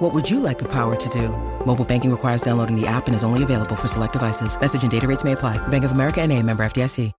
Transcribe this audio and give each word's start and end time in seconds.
What 0.00 0.14
would 0.14 0.30
you 0.30 0.40
like 0.40 0.58
the 0.58 0.68
power 0.68 0.96
to 0.96 1.08
do? 1.10 1.28
Mobile 1.66 1.84
banking 1.84 2.10
requires 2.10 2.40
downloading 2.40 2.74
the 2.74 2.86
app 2.86 3.06
and 3.06 3.14
is 3.14 3.22
only 3.22 3.42
available 3.42 3.76
for 3.76 3.86
select 3.86 4.14
devices. 4.14 4.58
Message 4.58 4.80
and 4.80 4.90
data 4.90 5.06
rates 5.06 5.24
may 5.24 5.32
apply. 5.32 5.58
Bank 5.68 5.84
of 5.84 5.92
America 5.92 6.22
and 6.22 6.32
a 6.32 6.42
member 6.42 6.64
FDIC. 6.64 7.12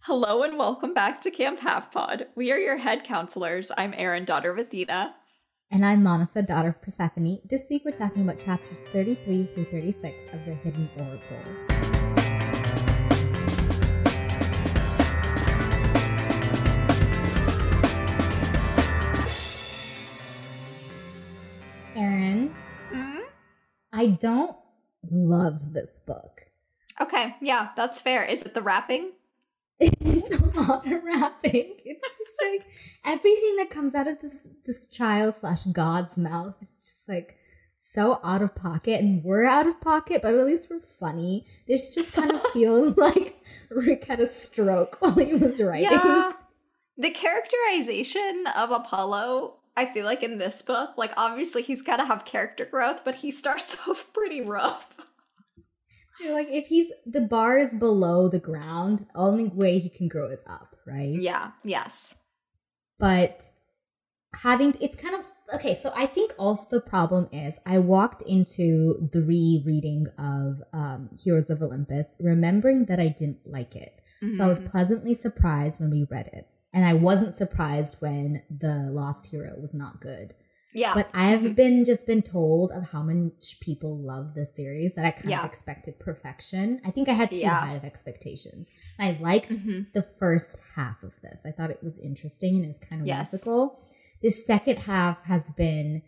Hello 0.00 0.42
and 0.42 0.58
welcome 0.58 0.92
back 0.92 1.22
to 1.22 1.30
Camp 1.30 1.60
Half 1.60 1.90
Pod. 1.90 2.26
We 2.36 2.52
are 2.52 2.58
your 2.58 2.76
head 2.76 3.02
counselors. 3.02 3.72
I'm 3.78 3.94
Erin, 3.96 4.26
daughter 4.26 4.50
of 4.50 4.58
Athena. 4.58 5.14
And 5.70 5.86
I'm 5.86 6.02
Manasa, 6.02 6.42
daughter 6.42 6.68
of 6.68 6.82
Persephone. 6.82 7.38
This 7.48 7.62
week 7.70 7.86
we're 7.86 7.92
talking 7.92 8.22
about 8.24 8.38
chapters 8.38 8.82
33 8.90 9.44
through 9.46 9.64
36 9.64 10.34
of 10.34 10.44
The 10.44 10.52
Hidden 10.52 10.90
Oracle. 10.98 11.97
Erin, 21.98 22.54
Mm? 22.92 23.22
I 23.92 24.06
don't 24.06 24.56
love 25.10 25.72
this 25.72 25.90
book. 26.06 26.42
Okay, 27.00 27.34
yeah, 27.42 27.70
that's 27.76 28.00
fair. 28.00 28.24
Is 28.24 28.42
it 28.44 28.54
the 28.54 28.62
rapping? 28.62 29.12
It's 29.80 30.30
a 30.40 30.44
lot 30.60 30.86
of 30.86 31.04
rapping. 31.04 31.74
It's 31.84 32.18
just 32.18 32.42
like 32.52 32.66
everything 33.04 33.56
that 33.56 33.70
comes 33.70 33.94
out 33.94 34.06
of 34.08 34.20
this 34.20 34.48
this 34.64 34.86
child 34.86 35.34
slash 35.34 35.66
god's 35.66 36.16
mouth. 36.18 36.54
It's 36.60 36.80
just 36.80 37.08
like 37.08 37.36
so 37.76 38.20
out 38.24 38.42
of 38.42 38.54
pocket, 38.54 39.00
and 39.00 39.22
we're 39.22 39.44
out 39.44 39.66
of 39.68 39.80
pocket, 39.80 40.22
but 40.22 40.34
at 40.34 40.46
least 40.46 40.68
we're 40.70 40.80
funny. 40.80 41.44
This 41.68 41.94
just 41.94 42.12
kind 42.12 42.30
of 42.32 42.40
feels 42.52 42.96
like 42.96 43.36
Rick 43.70 44.04
had 44.04 44.18
a 44.20 44.26
stroke 44.26 44.96
while 45.00 45.14
he 45.14 45.34
was 45.34 45.60
writing. 45.62 45.90
Yeah. 45.92 46.32
The 46.96 47.10
characterization 47.10 48.46
of 48.56 48.72
Apollo, 48.72 49.57
I 49.78 49.86
feel 49.86 50.04
like 50.04 50.22
in 50.22 50.38
this 50.38 50.60
book, 50.62 50.90
like 50.98 51.12
obviously 51.16 51.62
he's 51.62 51.82
got 51.82 51.96
to 51.98 52.04
have 52.04 52.24
character 52.24 52.64
growth, 52.64 53.00
but 53.04 53.16
he 53.16 53.30
starts 53.30 53.76
off 53.88 54.10
pretty 54.12 54.40
rough. 54.40 54.88
You're 56.20 56.34
like 56.34 56.48
if 56.50 56.66
he's 56.66 56.90
the 57.06 57.20
bar 57.20 57.58
is 57.58 57.72
below 57.72 58.28
the 58.28 58.40
ground, 58.40 59.06
only 59.14 59.46
way 59.46 59.78
he 59.78 59.88
can 59.88 60.08
grow 60.08 60.26
is 60.36 60.44
up, 60.48 60.74
right? 60.86 61.14
Yeah, 61.30 61.52
yes. 61.64 62.16
but 62.98 63.44
having 64.42 64.74
it's 64.80 64.96
kind 65.02 65.14
of 65.14 65.22
okay 65.54 65.74
so 65.74 65.90
i 65.96 66.04
think 66.04 66.32
also 66.38 66.64
the 66.76 66.80
problem 66.94 67.26
is 67.32 67.58
i 67.66 67.78
walked 67.78 68.22
into 68.22 69.08
the 69.14 69.22
rereading 69.22 70.06
of 70.18 70.60
um, 70.74 71.08
heroes 71.24 71.48
of 71.48 71.62
olympus 71.62 72.16
remembering 72.20 72.84
that 72.84 73.00
i 73.00 73.08
didn't 73.08 73.38
like 73.46 73.74
it 73.74 73.92
so 74.34 74.44
i 74.44 74.48
was 74.48 74.60
Mhm. 74.60 74.70
pleasantly 74.70 75.14
surprised 75.14 75.80
when 75.80 75.90
we 75.90 76.02
read 76.10 76.28
it 76.38 76.46
and 76.72 76.84
i 76.84 76.92
wasn't 76.92 77.36
surprised 77.36 77.96
when 78.00 78.42
the 78.50 78.88
lost 78.92 79.30
hero 79.30 79.54
was 79.60 79.72
not 79.74 80.00
good 80.00 80.34
yeah. 80.74 80.92
but 80.94 81.08
i've 81.14 81.54
been 81.56 81.84
just 81.84 82.06
been 82.06 82.22
told 82.22 82.70
of 82.72 82.90
how 82.90 83.02
much 83.02 83.58
people 83.60 83.96
love 83.98 84.34
this 84.34 84.54
series 84.54 84.94
that 84.94 85.04
i 85.04 85.10
kind 85.10 85.30
Yeah. 85.30 85.40
of 85.40 85.46
expected 85.46 85.98
perfection 85.98 86.80
i 86.84 86.90
think 86.90 87.08
i 87.08 87.12
had 87.12 87.30
too 87.32 87.40
Yeah. 87.40 87.54
high 87.60 87.74
of 87.74 87.84
expectations 87.84 88.70
i 88.98 89.16
liked 89.20 89.52
Mhm. 89.58 89.92
the 89.92 90.02
first 90.02 90.58
half 90.76 91.02
of 91.02 91.14
this. 91.22 91.44
I 91.46 91.50
thought 91.52 91.70
it 91.70 91.82
was 91.82 91.98
interesting 91.98 92.54
and 92.56 92.64
it 92.64 92.68
was 92.68 92.78
kind 92.78 93.00
of 93.02 93.06
Yes. 93.08 93.32
whimsical. 93.32 93.80
This 94.22 94.44
second 94.46 94.78
half 94.80 95.24
has 95.26 95.50
been 95.52 96.02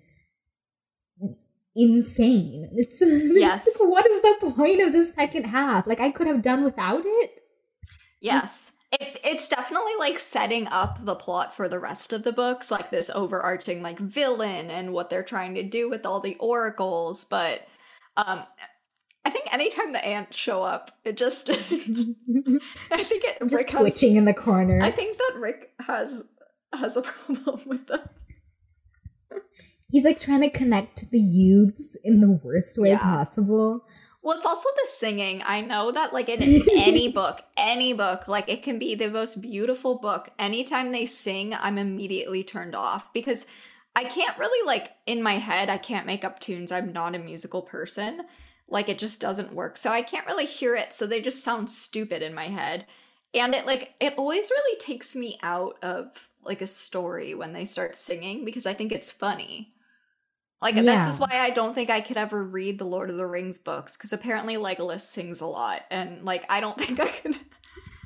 insane. 1.74 2.68
It's 2.74 3.00
Yes. 3.02 3.66
it's 3.66 3.80
like, 3.80 3.88
what 3.90 4.06
is 4.06 4.20
the 4.22 4.52
point 4.52 4.80
of 4.82 4.92
the 4.92 5.04
second 5.04 5.44
half? 5.46 5.86
Like 5.86 6.00
I 6.00 6.10
could 6.10 6.26
have 6.26 6.42
done 6.42 6.64
without 6.64 7.02
it. 7.04 7.30
Yes. 8.20 8.72
It, 8.92 9.20
it's 9.22 9.48
definitely 9.48 9.92
like 9.98 10.18
setting 10.18 10.66
up 10.66 11.04
the 11.04 11.14
plot 11.14 11.54
for 11.54 11.68
the 11.68 11.78
rest 11.78 12.12
of 12.12 12.24
the 12.24 12.32
books, 12.32 12.70
like 12.70 12.90
this 12.90 13.08
overarching 13.14 13.82
like 13.82 13.98
villain 13.98 14.68
and 14.70 14.92
what 14.92 15.10
they're 15.10 15.22
trying 15.22 15.54
to 15.54 15.62
do 15.62 15.88
with 15.88 16.04
all 16.04 16.20
the 16.20 16.36
oracles. 16.40 17.24
But 17.24 17.66
um 18.16 18.42
I 19.24 19.30
think 19.30 19.52
anytime 19.52 19.92
the 19.92 20.04
ants 20.04 20.36
show 20.36 20.62
up, 20.62 20.92
it 21.04 21.16
just 21.16 21.50
I 21.50 21.54
think 21.54 22.14
it 23.24 23.38
just 23.42 23.54
Rick 23.54 23.70
has, 23.70 23.80
twitching 23.80 24.16
in 24.16 24.24
the 24.24 24.34
corner. 24.34 24.82
I 24.82 24.90
think 24.90 25.18
that 25.18 25.34
Rick 25.38 25.70
has 25.80 26.24
has 26.72 26.96
a 26.96 27.02
problem 27.34 27.60
with 27.66 27.86
them. 27.86 28.00
He's 29.90 30.04
like 30.04 30.20
trying 30.20 30.40
to 30.42 30.50
connect 30.50 30.96
to 30.98 31.06
the 31.10 31.18
youths 31.18 31.96
in 32.04 32.20
the 32.20 32.40
worst 32.44 32.78
way 32.78 32.90
Yeah. 32.90 32.98
possible. 32.98 33.84
Well, 34.22 34.36
it's 34.36 34.46
also 34.46 34.68
the 34.76 34.88
singing. 34.88 35.42
I 35.46 35.62
know 35.62 35.90
that, 35.92 36.12
like, 36.12 36.28
in 36.28 36.62
any 36.76 37.08
book, 37.08 37.42
any 37.56 37.92
book, 37.92 38.28
like, 38.28 38.48
it 38.48 38.62
can 38.62 38.78
be 38.78 38.94
the 38.94 39.08
most 39.08 39.40
beautiful 39.40 39.98
book. 39.98 40.28
Anytime 40.38 40.90
they 40.90 41.06
sing, 41.06 41.54
I'm 41.54 41.78
immediately 41.78 42.44
turned 42.44 42.74
off 42.74 43.12
because 43.14 43.46
I 43.96 44.04
can't 44.04 44.38
really, 44.38 44.66
like, 44.66 44.92
in 45.06 45.22
my 45.22 45.38
head, 45.38 45.70
I 45.70 45.78
can't 45.78 46.06
make 46.06 46.24
up 46.24 46.38
tunes. 46.38 46.70
I'm 46.70 46.92
not 46.92 47.14
a 47.14 47.18
musical 47.18 47.62
person. 47.62 48.22
Like, 48.68 48.88
it 48.88 48.98
just 48.98 49.20
doesn't 49.20 49.54
work. 49.54 49.78
So 49.78 49.90
I 49.90 50.02
can't 50.02 50.26
really 50.26 50.46
hear 50.46 50.76
it. 50.76 50.94
So 50.94 51.06
they 51.06 51.20
just 51.20 51.42
sound 51.42 51.70
stupid 51.70 52.22
in 52.22 52.34
my 52.34 52.48
head. 52.48 52.86
And 53.32 53.54
it, 53.54 53.64
like, 53.64 53.94
it 54.00 54.14
always 54.18 54.50
really 54.50 54.78
takes 54.78 55.16
me 55.16 55.38
out 55.42 55.76
of, 55.82 56.28
like, 56.44 56.60
a 56.60 56.66
story 56.66 57.34
when 57.34 57.54
they 57.54 57.64
start 57.64 57.96
singing 57.96 58.44
because 58.44 58.66
I 58.66 58.74
think 58.74 58.92
it's 58.92 59.10
funny. 59.10 59.72
Like 60.62 60.74
this 60.74 60.84
Yeah. 60.84 61.08
is 61.08 61.18
why 61.18 61.28
I 61.32 61.50
don't 61.50 61.74
think 61.74 61.88
I 61.90 62.00
could 62.00 62.16
ever 62.18 62.42
read 62.44 62.78
the 62.78 62.84
Lord 62.84 63.08
of 63.10 63.16
the 63.16 63.26
Rings 63.26 63.58
books 63.58 63.96
because 63.96 64.12
apparently 64.12 64.56
Legolas 64.56 65.00
sings 65.02 65.40
a 65.40 65.46
lot, 65.46 65.82
and 65.90 66.24
like 66.24 66.44
I 66.50 66.60
don't 66.60 66.78
think 66.80 67.00
I 67.00 67.08
could 67.08 67.36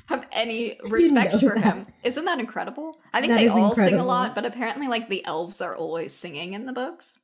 have 0.07 0.25
any 0.31 0.79
respect 0.89 1.39
for 1.39 1.55
that. 1.55 1.63
him. 1.63 1.87
Isn't 2.03 2.25
that 2.25 2.39
incredible? 2.39 2.97
I 3.13 3.19
think 3.21 3.33
That 3.33 3.39
they 3.39 3.47
all 3.49 3.73
sing 3.75 3.95
a 3.99 4.05
lot, 4.05 4.35
but 4.35 4.45
apparently 4.45 4.87
like 4.87 5.09
the 5.09 5.25
elves 5.25 5.59
are 5.61 5.75
always 5.75 6.13
singing 6.13 6.53
in 6.53 6.65
the 6.65 6.73
books. 6.73 7.19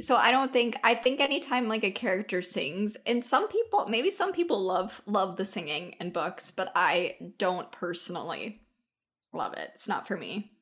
So 0.00 0.14
I 0.14 0.30
don't 0.30 0.52
think 0.52 0.76
I 0.84 0.94
think 0.94 1.18
anytime 1.18 1.66
like 1.66 1.82
a 1.82 1.90
character 1.90 2.40
sings, 2.40 2.96
and 3.04 3.24
some 3.24 3.48
people 3.48 3.86
maybe 3.88 4.10
some 4.10 4.32
people 4.32 4.60
love 4.60 5.02
love 5.06 5.36
the 5.36 5.44
singing 5.44 5.96
in 5.98 6.10
books, 6.12 6.52
but 6.52 6.70
I 6.76 7.16
don't 7.36 7.72
personally 7.72 8.60
love 9.32 9.54
it. 9.54 9.72
It's 9.74 9.88
not 9.88 10.06
for 10.06 10.16
me. 10.16 10.52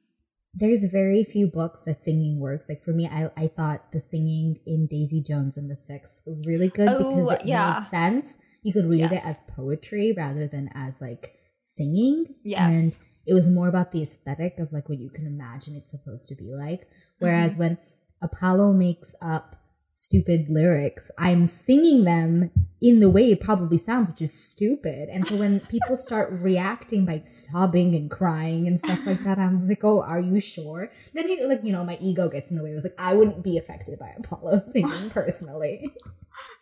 There's 0.59 0.85
very 0.87 1.23
few 1.25 1.49
books 1.49 1.85
that 1.85 2.01
singing 2.01 2.41
works. 2.41 2.67
Like 2.69 2.83
for 2.83 2.93
me, 2.93 3.07
I, 3.07 3.31
I 3.37 3.47
thought 3.49 3.93
the 3.93 4.01
singing 4.01 4.59
in 4.67 4.87
Daisy 4.87 5.23
Jones 5.23 5.57
and 5.59 5.71
the 5.71 5.77
Six 5.77 6.23
was 6.27 6.43
really 6.47 6.69
good 6.69 6.87
because 6.97 7.29
Oh, 7.29 7.31
it 7.31 7.45
yeah. 7.45 7.77
made 7.81 7.87
sense. 7.89 8.39
You 8.63 8.73
could 8.73 8.87
read 8.87 9.01
Yes. 9.11 9.13
it 9.13 9.29
as 9.29 9.41
poetry 9.55 10.15
rather 10.17 10.47
than 10.47 10.71
as 10.75 11.01
like 11.01 11.35
singing. 11.63 12.35
Yes. 12.43 12.75
And 12.75 12.97
it 13.27 13.35
was 13.35 13.49
more 13.51 13.69
about 13.69 13.93
the 13.93 14.01
aesthetic 14.03 14.59
of 14.59 14.73
like 14.73 14.89
what 14.89 14.99
you 14.99 15.11
can 15.11 15.27
imagine 15.27 15.77
it's 15.77 15.91
supposed 15.91 16.29
to 16.31 16.35
be 16.35 16.53
like. 16.55 16.89
Whereas 17.19 17.53
Mm-hmm. 17.53 17.61
when 17.63 17.79
Apollo 18.23 18.73
makes 18.73 19.15
up 19.21 19.57
stupid 19.97 20.51
lyrics, 20.51 21.11
I'm 21.17 21.47
singing 21.47 22.05
them 22.05 22.51
in 22.83 23.01
the 23.01 23.09
way 23.09 23.33
it 23.33 23.41
probably 23.41 23.79
sounds, 23.79 24.11
which 24.11 24.21
is 24.21 24.33
stupid. 24.33 25.09
And 25.09 25.27
so 25.27 25.37
when 25.37 25.61
people 25.71 25.97
start 25.97 26.31
reacting 26.31 27.07
by 27.07 27.23
sobbing 27.25 27.95
and 27.95 28.11
crying 28.11 28.67
and 28.67 28.79
stuff 28.79 29.07
like 29.07 29.25
that, 29.25 29.39
I'm 29.39 29.67
like, 29.67 29.83
oh, 29.85 30.03
are 30.03 30.21
you 30.21 30.39
sure? 30.39 30.91
Then 31.15 31.25
it, 31.27 31.49
like, 31.49 31.65
you 31.65 31.73
know, 31.73 31.83
my 31.83 31.97
ego 31.99 32.29
gets 32.29 32.51
in 32.51 32.59
the 32.59 32.63
way. 32.63 32.73
I 32.73 32.75
was 32.75 32.85
like, 32.85 32.95
I 32.99 33.15
wouldn't 33.15 33.43
be 33.43 33.57
affected 33.57 33.99
by 33.99 34.13
Apollo 34.19 34.59
singing 34.73 35.11
personally. 35.11 35.91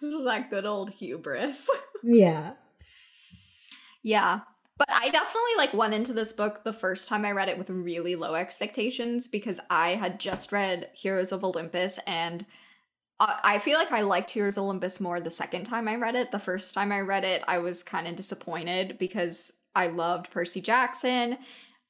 This 0.00 0.14
is 0.14 0.24
that 0.24 0.50
good 0.50 0.66
old 0.66 0.90
hubris. 0.90 1.68
yeah. 2.04 2.52
Yeah. 4.04 4.42
But 4.78 4.88
I 4.88 5.10
definitely 5.10 5.56
like 5.56 5.74
went 5.74 5.94
into 5.94 6.12
this 6.12 6.32
book 6.32 6.62
the 6.62 6.72
first 6.72 7.08
time 7.08 7.24
I 7.24 7.32
read 7.32 7.48
it 7.48 7.58
with 7.58 7.70
really 7.70 8.14
low 8.14 8.36
expectations 8.36 9.26
because 9.26 9.58
I 9.70 9.96
had 9.96 10.20
just 10.20 10.52
read 10.52 10.90
Heroes 10.94 11.32
of 11.32 11.42
Olympus 11.42 11.98
and 12.06 12.46
I 13.20 13.38
I 13.44 13.58
feel 13.58 13.78
like 13.78 13.92
I 13.92 14.00
liked 14.02 14.30
Heroes 14.30 14.56
of 14.56 14.64
Olympus 14.64 15.00
more 15.00 15.20
the 15.20 15.30
second 15.30 15.64
time 15.64 15.88
I 15.88 15.96
read 15.96 16.14
it. 16.14 16.32
The 16.32 16.38
first 16.38 16.74
time 16.74 16.92
I 16.92 17.00
read 17.00 17.24
it, 17.24 17.42
I 17.46 17.58
was 17.58 17.82
kind 17.82 18.06
of 18.06 18.16
disappointed 18.16 18.98
because 18.98 19.52
I 19.74 19.86
loved 19.88 20.30
Percy 20.30 20.60
Jackson. 20.60 21.38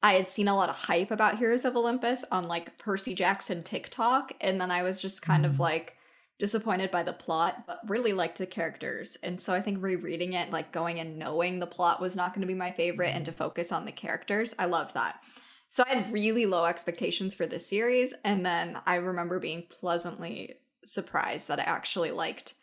I 0.03 0.13
had 0.13 0.29
seen 0.29 0.47
a 0.47 0.55
lot 0.55 0.69
of 0.69 0.75
hype 0.75 1.09
about 1.11 1.39
Heroes 1.39 1.65
of 1.65 1.75
Olympus 1.75 2.23
on 2.31 2.43
like 2.47 2.77
Percy 2.77 3.15
Jackson 3.15 3.63
TikTok, 3.63 4.33
and 4.39 4.61
then 4.61 4.69
I 4.71 4.83
was 4.83 5.01
just 5.01 5.21
kind 5.21 5.45
of 5.45 5.53
Mhm. 5.53 5.59
like 5.59 5.95
disappointed 6.37 6.91
by 6.91 7.01
the 7.01 7.13
plot, 7.13 7.63
but 7.65 7.79
really 7.87 8.11
liked 8.13 8.37
the 8.37 8.45
characters. 8.45 9.17
And 9.23 9.39
so 9.39 9.53
I 9.53 9.61
think 9.61 9.81
rereading 9.81 10.33
it, 10.33 10.51
like 10.51 10.71
going 10.73 10.99
and 10.99 11.17
knowing 11.17 11.59
the 11.59 11.65
plot 11.65 12.01
was 12.01 12.15
not 12.15 12.33
going 12.33 12.41
to 12.41 12.47
be 12.47 12.53
my 12.53 12.71
favorite 12.71 13.15
and 13.15 13.25
to 13.25 13.31
focus 13.31 13.71
on 13.71 13.85
the 13.85 13.91
characters, 13.93 14.53
I 14.59 14.65
loved 14.65 14.93
that. 14.95 15.21
So 15.69 15.83
I 15.87 15.95
had 15.95 16.13
really 16.13 16.45
low 16.45 16.65
expectations 16.65 17.33
for 17.33 17.45
this 17.45 17.67
series, 17.69 18.13
and 18.23 18.45
then 18.45 18.79
I 18.85 18.95
remember 18.95 19.39
being 19.39 19.63
pleasantly 19.69 20.55
surprised 20.85 21.47
that 21.47 21.59
I 21.59 21.63
actually 21.63 22.11
liked 22.11 22.53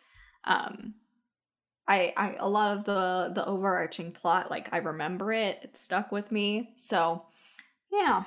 um 0.44 0.94
I, 1.88 2.12
I 2.16 2.36
a 2.38 2.48
lot 2.48 2.76
of 2.76 2.84
the 2.84 3.32
the 3.34 3.44
overarching 3.44 4.12
plot, 4.12 4.50
like 4.50 4.68
I 4.72 4.78
remember 4.78 5.32
it. 5.32 5.58
It 5.62 5.76
stuck 5.76 6.12
with 6.12 6.30
me. 6.30 6.70
So 6.76 7.26
yeah. 7.90 8.24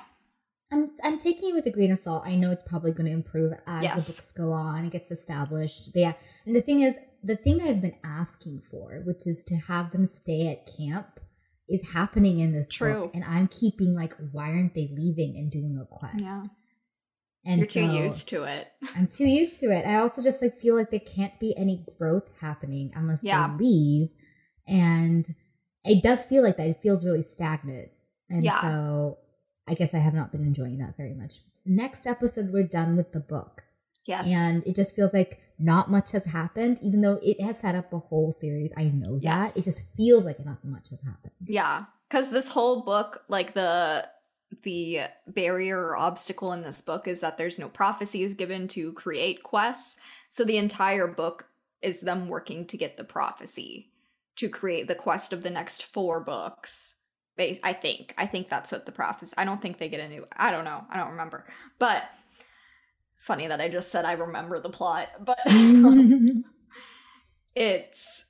I'm 0.72 0.90
I'm 1.02 1.16
taking 1.18 1.50
it 1.50 1.54
with 1.54 1.66
a 1.66 1.70
grain 1.70 1.90
of 1.92 1.98
salt. 1.98 2.24
I 2.26 2.34
know 2.34 2.50
it's 2.50 2.62
probably 2.62 2.92
going 2.92 3.06
to 3.06 3.12
improve 3.12 3.52
as 3.66 3.82
Yes. 3.84 3.94
the 4.06 4.12
books 4.12 4.32
go 4.32 4.52
on. 4.52 4.84
It 4.84 4.92
gets 4.92 5.10
established. 5.10 5.90
Yeah, 5.94 6.14
and 6.44 6.54
the 6.56 6.60
thing 6.60 6.80
is, 6.80 6.98
the 7.22 7.36
thing 7.36 7.62
I've 7.62 7.80
been 7.80 7.96
asking 8.04 8.60
for, 8.60 9.00
which 9.06 9.26
is 9.26 9.44
to 9.44 9.54
have 9.54 9.92
them 9.92 10.04
stay 10.04 10.48
at 10.48 10.68
camp, 10.76 11.20
is 11.68 11.90
happening 11.92 12.40
in 12.40 12.52
this 12.52 12.68
True. 12.68 13.02
book, 13.04 13.14
and 13.14 13.24
I'm 13.24 13.46
keeping 13.48 13.94
like, 13.94 14.14
why 14.32 14.50
aren't 14.50 14.74
they 14.74 14.90
leaving 14.92 15.36
and 15.36 15.50
doing 15.50 15.78
a 15.80 15.86
quest? 15.86 16.18
Yeah. 16.18 16.40
And 17.48 17.60
You're 17.60 17.68
too 17.68 17.84
used 17.86 18.28
to 18.30 18.42
it. 18.42 18.66
I'm 18.96 19.06
too 19.06 19.24
used 19.26 19.60
to 19.60 19.66
it. 19.70 19.86
I 19.86 19.96
also 20.00 20.20
just 20.20 20.42
like 20.42 20.56
feel 20.56 20.74
like 20.74 20.90
there 20.90 20.98
can't 21.00 21.38
be 21.38 21.56
any 21.56 21.86
growth 21.96 22.40
happening 22.40 22.92
unless 22.96 23.22
Yeah. 23.22 23.46
they 23.56 23.64
leave, 23.64 24.08
and 24.66 25.24
it 25.84 26.02
does 26.02 26.24
feel 26.24 26.42
like 26.42 26.56
that. 26.56 26.66
It 26.66 26.80
feels 26.82 27.06
really 27.06 27.22
stagnant, 27.22 27.90
and 28.28 28.42
Yeah. 28.44 28.60
so 28.60 29.18
I 29.68 29.74
guess 29.74 29.94
I 29.94 29.98
have 29.98 30.14
not 30.14 30.32
been 30.32 30.42
enjoying 30.42 30.78
that 30.78 30.96
very 30.96 31.14
much. 31.14 31.34
Next 31.64 32.06
episode, 32.06 32.52
we're 32.52 32.62
done 32.66 32.96
with 32.96 33.12
the 33.12 33.20
book, 33.20 33.64
Yes. 34.06 34.26
and 34.28 34.64
it 34.66 34.74
just 34.76 34.94
feels 34.96 35.14
like 35.14 35.40
not 35.58 35.90
much 35.90 36.12
has 36.12 36.26
happened, 36.26 36.78
even 36.82 37.00
though 37.00 37.18
it 37.22 37.40
has 37.40 37.60
set 37.60 37.74
up 37.74 37.92
a 37.92 37.98
whole 37.98 38.30
series. 38.32 38.72
I 38.76 38.84
know 38.84 39.14
that 39.14 39.22
Yes. 39.22 39.56
it 39.56 39.64
just 39.64 39.84
feels 39.96 40.24
like 40.24 40.44
not 40.44 40.64
much 40.64 40.90
has 40.90 41.00
happened. 41.00 41.32
Yeah, 41.46 41.84
because 42.08 42.30
this 42.30 42.48
whole 42.50 42.82
book, 42.82 43.24
like 43.28 43.54
the 43.54 44.08
the 44.62 45.00
barrier 45.26 45.78
or 45.78 45.96
obstacle 45.96 46.52
in 46.52 46.62
this 46.62 46.80
book 46.80 47.08
is 47.08 47.20
that 47.20 47.36
there's 47.36 47.58
no 47.58 47.68
prophecies 47.68 48.34
given 48.34 48.68
to 48.68 48.92
create 48.92 49.42
quests. 49.42 49.98
So 50.30 50.44
the 50.44 50.56
entire 50.56 51.06
book 51.06 51.48
is 51.82 52.00
them 52.00 52.28
working 52.28 52.66
to 52.66 52.76
get 52.76 52.96
the 52.96 53.04
prophecy 53.04 53.90
to 54.36 54.48
create 54.48 54.86
the 54.86 54.94
quest 54.94 55.32
of 55.32 55.42
the 55.42 55.50
next 55.50 55.82
four 55.82 56.20
books. 56.20 56.94
I 57.38 57.74
think. 57.74 58.14
I 58.16 58.26
think 58.26 58.48
that's 58.48 58.72
what 58.72 58.86
the 58.86 58.92
prophecy. 58.92 59.34
I 59.36 59.44
don't 59.44 59.60
think 59.60 59.76
they 59.76 59.90
get 59.90 60.00
a 60.00 60.08
new. 60.08 60.26
I 60.34 60.50
don't 60.50 60.64
know. 60.64 60.84
I 60.90 60.96
don't 60.96 61.10
remember. 61.10 61.44
But 61.78 62.04
funny 63.18 63.46
that 63.46 63.60
I 63.60 63.68
just 63.68 63.90
said 63.90 64.06
I 64.06 64.12
remember 64.12 64.58
the 64.60 64.70
plot, 64.70 65.08
but 65.20 65.40
it's 67.54 68.25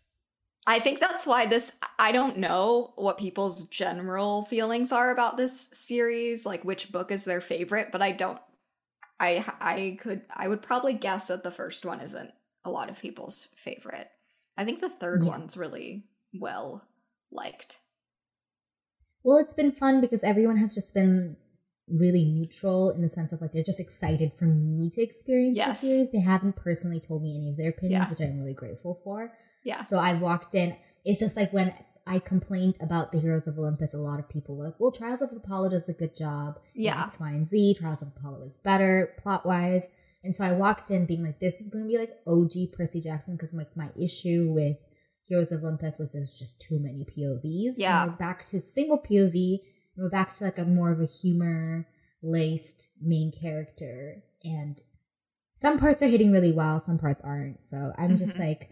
I 0.69 0.81
think 0.81 0.99
that's 0.99 1.27
why 1.27 1.47
this 1.47 1.77
I 1.99 2.11
don't 2.13 2.39
know 2.39 2.93
what 2.97 3.19
people's 3.19 3.69
general 3.69 4.45
feelings 4.47 4.91
are 4.93 5.11
about 5.11 5.37
this 5.37 5.69
series, 5.73 6.45
like 6.45 6.65
which 6.65 6.91
book 6.91 7.11
is 7.13 7.25
their 7.25 7.41
favorite, 7.41 7.91
but 7.93 8.03
I 8.03 8.13
don't 8.13 8.39
I 9.21 9.45
I 9.61 9.99
could 10.01 10.23
I 10.31 10.49
would 10.49 10.63
probably 10.63 10.95
guess 10.95 11.29
that 11.29 11.43
the 11.45 11.51
first 11.51 11.85
one 11.87 12.01
isn't 12.01 12.31
a 12.65 12.71
lot 12.71 12.91
of 12.91 13.01
people's 13.01 13.49
favorite. 13.55 14.11
I 14.57 14.65
think 14.65 14.81
the 14.81 14.89
third 14.89 15.23
Yeah. 15.23 15.29
one's 15.31 15.57
really 15.57 16.05
well 16.35 16.83
liked. 17.31 17.79
Well, 19.23 19.39
it's 19.39 19.55
been 19.55 19.73
fun 19.73 20.01
because 20.01 20.25
everyone 20.25 20.57
has 20.57 20.75
just 20.75 20.95
been 20.95 21.37
really 21.89 22.25
neutral 22.25 22.91
in 22.91 23.03
the 23.03 23.09
sense 23.09 23.33
of 23.33 23.41
like 23.41 23.53
they're 23.53 23.63
just 23.63 23.79
excited 23.81 24.33
for 24.35 24.47
me 24.47 24.89
to 24.91 25.01
experience 25.03 25.57
Yes. 25.57 25.81
the 25.81 25.87
series. 25.87 26.11
They 26.11 26.21
haven't 26.21 26.57
personally 26.57 26.99
told 27.01 27.23
me 27.23 27.37
any 27.37 27.49
of 27.51 27.57
their 27.57 27.71
opinions, 27.71 28.07
Yeah. 28.07 28.09
which 28.11 28.21
I'm 28.21 28.39
really 28.39 28.55
grateful 28.55 28.95
for. 28.95 29.33
Yeah. 29.67 29.83
So 29.83 29.99
I 29.99 30.15
walked 30.15 30.55
in. 30.55 30.77
It's 31.05 31.21
just 31.21 31.37
like 31.37 31.53
when 31.53 31.75
I 32.07 32.21
complained 32.21 32.77
about 32.81 33.11
the 33.11 33.19
Heroes 33.19 33.49
of 33.49 33.59
Olympus, 33.59 33.93
a 33.93 33.99
lot 33.99 34.21
of 34.21 34.29
people 34.29 34.57
were 34.57 34.65
like, 34.65 34.79
well, 34.79 34.93
Trials 34.93 35.23
of 35.23 35.33
Apollo 35.33 35.71
does 35.71 35.89
a 35.89 35.93
good 35.93 36.15
job. 36.15 36.61
Yeah. 36.75 37.03
X, 37.03 37.19
Y, 37.19 37.29
and 37.31 37.45
Z. 37.45 37.75
Trials 37.79 38.01
of 38.01 38.09
Apollo 38.17 38.43
is 38.43 38.57
better 38.59 39.15
plot 39.19 39.45
wise. 39.45 39.91
And 40.23 40.35
so 40.35 40.45
I 40.45 40.53
walked 40.53 40.91
in 40.93 41.05
being 41.05 41.25
like, 41.25 41.41
this 41.41 41.61
is 41.61 41.69
going 41.69 41.85
to 41.85 41.89
be 41.89 41.99
like 41.99 42.13
OG 42.27 42.73
Percy 42.73 43.01
Jackson 43.01 43.35
because 43.35 43.53
like 43.53 43.77
my 43.77 43.91
issue 44.01 44.53
with 44.53 44.77
Heroes 45.25 45.51
of 45.51 45.63
Olympus 45.63 45.99
was 45.99 46.13
there's 46.13 46.39
just 46.39 46.61
too 46.61 46.79
many 46.79 47.05
POVs. 47.05 47.75
Yeah. 47.79 48.03
And 48.03 48.13
we're 48.13 48.17
back 48.19 48.45
to 48.47 48.61
single 48.61 49.03
POV. 49.03 49.59
And 49.97 50.05
we're 50.05 50.11
back 50.11 50.33
to 50.35 50.45
like 50.45 50.59
a 50.59 50.65
more 50.65 50.93
of 50.93 51.01
a 51.01 51.07
humor 51.07 51.89
laced 52.23 52.89
main 53.03 53.33
character. 53.33 54.23
And 54.45 54.81
some 55.57 55.79
parts 55.81 56.03
are 56.03 56.07
hitting 56.07 56.31
really 56.31 56.53
well, 56.53 56.79
some 56.81 56.99
parts 56.99 57.21
aren't. 57.23 57.65
So 57.65 57.93
I'm 57.99 58.17
just 58.17 58.35
Mhm. 58.37 58.47
like, 58.47 58.71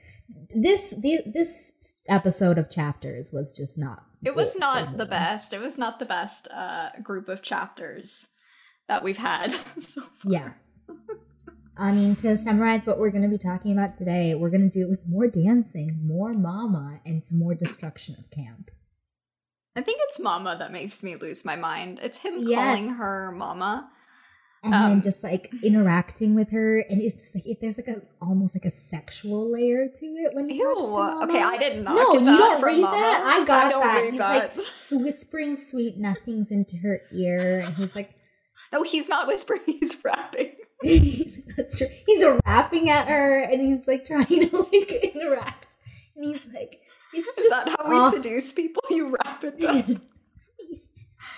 this 0.54 0.94
the, 1.00 1.18
this 1.26 1.96
episode 2.08 2.58
of 2.58 2.70
chapters 2.70 3.30
was 3.32 3.56
just 3.56 3.76
not. 3.78 4.04
It 4.22 4.36
was 4.36 4.56
not 4.56 4.96
the 4.96 5.06
best. 5.06 5.52
It 5.52 5.60
was 5.60 5.76
not 5.78 5.98
the 5.98 6.04
best 6.04 6.46
uh 6.52 6.90
group 7.02 7.28
of 7.28 7.42
chapters 7.42 8.28
that 8.88 9.02
we've 9.02 9.18
had 9.18 9.50
so 9.80 10.02
far. 10.02 10.32
Yeah. 10.32 10.52
I 11.76 11.90
mean, 11.92 12.14
to 12.16 12.36
summarize 12.38 12.86
what 12.86 12.98
we're 13.00 13.10
going 13.10 13.24
to 13.24 13.28
be 13.28 13.38
talking 13.38 13.72
about 13.72 13.96
today, 13.96 14.34
we're 14.36 14.50
going 14.50 14.68
to 14.70 14.78
deal 14.78 14.88
with 14.88 15.00
more 15.08 15.26
dancing, 15.26 16.06
more 16.06 16.32
mama, 16.32 17.00
and 17.04 17.24
some 17.24 17.38
more 17.38 17.54
destruction 17.54 18.14
of 18.16 18.30
camp. 18.30 18.70
I 19.74 19.80
think 19.80 19.98
it's 20.04 20.20
Mama 20.20 20.54
that 20.60 20.70
makes 20.70 21.02
me 21.02 21.16
lose 21.16 21.44
my 21.44 21.56
mind. 21.56 21.98
It's 22.00 22.18
him 22.18 22.34
Yes. 22.38 22.60
calling 22.64 22.90
her 22.90 23.32
Mama. 23.32 23.90
And 24.64 24.72
Um, 24.74 24.90
then 24.92 25.00
just 25.02 25.22
like 25.22 25.52
interacting 25.62 26.34
with 26.34 26.50
her, 26.52 26.78
and 26.88 27.02
it's 27.02 27.14
just 27.16 27.34
like 27.34 27.46
it, 27.46 27.58
there's 27.60 27.76
like 27.76 27.88
a 27.88 28.00
almost 28.22 28.54
like 28.56 28.64
a 28.64 28.70
sexual 28.70 29.52
layer 29.52 29.88
to 29.88 30.06
it 30.06 30.34
when 30.34 30.48
he 30.48 30.56
Ew. 30.56 30.74
talks 30.74 30.92
to 30.92 30.98
mama. 30.98 31.24
Okay, 31.32 31.42
I 31.42 31.56
did 31.58 31.84
not 31.84 31.94
know. 31.94 32.12
No, 32.14 32.32
you 32.32 32.38
don't 32.38 32.62
read 32.62 32.80
Mama. 32.80 32.96
that. 32.96 33.20
I 33.40 33.44
got 33.44 33.66
I 33.66 33.68
don't 33.70 33.82
that. 33.82 34.00
read 34.02 34.10
he's 34.12 34.18
that. 34.18 34.56
like 34.56 34.66
whispering 35.04 35.56
sweet 35.56 35.98
nothings 35.98 36.50
into 36.50 36.78
her 36.78 37.00
ear, 37.12 37.60
and 37.66 37.74
he's 37.74 37.94
like, 37.94 38.10
No, 38.72 38.82
he's 38.84 39.08
not 39.10 39.26
whispering. 39.26 39.60
He's 39.66 39.96
rapping. 40.02 40.56
that's 41.56 41.76
true. 41.78 41.86
He's 42.06 42.24
rapping 42.46 42.88
at 42.90 43.06
her, 43.08 43.40
and 43.40 43.60
he's 43.60 43.86
like 43.86 44.04
trying 44.06 44.24
to 44.26 44.56
like 44.72 44.90
interact, 45.14 45.76
and 46.16 46.24
he's 46.24 46.40
like, 46.54 46.80
it's 47.12 47.28
Is 47.28 47.36
just 47.50 47.66
that 47.66 47.76
how 47.78 47.88
we 47.90 48.10
seduce 48.16 48.52
people? 48.52 48.82
You 48.90 49.10
rap 49.24 49.44
at 49.44 49.58
them 49.58 50.00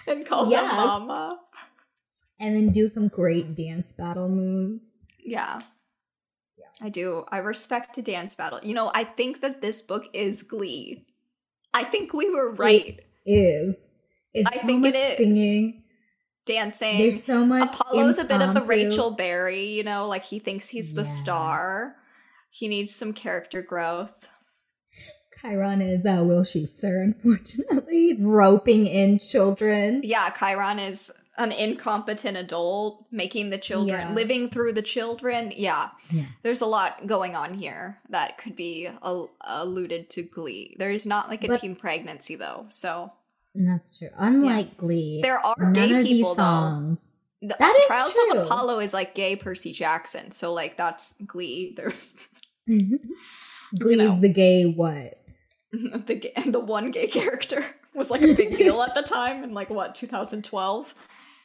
and 0.06 0.24
call 0.24 0.48
Yeah. 0.50 0.60
them 0.62 0.76
Mama. 0.76 1.38
And 2.38 2.54
then 2.54 2.70
do 2.70 2.86
some 2.88 3.08
great 3.08 3.54
dance 3.54 3.92
battle 3.92 4.28
moves. 4.28 4.90
Yeah. 5.18 5.58
Yeah. 6.58 6.64
I 6.86 6.88
do. 6.90 7.24
I 7.30 7.38
respect 7.38 7.96
a 7.98 8.02
dance 8.02 8.34
battle. 8.34 8.60
You 8.62 8.74
know, 8.74 8.90
I 8.94 9.04
think 9.04 9.40
that 9.40 9.60
this 9.62 9.80
book 9.82 10.04
is 10.12 10.42
Glee. 10.42 11.06
I 11.72 11.84
think 11.84 12.12
we 12.12 12.30
were 12.30 12.52
right. 12.52 13.00
Is 13.24 13.76
it's 14.34 14.50
I 14.56 14.60
so 14.60 14.66
think 14.66 14.80
much 14.82 14.94
it 14.94 15.18
singing. 15.18 15.82
Dancing. 16.46 16.98
There's 16.98 17.24
so 17.24 17.44
much. 17.44 17.74
Apollo's 17.74 18.18
a 18.18 18.24
bit 18.24 18.40
of 18.40 18.54
a. 18.54 18.60
Rachel 18.60 19.10
Berry, 19.10 19.72
you 19.72 19.82
know, 19.82 20.06
like 20.06 20.24
he 20.24 20.38
thinks 20.38 20.68
he's 20.68 20.94
the 20.94 21.02
Yes. 21.02 21.18
star. 21.20 21.96
He 22.50 22.68
needs 22.68 22.94
some 22.94 23.12
character 23.12 23.62
growth. 23.62 24.28
Chiron 25.40 25.82
is 25.82 26.06
uh, 26.06 26.22
Will 26.24 26.42
Schuester, 26.42 27.02
unfortunately, 27.04 28.16
roping 28.20 28.86
in 28.86 29.18
children. 29.18 30.00
Yeah, 30.02 30.30
Chiron 30.30 30.78
is 30.78 31.12
an 31.38 31.52
incompetent 31.52 32.36
adult 32.36 33.04
making 33.10 33.50
the 33.50 33.58
children 33.58 34.08
Yeah. 34.08 34.12
living 34.14 34.48
through 34.50 34.72
the 34.72 34.82
children. 34.82 35.52
Yeah. 35.54 35.90
Yeah. 36.10 36.24
There's 36.42 36.60
a 36.62 36.66
lot 36.66 37.06
going 37.06 37.36
on 37.36 37.54
here 37.54 37.98
that 38.08 38.38
could 38.38 38.56
be 38.56 38.88
al- 39.02 39.30
alluded 39.42 40.08
to 40.10 40.22
Glee. 40.22 40.74
There's 40.78 41.04
not 41.06 41.28
like 41.28 41.44
a 41.44 41.48
But- 41.48 41.60
teen 41.60 41.76
pregnancy 41.76 42.36
though. 42.36 42.66
So 42.70 43.12
that's 43.54 43.96
true. 43.98 44.08
Unlike 44.16 44.76
Glee, 44.78 45.20
there 45.22 45.38
are 45.38 45.54
none 45.58 45.72
gay 45.74 45.92
of 45.94 46.02
these 46.04 46.08
people 46.18 46.34
though. 46.34 46.42
songs. 46.42 47.10
The- 47.42 47.56
That 47.58 47.76
is 47.76 47.86
Trials 47.86 48.14
true. 48.14 48.38
of 48.40 48.46
Apollo 48.46 48.80
is 48.80 48.94
like 48.94 49.14
gay 49.14 49.36
Percy 49.36 49.72
Jackson. 49.72 50.30
So 50.32 50.52
like 50.54 50.76
that's 50.76 51.14
Glee. 51.26 51.74
There's 51.76 52.16
Glee 52.66 52.98
know. 53.96 54.14
is 54.14 54.20
the 54.20 54.32
gay 54.32 54.64
what? 54.64 55.20
the 55.72 56.32
the 56.46 56.60
one 56.60 56.90
gay 56.90 57.06
character 57.06 57.64
was 57.94 58.10
like 58.10 58.22
a 58.22 58.34
big 58.34 58.56
deal 58.56 58.80
at 58.82 58.94
the 58.94 59.02
time 59.02 59.42
in 59.44 59.52
like 59.52 59.68
what 59.70 59.94
2012. 59.94 60.94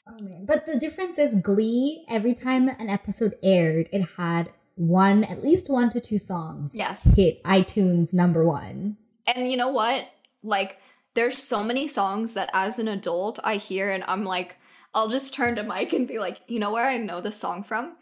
Oh 0.08 0.22
man! 0.22 0.46
But 0.46 0.66
the 0.66 0.78
difference 0.80 1.18
is 1.18 1.36
Glee. 1.36 2.06
Every 2.10 2.34
time 2.34 2.68
an 2.68 2.90
episode 2.90 3.36
aired, 3.44 3.88
it 3.92 4.04
had 4.18 4.50
one, 4.76 5.24
at 5.26 5.44
least 5.44 5.70
one 5.70 5.90
to 5.90 6.00
two 6.00 6.18
songs 6.18 6.76
Yes. 6.76 7.16
hit 7.16 7.44
iTunes 7.44 8.14
number 8.14 8.44
one. 8.44 8.98
And 9.28 9.50
you 9.50 9.58
know 9.58 9.70
what? 9.70 10.06
Like, 10.44 10.80
there's 11.14 11.38
so 11.38 11.64
many 11.64 11.88
songs 11.88 12.34
that 12.34 12.50
as 12.54 12.80
an 12.80 12.88
adult 12.88 13.38
I 13.44 13.56
hear 13.58 13.92
and 13.92 14.04
I'm 14.08 14.24
like, 14.24 14.56
I'll 14.94 15.10
just 15.10 15.34
turn 15.34 15.56
to 15.56 15.64
Mike 15.64 15.94
and 15.94 16.08
be 16.08 16.20
like, 16.20 16.40
you 16.48 16.58
know 16.60 16.72
where 16.72 16.88
I 16.90 16.98
know 16.98 17.22
this 17.22 17.40
song 17.40 17.64
from? 17.64 17.96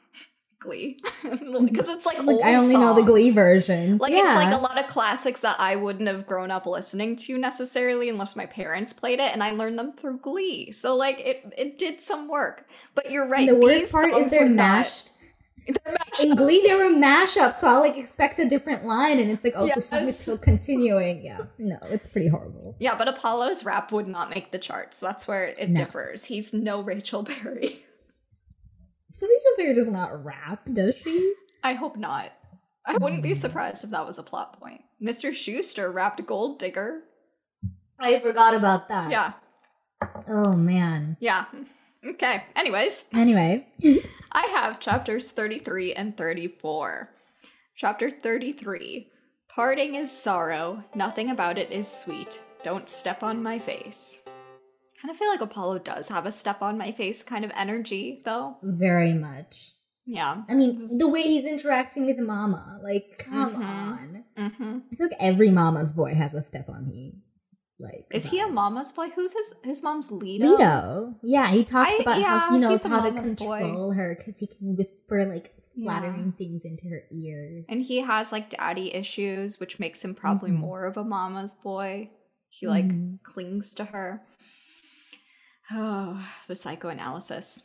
Glee. 0.60 0.98
Mm-hmm. 1.20 1.66
Because 1.66 1.90
it's 1.90 2.06
like, 2.06 2.24
like 2.24 2.42
I 2.44 2.56
only 2.56 2.76
know 2.76 2.96
the 2.96 3.02
Glee 3.02 3.30
version. 3.30 3.98
Like 3.98 4.14
yeah. 4.14 4.28
it's 4.28 4.36
like 4.36 4.54
a 4.54 4.62
lot 4.62 4.80
of 4.80 4.88
classics 4.88 5.42
that 5.42 5.60
I 5.60 5.76
wouldn't 5.76 6.08
have 6.08 6.26
grown 6.26 6.50
up 6.50 6.66
listening 6.66 7.18
to 7.18 7.38
necessarily 7.38 8.08
unless 8.08 8.36
my 8.36 8.46
parents 8.46 8.94
played 8.94 9.20
it, 9.20 9.34
and 9.34 9.44
I 9.44 9.52
learned 9.52 9.78
them 9.78 9.92
through 9.92 10.20
Glee. 10.20 10.72
So 10.72 10.96
like 10.96 11.20
it 11.20 11.54
it 11.58 11.78
did 11.78 12.02
some 12.02 12.30
work. 12.30 12.68
But 12.96 13.12
you're 13.12 13.28
right. 13.28 13.48
And 13.48 13.62
the 13.62 13.66
worst 13.66 13.92
part 13.92 14.14
is 14.14 14.32
they're 14.32 14.48
mashed. 14.48 15.12
They're 15.68 15.96
In. 16.24 16.36
Glee, 16.36 16.64
there 16.66 16.78
were 16.78 16.96
mashups, 16.96 17.56
so 17.56 17.68
I'll 17.68 17.82
like 17.82 17.98
expect 17.98 18.40
a 18.40 18.48
different 18.48 18.86
line, 18.86 19.20
and 19.20 19.30
it's 19.30 19.44
like, 19.44 19.54
oh, 19.56 19.70
the 19.74 19.82
song 19.82 20.08
is 20.08 20.18
still 20.18 20.38
continuing. 20.38 21.24
Yeah, 21.24 21.42
no, 21.58 21.78
it's 21.84 22.08
pretty 22.08 22.28
horrible. 22.30 22.76
Yeah, 22.80 22.98
but 22.98 23.08
Apollo's 23.08 23.64
rap 23.66 23.92
would 23.92 24.08
not 24.08 24.30
make 24.30 24.52
the 24.52 24.58
charts. 24.58 25.00
That's 25.00 25.28
where 25.28 25.48
it 25.48 25.70
No. 25.70 25.76
differs. 25.76 26.26
He's 26.26 26.54
no 26.54 26.82
Rachel 26.82 27.24
Berry. 27.24 27.86
Rachel 29.28 29.52
Fair 29.58 29.74
does 29.74 29.92
not 29.92 30.24
rap, 30.24 30.62
does 30.72 30.98
she? 30.98 31.34
I 31.64 31.74
hope 31.74 31.98
not. 31.98 32.32
I 32.86 32.98
wouldn't 32.98 33.22
be 33.24 33.36
surprised 33.36 33.84
if 33.84 33.92
that 33.92 34.06
was 34.06 34.18
a 34.18 34.24
plot 34.24 34.60
point. 34.60 34.82
Mr. 35.02 35.32
Schuester 35.32 35.94
rapped 35.94 36.26
Gold 36.26 36.60
Digger. 36.60 37.02
I 38.00 38.20
forgot 38.20 38.54
about 38.54 38.90
that. 38.90 39.12
Yeah. 39.12 39.34
Oh 40.28 40.54
man. 40.54 41.18
Yeah. 41.20 41.46
Okay. 42.06 42.44
Anyways, 42.56 43.06
Anyway. 43.14 43.68
I 44.32 44.46
have 44.48 44.80
chapters 44.80 45.32
33 45.32 45.94
and 45.94 46.16
34. 46.16 47.10
Chapter 47.76 48.10
33 48.10 49.08
Parting 49.54 49.96
is 49.96 50.12
sorrow, 50.12 50.84
nothing 50.96 51.30
about 51.30 51.58
it 51.58 51.72
is 51.72 51.88
sweet. 51.88 52.42
Don't 52.64 52.88
step 52.88 53.24
on 53.24 53.44
my 53.44 53.60
face. 53.60 54.22
Kind 55.02 55.12
of 55.12 55.18
feel 55.18 55.30
like 55.30 55.42
Apollo 55.42 55.80
does 55.80 56.10
have 56.10 56.26
a 56.26 56.32
step 56.32 56.62
on 56.62 56.78
my 56.78 56.92
face 56.92 57.24
kind 57.24 57.46
of 57.46 57.52
energy, 57.56 58.20
though. 58.26 58.58
Very 58.62 59.14
much. 59.14 59.72
Yeah. 60.06 60.44
I 60.50 60.54
mean, 60.56 60.98
the 60.98 61.08
way 61.08 61.22
he's 61.22 61.46
interacting 61.46 62.06
with 62.06 62.20
Mama, 62.20 62.80
like, 62.84 63.18
come 63.20 63.54
Mhm. 63.56 63.64
on. 63.66 64.24
Mm-hmm. 64.38 64.78
I 64.92 64.96
feel 64.96 65.08
like 65.08 65.18
every 65.20 65.50
Mama's 65.52 65.94
boy 65.94 66.14
has 66.16 66.34
a 66.34 66.42
step 66.42 66.68
on 66.70 66.88
me. 66.88 67.22
Like, 67.82 68.08
Is 68.12 68.26
he 68.26 68.42
a 68.42 68.48
mama's 68.50 68.92
boy? 68.92 69.08
Who's 69.16 69.32
his 69.32 69.56
his 69.64 69.82
mom's 69.82 70.12
Leto? 70.12 70.48
Leto. 70.48 71.16
Yeah, 71.24 71.48
he 71.50 71.64
talks 71.64 71.92
I- 71.98 72.02
about 72.02 72.22
how 72.22 72.52
he 72.52 72.58
knows 72.60 72.84
how 72.84 73.00
to 73.06 73.12
mama's 73.14 73.36
boy. 73.36 73.60
control 73.60 73.94
her 73.94 74.16
because 74.18 74.38
he 74.38 74.48
can 74.48 74.76
whisper 74.76 75.26
like 75.26 75.54
Yeah. 75.76 75.86
flattering 75.86 76.34
things 76.38 76.64
into 76.66 76.90
her 76.90 77.04
ears. 77.10 77.66
And 77.70 77.82
he 77.82 78.02
has 78.02 78.34
like 78.34 78.50
daddy 78.50 78.94
issues, 78.94 79.62
which 79.62 79.80
makes 79.80 80.04
him 80.04 80.14
probably 80.14 80.52
Mhm. 80.52 80.58
more 80.58 80.88
of 80.88 80.98
a 80.98 81.06
mama's 81.06 81.56
boy. 81.56 82.10
He 82.50 82.68
like 82.68 82.90
Mhm. 82.90 83.24
clings 83.24 83.70
to 83.76 83.86
her. 83.86 84.24
Oh, 85.72 86.26
the 86.48 86.56
psychoanalysis. 86.56 87.64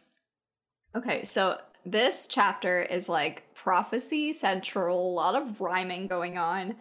Okay, 0.96 1.24
so 1.24 1.58
this 1.84 2.26
chapter 2.26 2.82
is 2.82 3.08
like 3.08 3.54
prophecy 3.54 4.32
central, 4.32 4.98
a 4.98 5.14
lot 5.14 5.34
of 5.34 5.60
rhyming 5.60 6.06
going 6.06 6.38
on. 6.38 6.70
It 6.70 6.76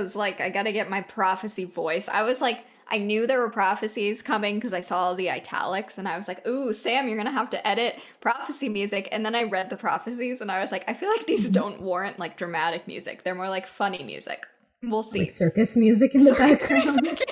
was 0.00 0.16
like, 0.16 0.40
I 0.40 0.50
gotta 0.50 0.72
get 0.72 0.90
my 0.90 1.02
prophecy 1.02 1.64
voice. 1.64 2.08
I 2.08 2.22
was 2.22 2.40
like, 2.40 2.64
I 2.88 2.98
knew 2.98 3.26
there 3.26 3.40
were 3.40 3.48
prophecies 3.48 4.20
coming 4.20 4.56
because 4.56 4.74
I 4.74 4.80
saw 4.80 5.14
the 5.14 5.30
italics 5.30 5.96
and 5.96 6.06
I 6.06 6.16
was 6.16 6.28
like, 6.28 6.46
ooh, 6.46 6.72
Sam, 6.72 7.08
you're 7.08 7.16
gonna 7.16 7.30
have 7.30 7.50
to 7.50 7.66
edit 7.66 7.98
prophecy 8.20 8.68
music. 8.68 9.08
And 9.12 9.24
then 9.24 9.34
I 9.34 9.44
read 9.44 9.70
the 9.70 9.76
prophecies 9.76 10.40
and 10.40 10.50
I 10.50 10.60
was 10.60 10.72
like, 10.72 10.84
I 10.88 10.94
feel 10.94 11.08
like 11.08 11.26
these 11.26 11.48
don't 11.48 11.80
warrant 11.80 12.18
like 12.18 12.36
dramatic 12.36 12.86
music. 12.86 13.22
They're 13.22 13.34
more 13.34 13.48
like 13.48 13.66
funny 13.66 14.02
music. 14.02 14.46
We'll 14.82 15.02
see. 15.02 15.20
like 15.20 15.30
circus 15.30 15.76
music 15.76 16.14
in 16.14 16.24
the 16.24 16.34
Circus 16.34 16.68
background. 16.68 17.22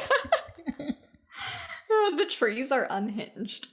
the 2.16 2.26
trees 2.26 2.72
are 2.72 2.86
unhinged. 2.90 3.68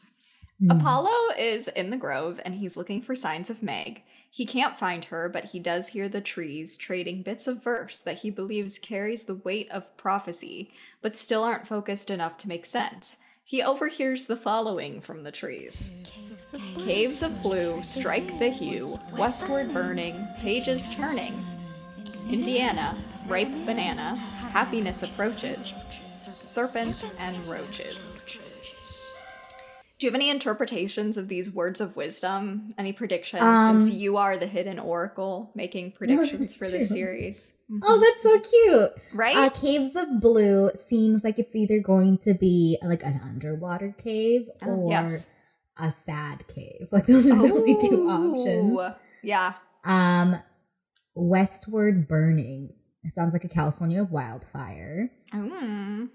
Hmm. 0.60 0.72
Apollo 0.72 1.34
is 1.38 1.68
in 1.70 1.90
the 1.90 1.98
grove 1.98 2.40
and 2.44 2.56
he's 2.56 2.78
looking 2.78 3.02
for 3.02 3.16
signs 3.16 3.50
of 3.50 3.64
Meg. 3.64 4.04
He 4.32 4.46
can't 4.46 4.78
find 4.78 5.06
her, 5.06 5.28
but 5.28 5.46
he 5.46 5.60
does 5.60 5.90
hear 5.90 6.08
the 6.08 6.22
trees 6.22 6.78
trading 6.78 7.24
bits 7.24 7.48
of 7.48 7.64
verse 7.64 8.00
that 8.00 8.20
he 8.20 8.30
believes 8.30 8.78
carries 8.78 9.24
the 9.24 9.36
weight 9.36 9.70
of 9.72 9.98
prophecy, 9.98 10.72
but 11.02 11.18
still 11.18 11.44
aren't 11.44 11.68
focused 11.68 12.12
enough 12.12 12.38
to 12.40 12.48
make 12.48 12.66
sense. 12.66 13.18
He 13.44 13.64
overhears 13.64 14.28
the 14.28 14.36
following 14.36 15.02
from 15.02 15.24
the 15.24 15.32
trees 15.32 15.96
Caves 16.78 17.24
of 17.24 17.42
blue 17.42 17.82
strike 17.82 18.38
the 18.38 18.50
hue, 18.50 19.00
westward 19.18 19.74
burning, 19.74 20.28
pages 20.38 20.94
turning. 20.96 21.34
Indiana, 22.30 22.96
ripe 23.28 23.50
banana, 23.66 24.16
happiness 24.18 25.02
approaches, 25.02 25.74
serpents 26.32 27.22
and 27.22 27.36
roaches. 27.48 28.26
Do 30.00 30.06
you 30.06 30.12
have 30.12 30.16
any 30.16 30.30
interpretations 30.30 31.18
of 31.18 31.28
these 31.28 31.52
words 31.52 31.82
of 31.82 31.98
wisdom? 31.98 32.70
Any 32.78 32.94
predictions? 32.94 33.44
Um, 33.44 33.82
Since 33.82 33.94
you 33.96 34.16
are 34.16 34.38
the 34.38 34.48
hidden 34.48 34.80
oracle 34.80 35.52
making 35.56 35.92
predictions 35.92 36.56
for 36.56 36.70
this 36.70 36.88
series. 36.88 37.58
Oh, 37.84 38.00
that's 38.00 38.24
so 38.24 38.40
cute. 38.40 38.92
Right? 39.14 39.36
Uh, 39.36 39.50
Caves 39.50 39.98
of 39.98 40.22
Blue 40.22 40.72
seems 40.76 41.26
like 41.26 41.38
it's 41.38 41.54
either 41.54 41.80
going 41.82 42.18
to 42.20 42.34
be 42.34 42.78
like 42.82 43.04
an 43.04 43.20
underwater 43.22 43.94
cave 43.98 44.44
Oh, 44.64 44.70
or 44.70 44.90
yes. 44.92 45.30
a 45.78 45.92
sad 45.92 46.48
cave. 46.48 46.88
Like 46.94 47.06
those 47.06 47.28
are 47.28 47.36
the 47.36 47.54
only 47.54 47.76
two 47.78 48.08
options. 48.10 48.96
Yeah. 49.22 49.56
Um, 49.84 50.38
Westward 51.14 52.08
Burning. 52.08 52.74
It 53.04 53.12
sounds 53.14 53.34
like 53.34 53.44
a 53.44 53.50
California 53.50 54.06
wildfire. 54.06 55.12
Mm. 55.34 56.10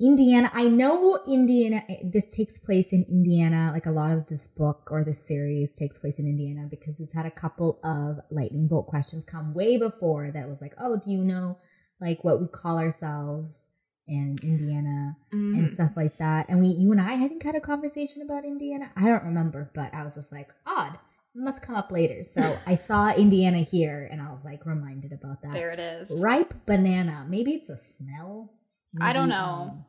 Indiana. 0.00 0.50
I 0.52 0.64
know 0.68 1.18
Indiana. 1.26 1.82
This 2.04 2.26
takes 2.26 2.58
place 2.58 2.92
in 2.92 3.04
Indiana. 3.08 3.70
Like 3.72 3.86
a 3.86 3.90
lot 3.90 4.12
of 4.12 4.26
this 4.26 4.46
book 4.46 4.88
or 4.90 5.02
this 5.04 5.26
series 5.26 5.72
takes 5.74 5.98
place 5.98 6.18
in 6.18 6.26
Indiana 6.26 6.66
because 6.68 6.98
we've 7.00 7.12
had 7.12 7.24
a 7.26 7.30
couple 7.30 7.80
of 7.82 8.18
lightning 8.30 8.68
bolt 8.68 8.86
questions 8.88 9.24
come 9.24 9.54
way 9.54 9.76
before 9.78 10.30
that 10.30 10.48
was 10.48 10.60
like, 10.60 10.74
oh, 10.78 10.96
do 11.02 11.10
you 11.10 11.24
know 11.24 11.58
like 12.00 12.22
what 12.24 12.40
we 12.40 12.46
call 12.46 12.78
ourselves 12.78 13.68
in 14.06 14.38
Indiana 14.42 15.16
Mm. 15.32 15.58
and 15.58 15.74
stuff 15.74 15.92
like 15.96 16.18
that? 16.18 16.48
And 16.50 16.60
we, 16.60 16.66
you 16.66 16.92
and 16.92 17.00
I, 17.00 17.14
I 17.24 17.28
think 17.28 17.42
had 17.42 17.54
a 17.54 17.60
conversation 17.60 18.20
about 18.22 18.44
Indiana. 18.44 18.90
I 18.96 19.08
don't 19.08 19.24
remember, 19.24 19.70
but 19.74 19.94
I 19.94 20.04
was 20.04 20.16
just 20.16 20.30
like, 20.30 20.52
odd. 20.66 20.98
Must 21.38 21.60
come 21.60 21.74
up 21.74 21.92
later. 21.92 22.24
So 22.24 22.58
I 22.66 22.76
saw 22.76 23.12
Indiana 23.14 23.58
here, 23.58 24.08
and 24.10 24.22
I 24.22 24.30
was 24.32 24.42
like 24.42 24.64
reminded 24.64 25.12
about 25.12 25.42
that. 25.42 25.52
There 25.52 25.70
it 25.70 25.78
is. 25.78 26.18
Ripe 26.22 26.54
banana. 26.64 27.26
Maybe 27.28 27.52
it's 27.52 27.68
a 27.68 27.76
smell. 27.76 28.54
I 29.00 29.12
don't 29.12 29.28
know. 29.28 29.72
um, 29.72 29.84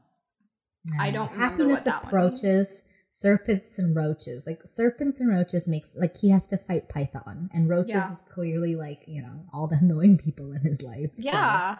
I 0.99 1.11
don't 1.11 1.31
Happiness 1.31 1.73
what 1.75 1.83
that 1.85 2.03
one 2.03 2.13
approaches 2.13 2.83
serpents 3.11 3.79
and 3.79 3.95
roaches. 3.95 4.45
Like 4.47 4.61
serpents 4.65 5.19
and 5.19 5.29
roaches 5.33 5.67
makes 5.67 5.95
like 5.95 6.17
he 6.17 6.29
has 6.29 6.45
to 6.47 6.57
fight 6.57 6.87
Python, 6.89 7.49
and 7.53 7.69
roaches 7.69 7.95
Yeah. 7.95 8.11
is 8.11 8.21
clearly 8.21 8.75
like 8.75 9.03
you 9.07 9.21
know 9.21 9.45
all 9.53 9.67
the 9.67 9.77
annoying 9.81 10.17
people 10.17 10.51
in 10.53 10.61
his 10.61 10.81
life. 10.81 11.11
so, 11.17 11.23
Yeah. 11.23 11.77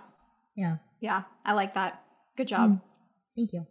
yeah. 0.56 0.78
Yeah. 1.00 1.24
I 1.46 1.54
like 1.54 1.74
that. 1.76 2.02
Good 2.36 2.48
job. 2.48 2.72
Mm. 2.72 2.82
Thank 3.36 3.54
you. 3.54 3.68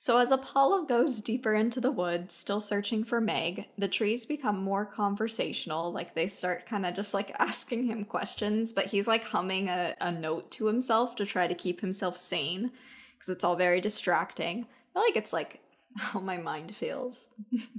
So, 0.00 0.16
as 0.16 0.30
Apollo 0.30 0.86
goes 0.86 1.20
deeper 1.20 1.52
into 1.52 1.78
the 1.78 1.90
woods, 1.90 2.34
still 2.34 2.58
searching 2.62 3.04
for 3.04 3.20
Meg, 3.20 3.66
the 3.76 3.86
trees 3.86 4.24
become 4.24 4.64
more 4.64 4.86
conversational. 4.86 5.92
Like 5.92 6.14
they 6.14 6.26
start 6.26 6.64
kind 6.64 6.86
of 6.86 6.94
just 6.94 7.12
like 7.12 7.36
asking 7.38 7.84
him 7.84 8.06
questions, 8.06 8.72
but 8.72 8.86
he's 8.86 9.06
like 9.06 9.24
humming 9.24 9.68
a, 9.68 9.94
a 10.00 10.10
note 10.10 10.50
to 10.52 10.68
himself 10.68 11.16
to 11.16 11.26
try 11.26 11.46
to 11.46 11.54
keep 11.54 11.82
himself 11.82 12.16
sane 12.16 12.70
because 13.12 13.28
it's 13.28 13.44
all 13.44 13.56
very 13.56 13.78
distracting. 13.82 14.60
I 14.64 14.92
feel 14.94 15.02
like 15.02 15.16
it's 15.16 15.34
like 15.34 15.60
how 15.98 16.20
my 16.20 16.38
mind 16.38 16.74
feels. 16.74 17.28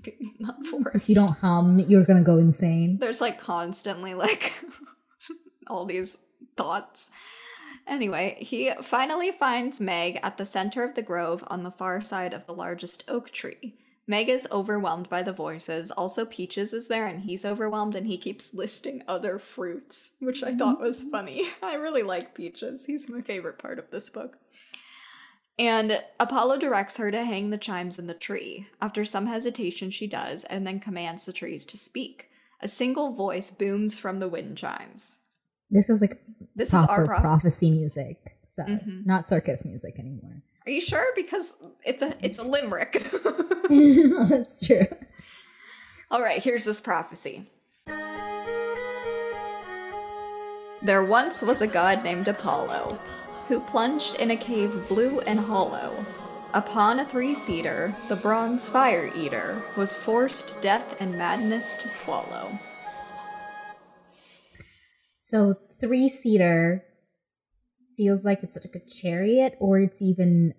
being 0.03 0.35
in 0.39 0.45
that 0.45 0.91
If 0.93 1.09
you 1.09 1.15
don't 1.15 1.35
hum, 1.39 1.79
you're 1.87 2.05
gonna 2.05 2.21
go 2.21 2.37
insane. 2.37 2.99
There's 2.99 3.19
like 3.19 3.39
constantly 3.39 4.13
like 4.13 4.53
all 5.67 5.85
these 5.85 6.19
thoughts. 6.55 7.09
Anyway, 7.87 8.37
he 8.39 8.71
finally 8.81 9.31
finds 9.31 9.79
Meg 9.79 10.19
at 10.23 10.37
the 10.37 10.45
center 10.45 10.83
of 10.83 10.95
the 10.95 11.01
grove 11.01 11.43
on 11.47 11.63
the 11.63 11.71
far 11.71 12.03
side 12.03 12.33
of 12.33 12.45
the 12.45 12.53
largest 12.53 13.03
oak 13.07 13.31
tree. 13.31 13.75
Meg 14.07 14.29
is 14.29 14.47
overwhelmed 14.51 15.07
by 15.09 15.23
the 15.23 15.31
voices. 15.31 15.89
Also, 15.91 16.25
Peaches 16.25 16.73
is 16.73 16.87
there 16.87 17.07
and 17.07 17.21
he's 17.21 17.45
overwhelmed 17.45 17.95
and 17.95 18.07
he 18.07 18.17
keeps 18.17 18.53
listing 18.53 19.03
other 19.07 19.39
fruits, 19.39 20.15
which 20.19 20.43
I 20.43 20.53
thought 20.55 20.81
was 20.81 21.01
mm-hmm. 21.01 21.11
funny. 21.11 21.49
I 21.63 21.75
really 21.75 22.03
like 22.03 22.35
Peaches. 22.35 22.85
He's 22.85 23.09
my 23.09 23.21
favorite 23.21 23.57
part 23.57 23.79
of 23.79 23.89
this 23.89 24.09
book. 24.09 24.37
And 25.57 26.03
Apollo 26.19 26.57
directs 26.57 26.97
her 26.97 27.09
to 27.11 27.23
hang 27.23 27.51
the 27.51 27.57
chimes 27.57 27.97
in 27.99 28.07
the 28.07 28.13
tree. 28.13 28.67
After 28.81 29.05
some 29.05 29.27
hesitation, 29.27 29.91
she 29.91 30.07
does, 30.07 30.43
and 30.45 30.67
then 30.67 30.79
commands 30.79 31.25
the 31.25 31.33
trees 31.33 31.65
to 31.67 31.77
speak. 31.77 32.29
A 32.61 32.67
single 32.67 33.13
voice 33.13 33.49
booms 33.51 33.97
from 33.97 34.19
the 34.19 34.27
wind 34.27 34.57
chimes. 34.57 35.19
This 35.71 35.89
is 35.89 36.01
like 36.01 36.21
This 36.55 36.67
is 36.67 36.73
proper 36.73 36.91
our 36.91 37.05
prof- 37.05 37.21
prophecy 37.21 37.71
music, 37.71 38.37
so 38.45 38.63
Mhm. 38.63 39.05
not 39.05 39.25
circus 39.27 39.65
music 39.65 39.97
anymore. 39.97 40.41
Are 40.65 40.71
you 40.71 40.81
sure? 40.81 41.05
Because 41.15 41.55
it's 41.85 42.03
a 42.03 42.13
it's 42.21 42.37
a 42.39 42.43
limerick. 42.43 42.91
That's 44.29 44.65
true. 44.67 44.85
All 46.11 46.21
right, 46.21 46.43
here's 46.43 46.65
this 46.65 46.81
prophecy. 46.81 47.49
There 50.83 51.03
once 51.03 51.41
was 51.41 51.61
a 51.61 51.67
god 51.67 52.03
named 52.03 52.27
Apollo, 52.27 52.99
who 53.47 53.59
plunged 53.61 54.15
in 54.19 54.31
a 54.31 54.35
cave 54.37 54.87
blue 54.87 55.19
and 55.21 55.39
hollow. 55.39 56.05
Upon 56.53 56.99
a 56.99 57.05
three 57.07 57.33
seater, 57.35 57.95
the 58.09 58.15
bronze 58.17 58.67
fire 58.67 59.09
eater 59.15 59.63
was 59.77 59.95
forced 59.95 60.59
death 60.61 60.97
and 60.99 61.17
madness 61.17 61.75
to 61.75 61.87
swallow. 61.87 62.59
So 65.31 65.53
three 65.79 66.09
seater 66.09 66.83
feels 67.95 68.25
like 68.25 68.43
it's 68.43 68.57
like 68.57 68.75
a 68.75 68.85
chariot, 68.85 69.55
or 69.61 69.79
it's 69.79 70.01
even 70.01 70.53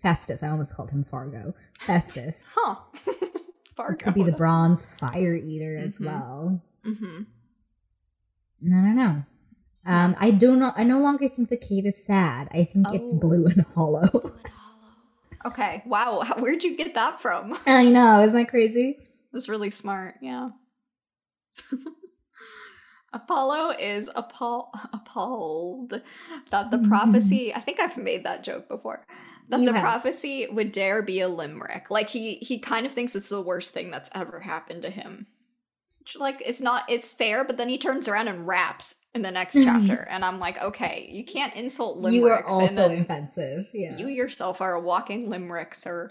Festus. 0.00 0.42
I 0.42 0.48
almost 0.48 0.74
called 0.74 0.90
him 0.90 1.04
Fargo. 1.04 1.54
Festus. 1.78 2.48
Huh. 2.56 2.76
Fargo. 3.76 4.02
Could 4.06 4.14
be 4.14 4.22
the 4.22 4.32
bronze 4.32 4.86
fire 4.98 5.34
eater 5.34 5.76
as 5.76 5.98
Mhm. 5.98 6.06
well. 6.06 6.62
Mm-hmm. 6.86 7.22
I 8.72 8.80
don't 8.80 8.96
know. 8.96 9.24
Um, 9.84 10.16
I 10.18 10.30
do 10.30 10.56
not. 10.56 10.78
I 10.78 10.84
no 10.84 11.00
longer 11.00 11.28
think 11.28 11.50
the 11.50 11.58
cave 11.58 11.84
is 11.84 12.02
sad. 12.02 12.48
I 12.52 12.64
think 12.64 12.86
it's 12.94 13.12
Oh. 13.12 13.18
blue 13.18 13.44
and 13.44 13.60
hollow. 13.74 14.32
Okay. 15.44 15.82
Wow. 15.84 16.22
How- 16.24 16.36
Where'd 16.40 16.64
you 16.64 16.76
get 16.78 16.94
that 16.94 17.20
from? 17.20 17.58
I 17.66 17.84
know. 17.90 18.22
Isn't 18.22 18.36
that 18.36 18.48
crazy? 18.48 19.00
That's 19.34 19.50
really 19.50 19.68
smart. 19.70 20.14
Yeah. 20.22 20.50
Apollo 23.14 23.76
is 23.78 24.10
appall- 24.14 24.70
appalled 24.92 26.02
that 26.50 26.70
the 26.70 26.76
mm-hmm. 26.76 26.88
prophecy. 26.88 27.54
I 27.54 27.60
think 27.60 27.80
I've 27.80 27.96
made 27.96 28.24
that 28.24 28.44
joke 28.44 28.68
before. 28.68 29.06
That 29.48 29.60
You 29.60 29.66
the 29.66 29.72
have. 29.72 29.82
prophecy 29.82 30.46
would 30.50 30.72
dare 30.72 31.02
be 31.02 31.20
a 31.20 31.28
limerick. 31.28 31.90
Like 31.90 32.10
he 32.10 32.34
he 32.36 32.58
kind 32.58 32.84
of 32.86 32.92
thinks 32.92 33.14
it's 33.14 33.28
the 33.28 33.40
worst 33.40 33.72
thing 33.72 33.90
that's 33.90 34.10
ever 34.14 34.40
happened 34.40 34.82
to 34.82 34.90
him. 34.90 35.26
Which, 36.00 36.16
Like 36.16 36.42
it's 36.44 36.60
not 36.60 36.84
it's 36.88 37.12
fair, 37.12 37.44
but 37.44 37.56
then 37.56 37.68
he 37.68 37.78
turns 37.78 38.08
around 38.08 38.28
and 38.28 38.46
raps 38.46 38.96
in 39.14 39.22
the 39.22 39.30
next 39.30 39.54
chapter, 39.64 40.06
and 40.10 40.24
I'm 40.24 40.38
like, 40.40 40.60
okay, 40.60 41.08
you 41.10 41.24
can't 41.24 41.54
insult 41.54 41.98
limericks. 41.98 42.16
you 42.16 42.26
are 42.26 42.44
also 42.44 42.74
then 42.74 43.00
offensive. 43.02 43.66
Yeah. 43.72 43.96
you 43.96 44.08
yourself 44.08 44.60
are 44.60 44.74
a 44.74 44.80
walking 44.80 45.30
limerick, 45.30 45.74
sir. 45.74 46.10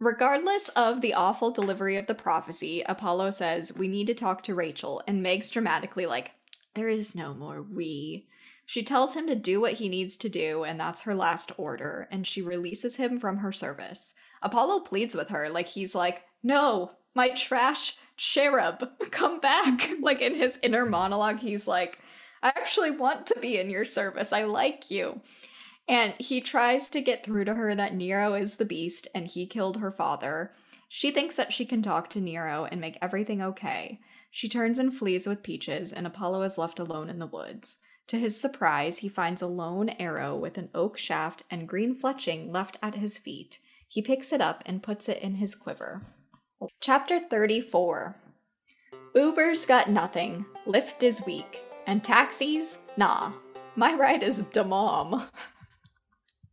Regardless 0.00 0.70
of 0.70 1.02
the 1.02 1.12
awful 1.12 1.50
delivery 1.50 1.98
of 1.98 2.06
the 2.06 2.14
prophecy, 2.14 2.82
Apollo 2.86 3.32
says, 3.32 3.76
We 3.76 3.86
need 3.86 4.06
to 4.06 4.14
talk 4.14 4.42
to 4.44 4.54
Rachel, 4.54 5.02
and 5.06 5.22
Meg's 5.22 5.50
dramatically 5.50 6.06
like, 6.06 6.32
There 6.72 6.88
is 6.88 7.14
no 7.14 7.34
more 7.34 7.60
we. 7.62 8.26
She 8.64 8.82
tells 8.82 9.14
him 9.14 9.26
to 9.26 9.34
do 9.34 9.60
what 9.60 9.74
he 9.74 9.90
needs 9.90 10.16
to 10.18 10.30
do, 10.30 10.64
and 10.64 10.80
that's 10.80 11.02
her 11.02 11.14
last 11.14 11.52
order, 11.58 12.08
and 12.10 12.26
she 12.26 12.40
releases 12.40 12.96
him 12.96 13.18
from 13.18 13.38
her 13.38 13.52
service. 13.52 14.14
Apollo 14.42 14.80
pleads 14.80 15.14
with 15.14 15.28
her, 15.28 15.50
like 15.50 15.66
he's 15.66 15.94
like, 15.94 16.22
No, 16.42 16.92
my 17.14 17.28
trash 17.28 17.98
cherub, 18.16 18.88
come 19.10 19.38
back. 19.38 19.90
like 20.00 20.22
in 20.22 20.34
his 20.34 20.58
inner 20.62 20.86
monologue, 20.86 21.40
he's 21.40 21.68
like, 21.68 21.98
I 22.42 22.48
actually 22.48 22.90
want 22.90 23.26
to 23.26 23.38
be 23.38 23.58
in 23.58 23.68
your 23.68 23.84
service. 23.84 24.32
I 24.32 24.44
like 24.44 24.90
you. 24.90 25.20
And 25.90 26.14
he 26.18 26.40
tries 26.40 26.88
to 26.90 27.00
get 27.00 27.24
through 27.24 27.46
to 27.46 27.54
her 27.54 27.74
that 27.74 27.96
Nero 27.96 28.34
is 28.34 28.56
the 28.58 28.64
beast 28.64 29.08
and 29.12 29.26
he 29.26 29.44
killed 29.44 29.78
her 29.78 29.90
father. 29.90 30.52
She 30.88 31.10
thinks 31.10 31.34
that 31.34 31.52
she 31.52 31.64
can 31.64 31.82
talk 31.82 32.08
to 32.10 32.20
Nero 32.20 32.68
and 32.70 32.80
make 32.80 32.96
everything 33.02 33.42
okay. 33.42 33.98
She 34.30 34.48
turns 34.48 34.78
and 34.78 34.94
flees 34.94 35.26
with 35.26 35.42
Peaches, 35.42 35.92
and 35.92 36.06
Apollo 36.06 36.42
is 36.42 36.56
left 36.56 36.78
alone 36.78 37.10
in 37.10 37.18
the 37.18 37.26
woods. 37.26 37.80
To 38.06 38.18
his 38.20 38.40
surprise, 38.40 38.98
he 38.98 39.08
finds 39.08 39.42
a 39.42 39.48
lone 39.48 39.88
arrow 39.88 40.36
with 40.36 40.58
an 40.58 40.68
oak 40.76 40.96
shaft 40.96 41.42
and 41.50 41.68
green 41.68 42.00
fletching 42.00 42.52
left 42.52 42.76
at 42.80 42.94
his 42.94 43.18
feet. 43.18 43.58
He 43.88 44.00
picks 44.00 44.32
it 44.32 44.40
up 44.40 44.62
and 44.66 44.84
puts 44.84 45.08
it 45.08 45.18
in 45.18 45.34
his 45.34 45.56
quiver. 45.56 46.02
Chapter 46.80 47.18
34 47.18 48.14
Uber's 49.16 49.66
got 49.66 49.90
nothing, 49.90 50.46
Lyft 50.68 51.02
is 51.02 51.26
weak, 51.26 51.64
and 51.84 52.04
taxis, 52.04 52.78
nah. 52.96 53.32
My 53.74 53.94
ride 53.94 54.22
is 54.22 54.44
da 54.44 54.62
mom. 54.64 55.28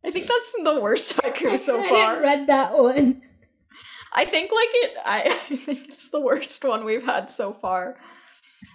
I 0.04 0.10
think 0.10 0.26
that's 0.26 0.54
the 0.62 0.80
worst 0.80 1.16
haiku 1.16 1.58
so 1.58 1.82
far. 1.88 2.16
I 2.16 2.20
read 2.20 2.46
that 2.46 2.78
one. 2.78 3.22
I 4.12 4.24
think 4.24 4.50
like 4.50 4.68
it. 4.72 4.96
I, 5.04 5.40
I 5.50 5.56
think 5.56 5.88
it's 5.88 6.10
the 6.10 6.20
worst 6.20 6.64
one 6.64 6.84
we've 6.84 7.04
had 7.04 7.30
so 7.30 7.52
far. 7.52 7.96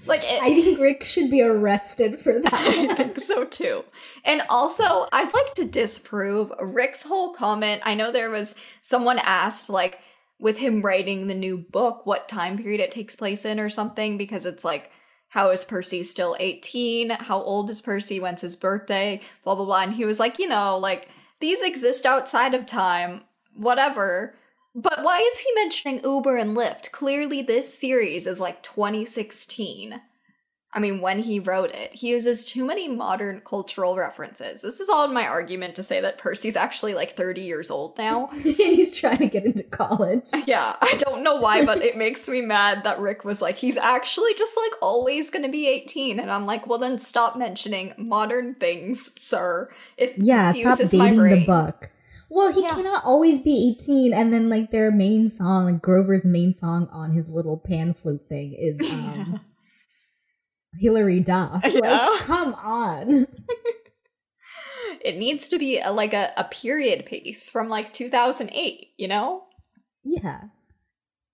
Like 0.06 0.24
it, 0.24 0.42
I 0.42 0.48
think 0.62 0.80
Rick 0.80 1.04
should 1.04 1.30
be 1.30 1.42
arrested 1.42 2.20
for 2.20 2.40
that. 2.40 2.54
I 2.54 2.94
think 2.94 3.20
so 3.20 3.46
too. 3.46 3.84
And 4.24 4.42
also, 4.50 5.08
I'd 5.12 5.34
like 5.34 5.54
to 5.56 5.66
disprove 5.66 6.52
Rick's 6.60 7.04
whole 7.04 7.34
comment. 7.34 7.82
I 7.86 7.94
know 7.96 8.12
there 8.12 8.30
was 8.30 8.56
someone 8.82 9.20
asked, 9.20 9.70
like, 9.70 10.00
with 10.40 10.58
him 10.58 10.82
writing 10.82 11.28
the 11.28 11.34
new 11.34 11.58
book, 11.58 12.06
what 12.06 12.28
time 12.28 12.58
period 12.58 12.82
it 12.82 12.92
takes 12.92 13.16
place 13.16 13.46
in 13.46 13.60
or 13.60 13.70
something, 13.70 14.18
because 14.18 14.46
it's 14.46 14.66
like, 14.66 14.92
how 15.34 15.50
is 15.50 15.66
Percy 15.66 16.04
still 16.04 16.36
18? 16.40 17.10
How 17.10 17.42
old 17.42 17.68
is 17.72 17.82
Percy? 17.82 18.20
When's 18.20 18.42
his 18.42 18.56
birthday? 18.56 19.20
Blah, 19.44 19.56
blah, 19.56 19.66
blah. 19.66 19.82
And 19.82 19.94
he 19.94 20.06
was 20.06 20.20
like, 20.20 20.38
you 20.38 20.48
know, 20.48 20.78
like, 20.78 21.10
these 21.40 21.64
exist 21.64 22.06
outside 22.06 22.54
of 22.54 22.68
time, 22.68 23.22
whatever. 23.56 24.36
But 24.76 25.02
why 25.02 25.28
is 25.34 25.40
he 25.40 25.50
mentioning 25.56 26.02
Uber 26.04 26.38
and 26.38 26.56
Lyft? 26.56 26.92
Clearly, 26.92 27.42
this 27.42 27.76
series 27.76 28.28
is 28.28 28.40
like 28.40 28.62
2016. 28.62 30.02
I 30.76 30.80
mean, 30.80 31.02
when 31.02 31.20
he 31.20 31.40
wrote 31.40 31.70
it, 31.72 31.94
he 31.94 32.10
uses 32.10 32.44
too 32.46 32.66
many 32.66 32.88
modern 32.88 33.42
cultural 33.42 33.96
references. 33.96 34.64
This 34.64 34.80
is 34.80 34.90
all 34.90 35.06
in 35.06 35.14
my 35.14 35.28
argument 35.28 35.76
to 35.76 35.84
say 35.84 36.02
that 36.02 36.18
Percy's 36.18 36.56
actually 36.58 36.96
like 36.96 37.16
30 37.16 37.42
years 37.42 37.70
old 37.70 37.98
now. 37.98 38.30
and 38.32 38.42
he's 38.44 38.96
trying 38.96 39.18
to 39.18 39.28
get 39.28 39.46
into 39.46 39.64
college. 39.66 40.30
yeah, 40.48 40.76
I 40.82 40.98
don't 41.00 41.24
know 41.24 41.36
why, 41.36 41.64
but 41.64 41.84
it 41.84 41.96
makes 41.96 42.28
me 42.28 42.42
mad 42.42 42.84
that 42.86 43.00
Rick 43.00 43.24
was 43.24 43.42
like, 43.42 43.58
he's 43.58 43.78
actually 43.78 44.34
just 44.36 44.58
like 44.58 44.82
always 44.82 45.30
gonna 45.30 45.50
be 45.50 45.68
18. 45.68 46.20
And 46.20 46.32
I'm 46.32 46.46
like, 46.46 46.66
well, 46.66 46.80
then 46.80 46.98
stop 46.98 47.38
mentioning 47.38 47.94
modern 47.98 48.56
things, 48.56 49.14
sir. 49.22 49.70
It 49.98 50.16
Yeah, 50.18 50.54
stop 50.54 50.80
dating 50.80 51.30
the 51.30 51.46
book. 51.46 51.92
Well, 52.30 52.52
he 52.52 52.62
Yeah. 52.62 52.74
cannot 52.76 53.06
always 53.06 53.42
be 53.42 53.76
18 53.80 54.12
and 54.12 54.34
then 54.34 54.50
like 54.50 54.72
their 54.72 54.92
main 54.92 55.28
song, 55.28 55.66
like 55.66 55.84
Grover's 55.84 56.26
main 56.26 56.52
song 56.52 56.90
on 56.92 57.12
his 57.12 57.30
little 57.30 57.58
pan 57.58 57.94
flute 57.94 58.28
thing 58.28 58.56
is 58.58 58.82
um 58.92 59.40
Hilary 60.80 61.20
Duff. 61.20 61.62
Like, 61.74 62.20
come 62.22 62.54
on. 62.56 63.28
It 65.04 65.18
needs 65.18 65.50
to 65.50 65.60
be 65.60 65.80
a, 65.80 65.92
like 65.92 66.14
a, 66.14 66.32
a 66.38 66.46
period 66.46 67.06
piece 67.06 67.50
from 67.50 67.68
like 67.68 67.92
2008, 67.92 68.88
you 68.98 69.08
know? 69.10 69.44
Yeah. 70.06 70.44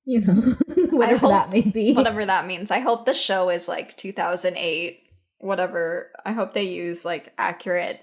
You 0.05 0.21
know, 0.21 0.33
whatever 0.97 1.19
hope- 1.19 1.29
that 1.29 1.51
may 1.51 1.61
be. 1.61 1.93
whatever 1.93 2.25
that 2.25 2.47
means. 2.47 2.71
I 2.71 2.79
hope 2.79 3.05
the 3.05 3.13
show 3.13 3.49
is 3.49 3.67
like 3.67 3.95
2008, 3.95 4.99
whatever. 5.37 6.09
I 6.25 6.31
hope 6.31 6.53
they 6.55 6.63
use 6.63 7.05
like 7.05 7.31
accurate 7.37 7.99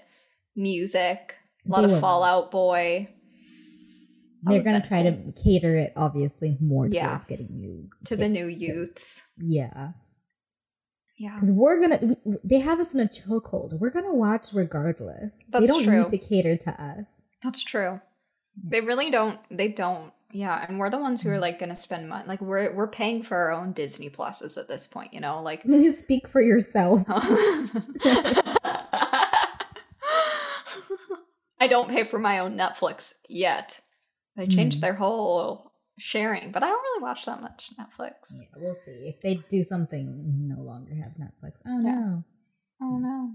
music. 0.55 1.35
A 1.65 1.69
lot 1.69 1.79
They 1.81 1.85
of 1.85 1.91
will. 1.91 1.99
Fall 1.99 2.23
Out 2.23 2.49
Boy 2.49 3.09
They're 4.43 4.63
gonna 4.63 4.79
that- 4.79 4.87
try 4.87 5.03
to 5.03 5.33
cater 5.43 5.75
it 5.75 5.91
obviously 5.97 6.55
more 6.61 6.85
towards 6.85 6.95
Yeah. 6.95 7.19
getting 7.27 7.59
new 7.59 7.89
to 8.05 8.15
the 8.15 8.23
kids 8.29 8.33
new 8.33 8.47
to- 8.47 8.65
youths. 8.65 9.27
Yeah. 9.37 9.89
Yeah. 11.17 11.33
Because 11.33 11.51
we're 11.51 11.79
gonna, 11.81 11.99
we, 12.01 12.15
they 12.43 12.59
have 12.59 12.79
us 12.79 12.93
in 12.93 13.01
a 13.01 13.05
chokehold. 13.07 13.73
We're 13.79 13.89
gonna 13.89 14.13
watch 14.13 14.53
regardless. 14.53 15.45
That's 15.49 15.63
they 15.63 15.67
don't 15.67 15.83
true. 15.83 15.99
need 15.99 16.09
to 16.09 16.17
cater 16.17 16.55
to 16.57 16.71
us. 16.83 17.23
That's 17.43 17.63
true. 17.63 17.99
They 18.63 18.81
really 18.81 19.09
don't 19.11 19.39
they 19.49 19.67
don't. 19.67 20.11
Yeah, 20.33 20.63
and 20.67 20.77
we're 20.77 20.89
the 20.89 20.97
ones 20.97 21.21
who 21.21 21.29
are 21.29 21.39
like 21.39 21.57
going 21.57 21.69
to 21.69 21.75
spend 21.75 22.09
money. 22.09 22.25
Like 22.27 22.41
we're 22.41 22.73
we're 22.73 22.87
paying 22.87 23.23
for 23.23 23.37
our 23.37 23.51
own 23.53 23.71
Disney 23.71 24.09
Pluses 24.09 24.57
at 24.57 24.67
this 24.67 24.85
point, 24.85 25.13
you 25.13 25.21
know? 25.21 25.41
Like 25.41 25.61
You 25.65 25.89
speak 25.89 26.27
for 26.27 26.41
yourself. 26.41 27.03
I 31.59 31.67
don't 31.67 31.89
pay 31.89 32.03
for 32.03 32.19
my 32.19 32.39
own 32.39 32.57
Netflix 32.57 33.15
yet. 33.27 33.79
They 34.35 34.47
changed 34.47 34.77
Mm. 34.77 34.81
their 34.81 34.93
whole 34.95 35.66
sharing, 35.97 36.51
but 36.51 36.63
I 36.63 36.67
don't 36.67 36.81
really 36.81 37.03
watch 37.03 37.25
that 37.25 37.41
much 37.41 37.71
Netflix. 37.79 38.33
Yeah, 38.39 38.47
we'll 38.55 38.75
see 38.75 39.07
if 39.15 39.21
they 39.21 39.43
do 39.49 39.63
something. 39.63 40.47
No 40.47 40.61
longer 40.61 40.93
have 40.95 41.13
Netflix. 41.13 41.61
Oh 41.65 41.79
Yeah. 41.81 41.91
no. 41.95 42.23
Oh 42.81 42.97
no. 42.97 43.31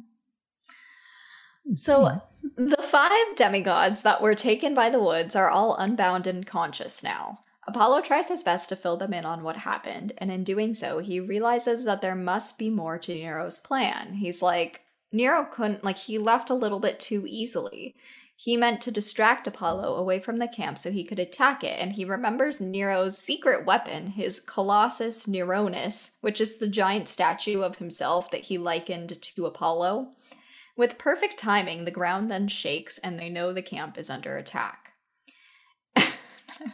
Hmm. 1.66 1.74
So 1.74 2.22
the 2.56 2.76
five 2.82 3.36
demigods 3.36 4.02
that 4.02 4.20
were 4.22 4.34
taken 4.34 4.74
by 4.74 4.90
the 4.90 5.00
woods 5.02 5.36
are 5.36 5.50
all 5.50 5.76
unbound 5.76 6.26
and 6.26 6.46
conscious 6.46 7.02
now. 7.02 7.40
Apollo 7.66 8.00
tries 8.02 8.26
his 8.28 8.42
best 8.42 8.68
to 8.70 8.76
fill 8.76 8.96
them 8.96 9.14
in 9.14 9.24
on 9.24 9.44
what 9.44 9.58
happened, 9.58 10.12
and 10.18 10.32
in 10.32 10.42
doing 10.42 10.74
so, 10.74 10.98
he 10.98 11.20
realizes 11.20 11.84
that 11.84 12.00
there 12.00 12.16
must 12.16 12.58
be 12.58 12.68
more 12.68 12.98
to 12.98 13.14
Nero's 13.14 13.60
plan. 13.60 14.14
He's 14.14 14.42
like, 14.42 14.80
Nero 15.12 15.44
couldn't, 15.44 15.84
like, 15.84 15.98
he 15.98 16.18
left 16.18 16.50
a 16.50 16.54
little 16.54 16.80
bit 16.80 16.98
too 16.98 17.24
easily. 17.24 17.94
He 18.42 18.56
meant 18.56 18.80
to 18.80 18.90
distract 18.90 19.46
Apollo 19.46 19.94
away 19.94 20.18
from 20.18 20.38
the 20.38 20.48
camp 20.48 20.76
so 20.76 20.90
he 20.90 21.04
could 21.04 21.20
attack 21.20 21.62
it, 21.62 21.78
and 21.78 21.92
he 21.92 22.04
remembers 22.04 22.60
Nero's 22.60 23.16
secret 23.16 23.64
weapon, 23.64 24.08
his 24.08 24.40
Colossus 24.40 25.28
Neronis, 25.28 26.14
which 26.22 26.40
is 26.40 26.58
the 26.58 26.66
giant 26.66 27.08
statue 27.08 27.62
of 27.62 27.76
himself 27.76 28.32
that 28.32 28.46
he 28.46 28.58
likened 28.58 29.22
to 29.22 29.46
Apollo. 29.46 30.08
With 30.76 30.98
perfect 30.98 31.38
timing, 31.38 31.84
the 31.84 31.92
ground 31.92 32.28
then 32.28 32.48
shakes 32.48 32.98
and 32.98 33.16
they 33.16 33.30
know 33.30 33.52
the 33.52 33.62
camp 33.62 33.96
is 33.96 34.10
under 34.10 34.36
attack. 34.36 34.90
I 35.96 36.10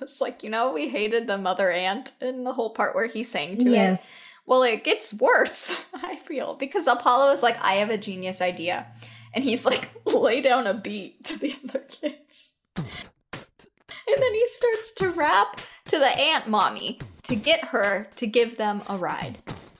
was 0.01 0.23
like, 0.23 0.43
you 0.43 0.49
know, 0.49 0.73
we 0.73 0.89
hated 0.89 1.27
the 1.27 1.37
mother 1.37 1.71
ant 1.71 2.13
in 2.23 2.45
the 2.45 2.55
whole 2.55 2.71
part 2.71 2.95
where 2.95 3.09
he 3.09 3.23
sang 3.23 3.59
to 3.59 3.69
Yes. 3.69 3.99
it. 3.99 4.05
Well, 4.47 4.63
it 4.63 4.85
gets 4.85 5.13
worse, 5.13 5.79
I 5.95 6.17
feel, 6.17 6.55
because 6.55 6.87
Apollo 6.87 7.33
is 7.33 7.43
like, 7.43 7.61
I 7.61 7.75
have 7.75 7.91
a 7.91 7.99
genius 7.99 8.41
idea. 8.41 8.87
And 9.33 9.45
he's 9.45 9.65
like, 9.65 9.91
lay 10.07 10.41
down 10.41 10.67
a 10.67 10.75
beat 10.75 11.25
to 11.25 11.39
the 11.39 11.57
other 11.65 11.85
kids. 11.89 12.55
And 12.77 14.17
then 14.17 14.35
he 14.35 14.47
starts 14.47 14.93
to 14.95 15.11
rap 15.11 15.61
to 15.87 15.99
the 15.99 16.19
ant 16.19 16.49
mommy 16.49 16.99
to 17.25 17.37
get 17.37 17.67
her 17.67 18.09
to 18.17 18.27
give 18.27 18.57
them 18.57 18.81
a 18.89 18.97
ride. 18.97 19.37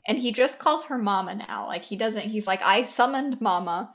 And 0.07 0.19
he 0.19 0.33
just 0.33 0.59
calls 0.59 0.87
her 0.87 0.99
mama 0.99 1.35
now. 1.35 1.67
Like 1.67 1.85
he 1.85 1.97
doesn't, 1.97 2.27
he's 2.27 2.47
like, 2.47 2.63
I 2.63 2.85
summoned 2.85 3.41
mama. 3.41 3.95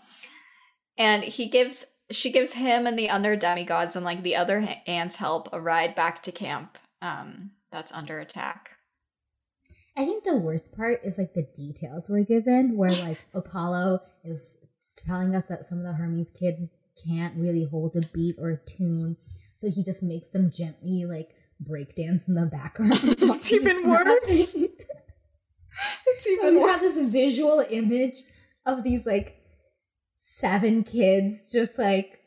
And 0.97 1.23
he 1.23 1.47
gives, 1.47 1.97
she 2.11 2.31
gives 2.31 2.53
him 2.53 2.85
and 2.87 2.97
the 2.97 3.09
other 3.09 3.35
demigods 3.35 3.95
and 3.95 4.05
like 4.05 4.23
the 4.23 4.35
other 4.35 4.67
ants 4.87 5.17
help 5.17 5.49
a 5.51 5.61
ride 5.61 5.95
back 5.95 6.23
to 6.23 6.31
camp 6.31 6.77
um, 7.01 7.51
that's 7.71 7.91
under 7.91 8.19
attack. 8.19 8.71
I 9.95 10.05
think 10.05 10.23
the 10.23 10.37
worst 10.37 10.75
part 10.75 11.01
is 11.03 11.17
like 11.19 11.33
the 11.33 11.47
details 11.55 12.09
we're 12.09 12.23
given, 12.23 12.75
where 12.77 12.91
like 12.91 13.23
Apollo 13.33 13.99
is 14.23 14.57
telling 15.05 15.35
us 15.35 15.47
that 15.47 15.65
some 15.65 15.79
of 15.79 15.83
the 15.85 15.93
Hermes 15.93 16.29
kids 16.31 16.67
can't 17.05 17.35
really 17.37 17.63
hold 17.65 17.95
a 17.95 18.01
beat 18.13 18.35
or 18.37 18.49
a 18.51 18.57
tune, 18.57 19.17
so 19.55 19.69
he 19.69 19.83
just 19.83 20.03
makes 20.03 20.29
them 20.29 20.51
gently 20.51 21.05
like 21.05 21.29
break 21.59 21.95
dance 21.95 22.27
in 22.27 22.35
the 22.35 22.45
background. 22.45 22.99
It's 23.19 23.51
even 23.51 23.89
worse. 23.89 24.05
rapping. 24.05 24.19
It's 24.29 24.53
So 26.23 26.29
even 26.29 26.53
you 26.59 26.67
have 26.67 26.81
this 26.81 27.11
visual 27.11 27.63
image 27.69 28.17
of 28.65 28.83
these 28.83 29.05
like 29.05 29.37
seven 30.15 30.83
kids 30.83 31.51
just 31.51 31.77
like 31.77 32.19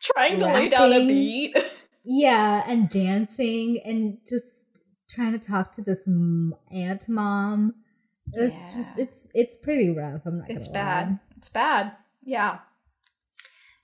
trying 0.00 0.38
to 0.38 0.46
lay 0.46 0.68
down 0.68 0.92
a 0.92 1.06
beat. 1.06 1.56
yeah 2.04 2.64
and 2.66 2.88
dancing 2.88 3.80
and 3.84 4.18
just 4.28 4.66
trying 5.10 5.32
to 5.32 5.38
talk 5.38 5.72
to 5.72 5.82
this 5.82 6.04
m- 6.06 6.54
ant 6.72 7.08
mom. 7.08 7.74
It's 8.32 8.74
Yeah. 8.74 8.80
just 8.80 8.98
it's 8.98 9.26
it's 9.34 9.56
pretty 9.56 9.90
rough. 9.90 10.22
I'm 10.26 10.38
not. 10.38 10.50
It's 10.50 10.68
bad. 10.68 11.10
lie. 11.10 11.18
It's 11.38 11.48
bad. 11.48 11.92
Yeah. 12.24 12.58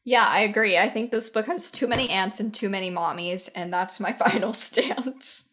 Yeah, 0.02 0.26
I 0.28 0.40
agree. 0.40 0.76
I 0.76 0.88
think 0.88 1.10
this 1.10 1.30
book 1.30 1.46
has 1.46 1.70
too 1.70 1.86
many 1.86 2.10
ants 2.10 2.40
and 2.40 2.52
too 2.52 2.68
many 2.68 2.90
mommies, 2.90 3.48
and 3.54 3.72
that's 3.72 4.00
my 4.00 4.12
final 4.24 4.52
stance. 4.52 5.50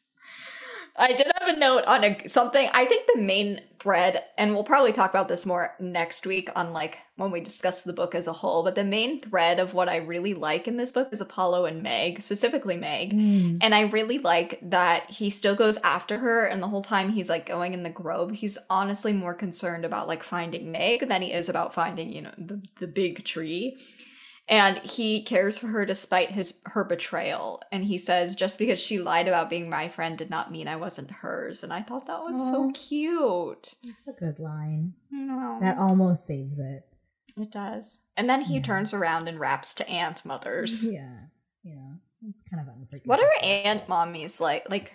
I 0.95 1.13
did 1.13 1.31
have 1.39 1.55
a 1.55 1.57
note 1.57 1.85
on 1.85 2.03
a 2.03 2.27
something. 2.27 2.69
I 2.73 2.85
think 2.85 3.07
the 3.07 3.21
main 3.21 3.61
thread, 3.79 4.23
and 4.37 4.53
we'll 4.53 4.63
probably 4.63 4.91
talk 4.91 5.09
about 5.09 5.27
this 5.27 5.45
more 5.45 5.73
next 5.79 6.25
week 6.25 6.49
on 6.55 6.73
like 6.73 6.99
when 7.15 7.31
we 7.31 7.39
discuss 7.39 7.83
the 7.83 7.93
book 7.93 8.13
as 8.13 8.27
a 8.27 8.33
whole. 8.33 8.63
But 8.63 8.75
the 8.75 8.83
main 8.83 9.19
thread 9.19 9.59
of 9.59 9.73
what 9.73 9.89
I 9.89 9.97
really 9.97 10.33
like 10.33 10.67
in 10.67 10.77
this 10.77 10.91
book 10.91 11.09
is 11.11 11.21
Apollo 11.21 11.65
and 11.65 11.81
Meg, 11.81 12.21
specifically 12.21 12.77
Meg. 12.77 13.13
Mm. 13.13 13.59
And 13.61 13.73
I 13.73 13.81
really 13.81 14.19
like 14.19 14.59
that 14.61 15.09
he 15.09 15.29
still 15.29 15.55
goes 15.55 15.77
after 15.77 16.19
her, 16.19 16.45
and 16.45 16.61
the 16.61 16.67
whole 16.67 16.83
time 16.83 17.11
he's 17.11 17.29
like 17.29 17.45
going 17.45 17.73
in 17.73 17.83
the 17.83 17.89
grove, 17.89 18.31
he's 18.31 18.57
honestly 18.69 19.13
more 19.13 19.33
concerned 19.33 19.85
about 19.85 20.07
like 20.07 20.23
finding 20.23 20.71
Meg 20.71 21.07
than 21.07 21.21
he 21.21 21.31
is 21.31 21.47
about 21.47 21.73
finding, 21.73 22.11
you 22.11 22.21
know, 22.21 22.33
the, 22.37 22.61
the 22.79 22.87
big 22.87 23.23
tree. 23.23 23.77
And 24.51 24.79
he 24.79 25.23
cares 25.23 25.57
for 25.57 25.67
her 25.67 25.85
despite 25.85 26.31
his 26.31 26.59
her 26.65 26.83
betrayal. 26.83 27.61
And 27.71 27.85
he 27.85 27.97
says, 27.97 28.35
just 28.35 28.59
because 28.59 28.79
she 28.81 28.99
lied 28.99 29.29
about 29.29 29.49
being 29.49 29.69
my 29.69 29.87
friend 29.87 30.17
did 30.17 30.29
not 30.29 30.51
mean 30.51 30.67
I 30.67 30.75
wasn't 30.75 31.09
hers. 31.09 31.63
And 31.63 31.71
I 31.71 31.81
thought 31.81 32.05
that 32.07 32.19
was 32.25 32.35
so 32.51 32.69
cute. 32.71 33.75
That's 33.85 34.07
a 34.09 34.11
good 34.11 34.39
line. 34.39 34.93
No, 35.09 35.57
That 35.61 35.77
almost 35.77 36.25
saves 36.25 36.59
it. 36.59 36.83
it 37.37 37.49
does. 37.49 37.99
And 38.17 38.29
then 38.29 38.41
he 38.41 38.55
Yeah. 38.55 38.61
turns 38.61 38.93
around 38.93 39.29
and 39.29 39.39
raps 39.39 39.73
to 39.75 39.89
ant 39.89 40.25
mothers. 40.25 40.85
Yeah, 40.91 41.19
yeah. 41.63 41.93
It's 42.27 42.41
kind 42.51 42.61
of 42.61 42.75
unforgivable. 42.75 43.07
What 43.07 43.19
are 43.21 43.31
ant 43.43 43.87
mommies 43.87 44.41
like? 44.41 44.67
Like 44.69 44.91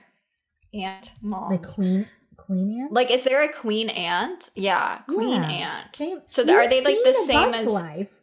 ant 0.74 1.14
moms? 1.22 1.50
the 1.50 1.66
queen 1.66 2.08
queen 2.36 2.82
ant? 2.82 2.92
Like, 2.92 3.10
is 3.10 3.24
there 3.24 3.42
a 3.42 3.50
queen 3.52 3.88
ant? 3.88 4.50
Yeah, 4.54 4.98
queen 5.08 5.30
Yeah. 5.42 5.48
ant. 5.48 5.96
Same. 5.96 6.20
So 6.26 6.42
are 6.42 6.68
they, 6.68 6.84
like, 6.84 6.98
the 7.02 7.24
same 7.26 7.54
as- 7.54 7.66
life? 7.66 8.20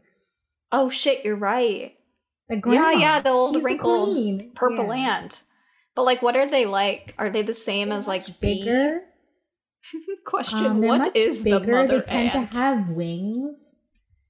Oh 0.73 0.89
shit, 0.89 1.23
you're 1.23 1.35
right. 1.37 1.93
The 2.49 2.57
grandma. 2.57 2.89
yeah, 2.89 2.99
yeah, 2.99 3.21
the 3.21 3.29
old 3.29 3.53
She's 3.53 3.63
wrinkled 3.63 4.13
queen. 4.15 4.51
Purple 4.55 4.87
Yeah. 4.93 5.19
ant. 5.21 5.43
But 5.95 6.03
like, 6.03 6.21
what 6.21 6.35
are 6.35 6.49
they 6.49 6.65
like? 6.65 7.13
Are 7.17 7.29
they 7.29 7.43
the 7.43 7.53
same 7.53 7.89
They're 7.89 7.97
as 7.99 8.07
like 8.07 8.23
bigger. 8.41 9.01
Question: 10.25 10.65
Um, 10.65 10.81
What 10.81 11.15
is 11.15 11.43
the 11.43 11.59
bigger. 11.59 11.71
mother 11.73 11.97
They 11.99 12.03
tend 12.03 12.33
ant? 12.35 12.51
to 12.51 12.57
have 12.57 12.89
wings. 12.91 13.75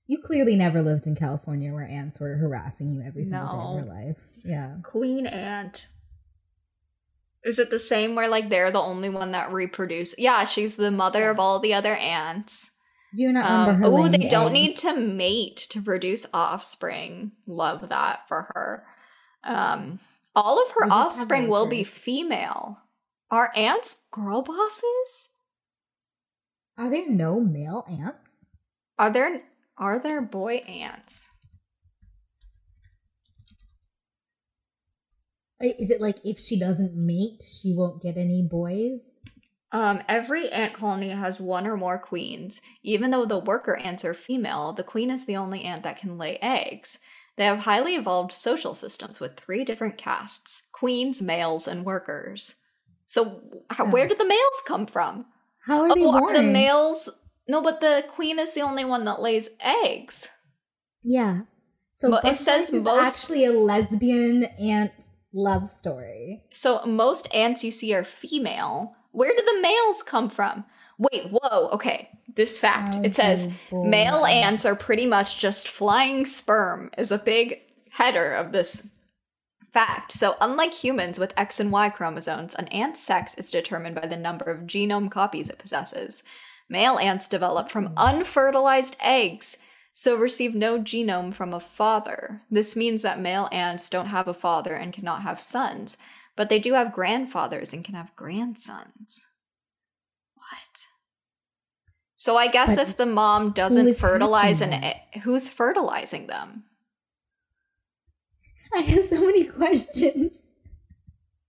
You 0.06 0.18
clearly 0.22 0.56
never 0.58 0.82
lived 0.82 1.08
in 1.08 1.16
California 1.16 1.72
where 1.72 1.88
ants 1.88 2.20
were 2.20 2.36
harassing 2.36 2.90
you 2.90 3.02
every 3.02 3.24
single 3.24 3.48
day 3.48 3.64
of 3.64 3.86
your 3.86 3.96
life. 3.96 4.18
Yeah. 4.44 4.76
queen 4.84 5.26
ant. 5.28 5.88
Is 7.46 7.58
it 7.60 7.70
the 7.70 7.80
same 7.80 8.14
where 8.16 8.28
like 8.28 8.50
they're 8.50 8.70
the 8.72 8.80
only 8.82 9.10
one 9.10 9.32
that 9.32 9.52
reproduce? 9.52 10.14
Yeah, 10.18 10.44
she's 10.44 10.76
the 10.76 10.92
mother 10.92 11.30
of 11.30 11.40
all 11.40 11.60
the 11.60 11.74
other 11.74 11.96
ants. 11.96 12.72
Do 13.16 13.24
you 13.24 13.32
not 13.32 13.44
remember 13.46 13.72
Um, 13.72 13.94
her? 13.94 14.06
oh, 14.06 14.08
they 14.08 14.28
don't 14.30 14.54
need 14.54 14.78
to 14.80 14.96
mate 14.96 15.58
to 15.70 15.82
produce 15.82 16.26
offspring. 16.34 17.32
Love 17.46 17.90
that 17.90 18.28
for 18.28 18.44
her. 18.54 18.86
Um, 19.44 20.00
all 20.36 20.62
of 20.62 20.72
her 20.72 20.92
offspring 20.92 21.48
will 21.48 21.68
be 21.68 21.84
female. 21.84 22.80
Are 23.30 23.52
ants 23.56 24.06
girl 24.12 24.42
bosses? 24.42 25.30
Are 26.78 26.90
there 26.90 27.08
no 27.10 27.40
male 27.40 27.86
ants? 27.88 28.32
Are 28.98 29.12
there 29.12 29.42
are 29.78 30.00
there 30.00 30.22
boy 30.22 30.56
ants? 30.68 31.30
Is 35.60 35.90
it 35.90 36.02
like 36.02 36.18
if 36.26 36.40
she 36.40 36.60
doesn't 36.60 36.94
mate, 36.96 37.42
she 37.48 37.74
won't 37.76 38.02
get 38.02 38.18
any 38.18 38.42
boys? 38.50 39.18
Um, 39.74 40.04
every 40.08 40.52
ant 40.52 40.74
colony 40.74 41.10
has 41.10 41.42
one 41.42 41.66
or 41.66 41.76
more 41.76 41.98
queens. 41.98 42.62
Even 42.84 43.10
though 43.10 43.26
the 43.26 43.40
worker 43.40 43.76
ants 43.76 44.06
are 44.06 44.14
female, 44.14 44.72
the 44.72 44.84
queen 44.84 45.10
is 45.10 45.26
the 45.26 45.36
only 45.36 45.64
ant 45.64 45.82
that 45.82 46.00
can 46.00 46.18
lay 46.20 46.38
eggs. 46.38 47.00
They 47.38 47.46
have 47.46 47.60
highly 47.60 47.96
evolved 47.96 48.32
social 48.32 48.76
systems 48.76 49.20
with 49.20 49.36
three 49.36 49.66
different 49.66 49.98
castes 49.98 50.70
queens, 50.72 51.22
males, 51.22 51.68
and 51.68 51.84
workers. 51.84 52.58
So, 53.08 53.42
how, 53.72 53.86
where 53.90 54.08
did 54.08 54.20
the 54.20 54.28
males 54.28 54.64
come 54.68 54.86
from? 54.86 55.26
How 55.66 55.82
are 55.82 55.96
they 55.96 56.04
oh, 56.04 56.12
born? 56.12 56.36
are 56.36 56.42
the 56.42 56.44
males. 56.44 57.10
No, 57.48 57.62
but 57.62 57.82
the 57.82 58.06
queen 58.08 58.38
is 58.38 58.54
the 58.54 58.62
only 58.62 58.86
one 58.86 59.06
that 59.06 59.22
lays 59.22 59.50
eggs. 59.60 60.28
Yeah. 61.04 61.42
So 61.92 62.16
it 62.18 62.38
says 62.38 62.72
is 62.72 62.84
most- 62.84 63.24
actually 63.24 63.46
a 63.46 63.52
lesbian 63.52 64.46
ant 64.60 65.10
love 65.34 65.66
story. 65.66 66.44
So, 66.52 66.86
most 66.86 67.34
ants 67.34 67.64
you 67.64 67.72
see 67.72 67.94
are 67.94 68.04
female. 68.04 68.96
Where 69.14 69.34
did 69.34 69.46
the 69.46 69.62
males 69.62 70.04
come 70.04 70.30
from? 70.30 70.66
Wait, 70.98 71.30
whoa, 71.32 71.70
okay. 71.70 72.10
This 72.36 72.58
fact 72.58 72.96
it 73.06 73.16
says 73.16 73.52
male 73.72 74.26
ants 74.26 74.66
are 74.66 74.76
pretty 74.76 75.06
much 75.06 75.40
just 75.40 75.68
flying 75.68 76.26
sperm, 76.26 76.90
is 76.98 77.12
a 77.12 77.18
big 77.18 77.62
header 77.92 78.34
of 78.34 78.52
this 78.52 78.90
fact. 79.72 80.12
So, 80.12 80.36
unlike 80.42 80.74
humans 80.74 81.20
with 81.20 81.34
X 81.38 81.60
and 81.60 81.72
Y 81.72 81.90
chromosomes, 81.90 82.56
an 82.56 82.68
ant's 82.70 83.02
sex 83.02 83.36
is 83.38 83.52
determined 83.52 83.96
by 83.96 84.08
the 84.08 84.18
number 84.18 84.46
of 84.46 84.62
genome 84.62 85.12
copies 85.12 85.50
it 85.50 85.60
possesses. 85.60 86.24
Male 86.70 86.98
ants 86.98 87.30
develop 87.30 87.70
from 87.70 87.88
hmm. 87.88 87.98
unfertilized 87.98 88.96
eggs, 89.00 89.58
so 89.94 90.16
receive 90.16 90.56
no 90.56 90.80
genome 90.80 91.34
from 91.34 91.54
a 91.54 91.60
father. 91.60 92.42
This 92.50 92.76
means 92.76 93.04
that 93.04 93.22
male 93.22 93.50
ants 93.52 93.90
don't 93.90 94.08
have 94.08 94.28
a 94.28 94.34
father 94.34 94.76
and 94.76 94.94
cannot 94.94 95.22
have 95.22 95.42
sons, 95.42 95.98
but 96.36 96.50
they 96.50 96.60
do 96.60 96.74
have 96.74 96.94
grandfathers 96.94 97.74
and 97.74 97.84
can 97.84 97.96
have 97.96 98.16
grandsons. 98.16 99.26
What? 100.36 100.86
So 102.16 102.38
I 102.38 102.48
guess 102.48 102.76
But 102.76 102.88
if 102.88 102.98
the 102.98 103.06
mom 103.06 103.52
doesn't 103.52 103.96
fertilize 103.96 104.62
an 104.62 104.74
egg, 104.74 105.22
who's 105.24 105.50
fertilizing 105.50 106.28
them? 106.28 106.64
I 108.74 108.80
have 108.80 109.04
so 109.04 109.26
many 109.26 109.46
questions. 109.46 110.34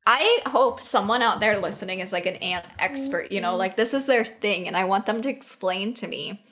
I 0.06 0.40
hope 0.46 0.82
someone 0.82 1.22
out 1.22 1.40
there 1.40 1.58
listening 1.58 2.00
is 2.00 2.12
like 2.12 2.26
an 2.26 2.36
ant 2.36 2.66
expert, 2.78 3.32
you 3.32 3.40
know, 3.40 3.56
like 3.56 3.76
this 3.76 3.94
is 3.94 4.06
their 4.06 4.24
thing, 4.24 4.68
and 4.68 4.76
I 4.76 4.84
want 4.84 5.06
them 5.06 5.22
to 5.22 5.30
explain 5.30 5.94
to 5.94 6.06
me 6.06 6.44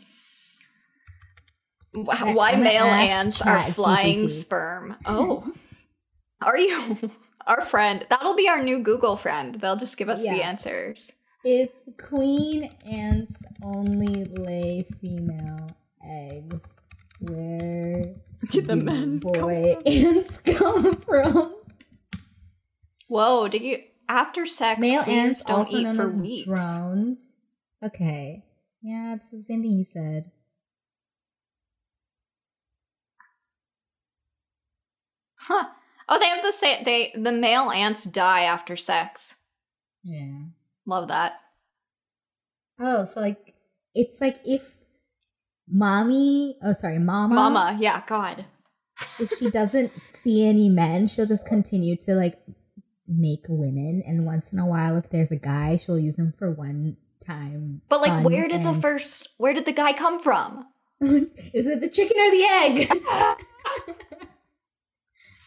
why 1.93 2.57
male 2.57 2.85
ants 2.85 3.43
are 3.43 3.61
flying 3.61 4.25
GPT. 4.25 4.29
sperm. 4.31 4.97
Oh, 5.05 5.53
are 6.41 6.57
you 6.57 7.11
our 7.47 7.61
friend? 7.63 8.07
That'll 8.11 8.35
be 8.37 8.49
our 8.49 8.63
new 8.63 8.79
Google 8.81 9.17
friend. 9.17 9.55
They'll 9.57 9.77
just 9.77 9.97
give 9.97 10.09
us 10.09 10.23
the 10.23 10.43
answers. 10.43 11.13
If 11.45 11.71
queen 11.99 12.71
ants 12.87 13.43
only 13.65 14.25
lay 14.25 14.87
female 15.01 15.69
eggs, 16.05 16.77
where 17.21 18.15
Do 18.49 18.61
the 18.63 18.77
men 18.77 19.21
come 19.21 19.33
boy 19.33 19.77
ants 19.87 20.39
come 20.39 20.95
from? 20.95 21.55
Whoa, 23.09 23.49
did 23.49 23.63
you 23.63 23.83
after 24.09 24.47
sex 24.47 24.81
Male 24.81 25.03
ants, 25.03 25.45
don't 25.45 25.59
also 25.59 25.77
eat 25.77 25.83
known 25.85 25.97
for 25.97 26.05
as 26.05 26.21
weeks? 26.21 26.45
drones. 26.45 27.39
Okay, 27.85 28.45
yeah, 28.83 29.15
it's 29.15 29.31
the 29.31 29.41
same 29.41 29.63
thing 29.63 29.73
you 29.79 29.85
said. 29.85 30.31
Huh. 35.37 35.65
Oh, 36.15 36.19
they 36.19 36.27
have 36.27 36.45
the 36.45 36.53
same 36.53 36.85
they 36.85 37.11
the 37.15 37.33
male 37.33 37.71
ants 37.71 38.05
die 38.05 38.43
after 38.43 38.77
sex. 38.77 39.37
Yeah. 40.05 40.43
Love 40.85 41.09
that. 41.09 41.33
Oh, 42.79 43.07
so 43.07 43.23
like 43.23 43.55
it's 43.95 44.21
like 44.21 44.37
if 44.45 44.85
mommy, 45.67 46.59
oh 46.63 46.75
sorry, 46.75 46.99
mama, 46.99 47.35
Mama, 47.35 47.79
yeah, 47.81 48.03
God. 48.07 48.45
if 49.19 49.31
she 49.31 49.49
doesn't 49.49 49.91
see 50.05 50.45
any 50.47 50.69
men, 50.69 51.07
she'll 51.07 51.25
just 51.25 51.47
continue 51.47 51.97
to 52.03 52.13
like 52.13 52.39
make 53.09 53.47
women, 53.49 54.03
and 54.07 54.27
once 54.27 54.53
in 54.53 54.59
a 54.59 54.67
while, 54.67 54.99
if 54.99 55.09
there's 55.09 55.31
a 55.31 55.37
guy, 55.37 55.77
she'll 55.77 55.99
use 55.99 56.19
him 56.19 56.31
for 56.31 56.51
one 56.51 56.99
time. 57.25 57.81
But 57.89 58.03
like, 58.03 58.23
where 58.23 58.49
did 58.49 58.65
the 58.65 58.75
first? 58.75 59.29
Where 59.39 59.55
did 59.55 59.65
the 59.65 59.73
guy 59.73 59.95
come 59.95 60.23
from? 60.23 60.67
Is 61.01 61.67
it 61.67 61.81
the 61.81 61.89
chicken 61.89 62.21
or 62.21 62.31
the 62.31 62.45
egg? 62.45 64.19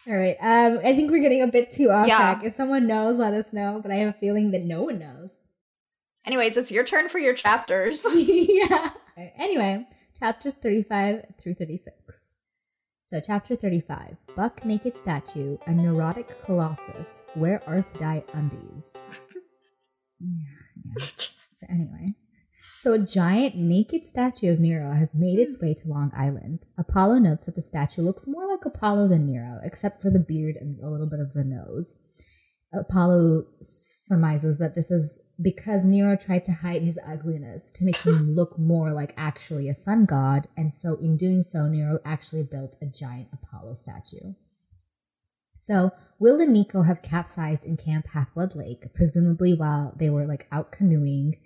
All 0.08 0.14
right. 0.14 0.36
Um, 0.40 0.78
I 0.84 0.94
think 0.94 1.10
we're 1.10 1.22
getting 1.22 1.42
a 1.42 1.48
bit 1.48 1.70
too 1.70 1.90
off 1.90 2.06
Yeah. 2.06 2.16
track. 2.16 2.44
If 2.44 2.54
someone 2.54 2.86
knows, 2.86 3.18
let 3.18 3.32
us 3.34 3.52
know. 3.52 3.80
But 3.82 3.90
I 3.90 3.96
have 3.96 4.14
a 4.14 4.18
feeling 4.18 4.52
that 4.52 4.62
no 4.62 4.82
one 4.82 4.98
knows. 4.98 5.38
Anyways, 6.24 6.56
it's 6.56 6.70
your 6.72 6.84
turn 6.84 7.08
for 7.08 7.18
your 7.18 7.34
chapters. 7.34 8.04
yeah. 8.14 8.90
Anyway, 9.16 9.86
chapters 10.18 10.54
35 10.54 11.24
through 11.38 11.54
36. 11.54 12.34
So, 13.02 13.20
chapter 13.20 13.54
35 13.54 14.16
Buck 14.34 14.64
Naked 14.64 14.96
Statue, 14.96 15.58
a 15.66 15.72
neurotic 15.72 16.42
colossus, 16.42 17.24
wear 17.36 17.62
Earth 17.66 17.96
dye 17.98 18.22
undies. 18.34 18.96
Yeah, 20.18 20.94
yeah. 20.96 21.68
Anyway. 21.68 22.14
So 22.78 22.92
a 22.92 22.98
giant 22.98 23.56
naked 23.56 24.04
statue 24.04 24.52
of 24.52 24.60
Nero 24.60 24.92
has 24.92 25.14
made 25.14 25.38
its 25.38 25.56
hmm. 25.56 25.66
way 25.66 25.74
to 25.74 25.88
Long 25.88 26.12
Island. 26.16 26.66
Apollo 26.76 27.18
notes 27.18 27.46
that 27.46 27.54
the 27.54 27.62
statue 27.62 28.02
looks 28.02 28.26
more 28.26 28.46
like 28.46 28.64
Apollo 28.64 29.08
than 29.08 29.26
Nero, 29.26 29.60
except 29.62 30.00
for 30.00 30.10
the 30.10 30.20
beard 30.20 30.56
and 30.56 30.78
a 30.80 30.90
little 30.90 31.08
bit 31.08 31.20
of 31.20 31.32
the 31.32 31.44
nose. 31.44 31.96
Apollo 32.74 33.46
surmises 33.60 34.58
that 34.58 34.74
this 34.74 34.90
is 34.90 35.18
because 35.40 35.84
Nero 35.84 36.16
tried 36.16 36.44
to 36.44 36.52
hide 36.52 36.82
his 36.82 36.98
ugliness 37.06 37.70
to 37.72 37.84
make 37.84 37.96
him 37.98 38.34
look 38.34 38.58
more 38.58 38.90
like 38.90 39.14
actually 39.16 39.68
a 39.68 39.74
sun 39.74 40.04
god, 40.04 40.46
and 40.56 40.74
so 40.74 40.96
in 40.96 41.16
doing 41.16 41.42
so, 41.42 41.66
Nero 41.68 41.98
actually 42.04 42.42
built 42.42 42.76
a 42.82 42.86
giant 42.86 43.28
Apollo 43.32 43.74
statue. 43.74 44.34
So, 45.58 45.90
Will 46.18 46.40
and 46.40 46.52
Nico 46.52 46.82
have 46.82 47.00
capsized 47.00 47.64
in 47.64 47.78
Camp 47.78 48.06
Half 48.12 48.34
Blood 48.34 48.54
Lake, 48.54 48.84
presumably 48.94 49.54
while 49.54 49.94
they 49.98 50.10
were 50.10 50.26
like 50.26 50.46
out 50.52 50.70
canoeing, 50.70 51.36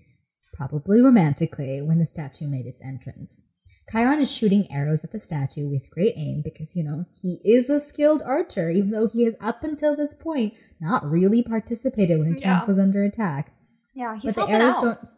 probably 0.61 1.01
romantically, 1.01 1.81
when 1.81 1.99
the 1.99 2.05
statue 2.05 2.47
made 2.47 2.67
its 2.67 2.83
entrance. 2.83 3.45
Chiron 3.91 4.21
is 4.21 4.31
shooting 4.31 4.71
arrows 4.71 5.03
at 5.03 5.11
the 5.11 5.19
statue 5.19 5.71
with 5.71 5.91
great 5.91 6.13
aim 6.19 6.43
because, 6.45 6.77
you 6.77 6.85
know, 6.85 7.07
he 7.19 7.39
is 7.45 7.71
a 7.71 7.81
skilled 7.81 8.23
archer, 8.27 8.69
even 8.69 8.91
though 8.91 9.09
he 9.09 9.25
has 9.25 9.35
up 9.41 9.65
until 9.65 9.97
this 9.97 10.13
point 10.13 10.53
not 10.79 11.03
really 11.11 11.43
participated 11.43 12.19
when 12.19 12.35
the 12.35 12.41
camp 12.41 12.69
was 12.69 12.79
under 12.79 13.03
attack. 13.03 13.53
Yeah, 13.95 14.19
he's 14.19 14.35
but 14.35 14.47
the 14.47 14.53
arrows 14.53 14.75
out. 14.75 14.83
don't, 14.83 15.09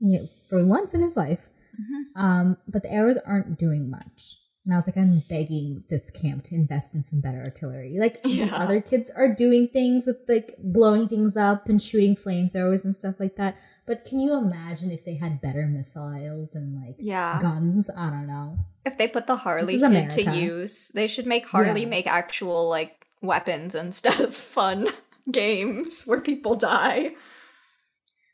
you 0.00 0.18
know, 0.20 0.28
for 0.50 0.64
once 0.66 0.92
in 0.94 1.00
his 1.00 1.16
life, 1.16 1.48
Mhm. 1.80 2.02
um, 2.20 2.56
but 2.66 2.82
the 2.82 2.92
arrows 2.92 3.18
aren't 3.24 3.56
doing 3.56 3.88
much. 3.88 4.36
And 4.64 4.72
I 4.72 4.76
was 4.76 4.86
like, 4.86 4.96
I'm 4.96 5.18
begging 5.28 5.82
this 5.90 6.08
camp 6.10 6.44
to 6.44 6.54
invest 6.54 6.94
in 6.94 7.02
some 7.02 7.20
better 7.20 7.42
artillery. 7.42 7.96
Like 7.98 8.22
the 8.22 8.28
Yeah. 8.30 8.54
other 8.54 8.80
kids 8.80 9.10
are 9.10 9.32
doing 9.32 9.66
things 9.66 10.06
with 10.06 10.18
like 10.28 10.54
blowing 10.58 11.08
things 11.08 11.36
up 11.36 11.68
and 11.68 11.82
shooting 11.82 12.14
flamethrowers 12.14 12.84
and 12.84 12.94
stuff 12.94 13.16
like 13.18 13.34
that. 13.36 13.56
But 13.86 14.04
can 14.04 14.20
you 14.20 14.34
imagine 14.38 14.92
if 14.92 15.04
they 15.04 15.14
had 15.16 15.40
better 15.40 15.66
missiles 15.66 16.54
and 16.54 16.76
like 16.80 16.94
Yeah. 17.00 17.40
guns? 17.40 17.90
I 17.96 18.10
don't 18.10 18.28
know. 18.28 18.58
If 18.86 18.96
they 18.98 19.08
put 19.08 19.26
the 19.26 19.36
Harley 19.36 19.78
kid 19.80 20.10
to 20.10 20.32
use, 20.36 20.88
they 20.94 21.08
should 21.08 21.26
make 21.26 21.46
Harley 21.48 21.82
Yeah. 21.82 21.88
make 21.88 22.06
actual 22.06 22.68
like 22.68 23.04
weapons 23.20 23.74
instead 23.74 24.20
of 24.20 24.32
fun 24.34 24.88
games 25.32 26.04
where 26.04 26.20
people 26.20 26.54
die. 26.54 27.14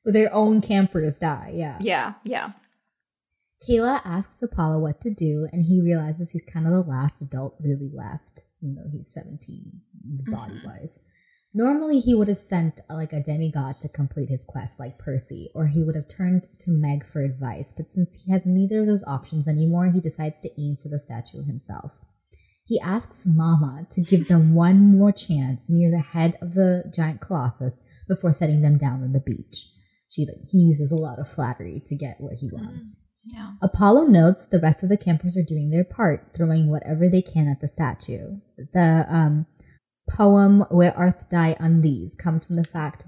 Their 0.05 0.33
own 0.35 0.61
campers 0.61 1.19
die. 1.19 1.53
Yeah. 1.55 1.79
Yeah, 1.81 2.14
yeah. 2.23 2.53
Kayla 3.66 4.01
asks 4.05 4.42
Apollo 4.42 4.81
what 4.81 5.01
to 5.01 5.11
do, 5.11 5.49
and 5.53 5.62
he 5.62 5.81
realizes 5.81 6.31
he's 6.31 6.44
kind 6.44 6.66
of 6.66 6.73
the 6.73 6.83
last 6.83 7.21
adult 7.21 7.57
really 7.61 7.90
left, 7.92 8.44
even 8.62 8.77
though 8.77 8.90
he's 8.90 9.12
17 9.12 9.73
mm-hmm. 10.07 10.33
body 10.33 10.61
wise. 10.64 11.01
Normally, 11.55 11.99
he 11.99 12.14
would 12.14 12.29
have 12.29 12.37
sent 12.37 12.81
like 12.90 13.12
a 13.12 13.23
demigod 13.23 13.81
to 13.81 13.88
complete 13.88 14.29
his 14.29 14.44
quest, 14.44 14.79
like 14.79 14.99
Percy, 14.99 15.51
or 15.55 15.66
he 15.66 15.83
would 15.83 15.97
have 15.97 16.07
turned 16.07 16.47
to 16.61 16.71
Meg 16.71 17.05
for 17.07 17.21
advice. 17.21 17.73
But 17.77 17.90
since 17.90 18.23
he 18.23 18.31
has 18.31 18.47
neither 18.47 18.81
of 18.81 18.87
those 18.87 19.05
options 19.07 19.49
anymore, 19.49 19.90
he 19.90 20.01
decides 20.01 20.38
to 20.40 20.61
aim 20.61 20.77
for 20.77 20.88
the 20.88 20.99
statue 20.99 21.42
himself. 21.42 22.01
He 22.64 22.79
asks 22.81 23.25
Mama 23.27 23.87
to 23.90 24.03
give 24.03 24.29
them 24.29 24.55
one 24.68 24.97
more 24.97 25.11
chance 25.11 25.71
near 25.71 25.90
the 25.90 25.99
head 25.99 26.37
of 26.42 26.55
the 26.55 26.88
giant 26.94 27.23
colossus 27.23 27.81
before 28.07 28.31
setting 28.31 28.61
them 28.61 28.77
down 28.77 29.03
on 29.03 29.12
the 29.12 29.21
beach. 29.21 29.66
She 30.11 30.27
he 30.49 30.59
uses 30.59 30.92
a 30.92 30.97
lot 30.97 31.18
of 31.18 31.29
flattery 31.29 31.83
to 31.87 31.97
get 31.97 32.21
what 32.21 32.35
he 32.35 32.49
mm. 32.51 32.61
wants. 32.61 32.97
Yeah. 33.33 33.53
Apollo 33.62 34.05
notes 34.05 34.47
the 34.47 34.61
rest 34.61 34.83
of 34.83 34.88
the 34.88 34.97
campers 34.97 35.37
are 35.37 35.43
doing 35.43 35.71
their 35.71 35.85
part, 35.85 36.31
throwing 36.35 36.71
whatever 36.71 37.09
they 37.09 37.23
can 37.23 37.49
at 37.49 37.61
the 37.61 37.69
statue. 37.69 38.41
The 38.57 39.05
um, 39.09 39.47
poem 40.09 40.64
Where 40.71 40.97
Art 40.97 41.31
Thy 41.31 41.57
Undies 41.61 42.14
comes 42.14 42.45
from 42.45 42.57
the 42.57 42.64
fact 42.64 43.05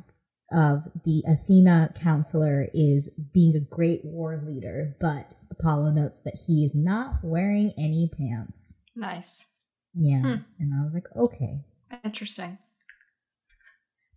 of 0.52 0.84
the 1.04 1.22
Athena 1.26 1.92
counselor 1.94 2.66
is 2.74 3.08
being 3.32 3.56
a 3.56 3.74
great 3.74 4.04
war 4.04 4.42
leader, 4.44 4.96
but 5.00 5.34
Apollo 5.50 5.92
notes 5.92 6.20
that 6.22 6.40
he 6.46 6.64
is 6.64 6.74
not 6.74 7.20
wearing 7.22 7.72
any 7.78 8.10
pants. 8.12 8.74
Nice. 8.96 9.46
Yeah. 9.94 10.20
Hmm. 10.20 10.34
And 10.58 10.74
I 10.74 10.84
was 10.84 10.92
like, 10.92 11.06
okay. 11.16 11.60
Interesting. 12.04 12.58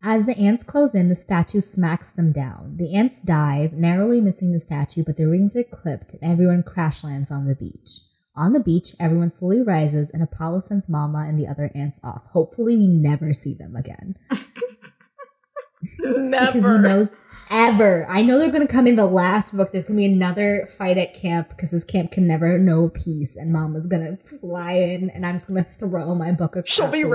As 0.05 0.25
the 0.25 0.37
ants 0.37 0.65
close 0.65 0.93
in, 0.93 1.07
the 1.07 1.15
statue 1.15 1.61
smacks 1.61 2.11
them 2.11 2.33
down. 2.33 2.75
The 2.75 2.93
ants 2.93 3.21
dive, 3.21 3.71
narrowly 3.71 4.19
missing 4.19 4.51
the 4.51 4.59
statue, 4.59 5.01
but 5.05 5.15
their 5.15 5.29
wings 5.29 5.55
are 5.55 5.63
clipped 5.63 6.13
and 6.13 6.29
everyone 6.29 6.61
crash 6.61 7.05
lands 7.05 7.31
on 7.31 7.45
the 7.45 7.55
beach. 7.55 8.01
On 8.35 8.51
the 8.51 8.59
beach, 8.59 8.93
everyone 8.99 9.29
slowly 9.29 9.63
rises 9.63 10.09
and 10.09 10.21
Apollo 10.21 10.59
sends 10.61 10.89
Mama 10.89 11.25
and 11.25 11.39
the 11.39 11.47
other 11.47 11.71
ants 11.73 12.01
off. 12.03 12.25
Hopefully, 12.31 12.75
we 12.75 12.85
never 12.85 13.31
see 13.31 13.53
them 13.53 13.77
again. 13.77 14.17
never. 15.99 16.51
Because 16.51 16.77
he 16.77 16.83
knows 16.83 17.19
ever. 17.49 18.05
I 18.09 18.23
know 18.23 18.39
they're 18.39 18.51
going 18.51 18.67
to 18.67 18.73
come 18.73 18.87
in 18.87 18.97
the 18.97 19.05
last 19.05 19.55
book. 19.55 19.71
There's 19.71 19.85
going 19.85 19.97
to 19.97 20.05
be 20.05 20.13
another 20.13 20.67
fight 20.77 20.97
at 20.97 21.13
camp 21.13 21.47
because 21.49 21.71
this 21.71 21.85
camp 21.85 22.11
can 22.11 22.27
never 22.27 22.57
know 22.57 22.89
peace. 22.89 23.37
And 23.37 23.53
Mama's 23.53 23.87
going 23.87 24.17
to 24.17 24.37
fly 24.39 24.73
in 24.73 25.11
and 25.11 25.25
I'm 25.25 25.35
just 25.35 25.47
going 25.47 25.63
to 25.63 25.69
throw 25.77 26.13
my 26.13 26.31
book 26.31 26.57
across 26.57 26.69
She'll 26.69 26.91
be 26.91 27.05
window. 27.05 27.13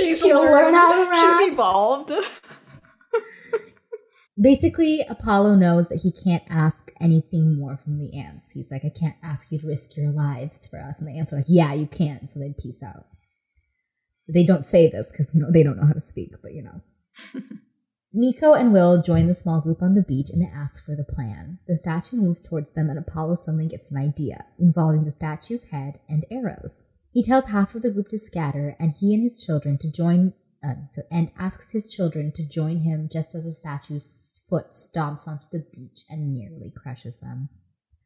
Rapping. 0.00 0.16
She'll 0.16 0.42
learn 0.42 0.74
how 0.74 1.04
to 1.04 1.10
rap. 1.10 1.40
She's 1.40 1.52
evolved. 1.52 2.12
Basically, 4.40 5.00
Apollo 5.08 5.56
knows 5.56 5.88
that 5.88 6.00
he 6.02 6.12
can't 6.12 6.42
ask 6.48 6.90
anything 7.00 7.58
more 7.58 7.76
from 7.76 7.98
the 7.98 8.16
ants. 8.18 8.52
He's 8.52 8.70
like, 8.70 8.84
I 8.84 8.90
can't 8.90 9.16
ask 9.22 9.52
you 9.52 9.58
to 9.58 9.66
risk 9.66 9.96
your 9.96 10.10
lives 10.10 10.66
for 10.66 10.78
us. 10.78 10.98
And 10.98 11.06
the 11.06 11.18
ants 11.18 11.32
are 11.32 11.36
like, 11.36 11.44
Yeah, 11.48 11.74
you 11.74 11.86
can. 11.86 12.26
So 12.26 12.40
they 12.40 12.54
peace 12.58 12.82
out. 12.82 13.06
They 14.32 14.44
don't 14.44 14.64
say 14.64 14.88
this 14.88 15.10
because 15.10 15.34
you 15.34 15.40
know 15.40 15.50
they 15.50 15.62
don't 15.62 15.76
know 15.76 15.86
how 15.86 15.92
to 15.92 16.00
speak, 16.00 16.34
but 16.42 16.54
you 16.54 16.62
know. 16.62 16.80
Nico 18.12 18.54
and 18.54 18.72
Will 18.72 19.00
join 19.02 19.28
the 19.28 19.34
small 19.34 19.60
group 19.60 19.82
on 19.82 19.94
the 19.94 20.02
beach 20.02 20.30
and 20.30 20.42
they 20.42 20.50
ask 20.52 20.84
for 20.84 20.96
the 20.96 21.04
plan. 21.04 21.58
The 21.68 21.76
statue 21.76 22.16
moves 22.16 22.40
towards 22.40 22.72
them, 22.72 22.88
and 22.88 22.98
Apollo 22.98 23.36
suddenly 23.36 23.68
gets 23.68 23.92
an 23.92 23.98
idea 23.98 24.46
involving 24.58 25.04
the 25.04 25.12
statue's 25.12 25.70
head 25.70 26.00
and 26.08 26.24
arrows. 26.30 26.82
He 27.12 27.22
tells 27.22 27.50
half 27.50 27.74
of 27.74 27.82
the 27.82 27.90
group 27.90 28.08
to 28.08 28.18
scatter, 28.18 28.76
and 28.78 28.94
he 28.98 29.14
and 29.14 29.22
his 29.22 29.36
children 29.44 29.78
to 29.78 29.90
join, 29.90 30.32
um, 30.62 30.86
so, 30.88 31.02
and 31.10 31.32
asks 31.38 31.70
his 31.72 31.92
children 31.92 32.30
to 32.36 32.46
join 32.46 32.80
him 32.80 33.08
just 33.10 33.34
as 33.34 33.44
the 33.46 33.54
statue's 33.54 34.42
foot 34.48 34.70
stomps 34.70 35.26
onto 35.26 35.46
the 35.50 35.64
beach 35.72 36.02
and 36.08 36.32
nearly 36.32 36.70
crushes 36.74 37.16
them. 37.16 37.48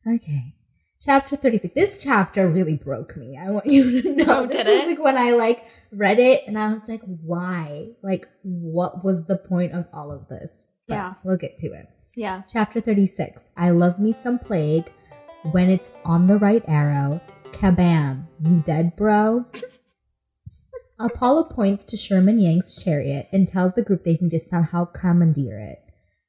Okay. 0.06 0.54
Chapter 1.00 1.36
36. 1.36 1.74
This 1.74 2.02
chapter 2.02 2.48
really 2.48 2.76
broke 2.76 3.14
me. 3.16 3.36
I 3.36 3.50
want 3.50 3.66
you 3.66 4.00
to 4.02 4.14
know. 4.16 4.24
Oh, 4.28 4.46
this 4.46 4.66
was 4.66 4.86
like 4.86 4.98
when 4.98 5.18
I 5.18 5.32
like 5.32 5.66
read 5.92 6.18
it 6.18 6.44
and 6.46 6.58
I 6.58 6.72
was 6.72 6.88
like, 6.88 7.02
why? 7.04 7.88
Like, 8.02 8.26
what 8.42 9.04
was 9.04 9.26
the 9.26 9.36
point 9.36 9.72
of 9.72 9.86
all 9.92 10.10
of 10.10 10.28
this? 10.28 10.66
But 10.88 10.94
Yeah. 10.94 11.14
We'll 11.22 11.36
get 11.36 11.58
to 11.58 11.66
it. 11.66 11.88
yeah. 12.14 12.42
Chapter 12.48 12.80
36 12.80 13.48
I 13.56 13.70
love 13.70 13.98
me 13.98 14.12
some 14.12 14.38
plague. 14.38 14.90
When 15.52 15.68
it's 15.68 15.92
on 16.06 16.26
the 16.26 16.38
right 16.38 16.64
arrow, 16.68 17.20
kabam, 17.54 18.26
you 18.44 18.62
dead, 18.66 18.96
bro? 18.96 19.46
Apollo 21.00 21.44
points 21.44 21.84
to 21.84 21.96
Sherman 21.96 22.38
Yang's 22.38 22.82
chariot 22.82 23.28
and 23.32 23.48
tells 23.48 23.72
the 23.72 23.82
group 23.82 24.04
they 24.04 24.16
need 24.20 24.30
to 24.30 24.38
somehow 24.38 24.84
commandeer 24.84 25.58
it. 25.58 25.78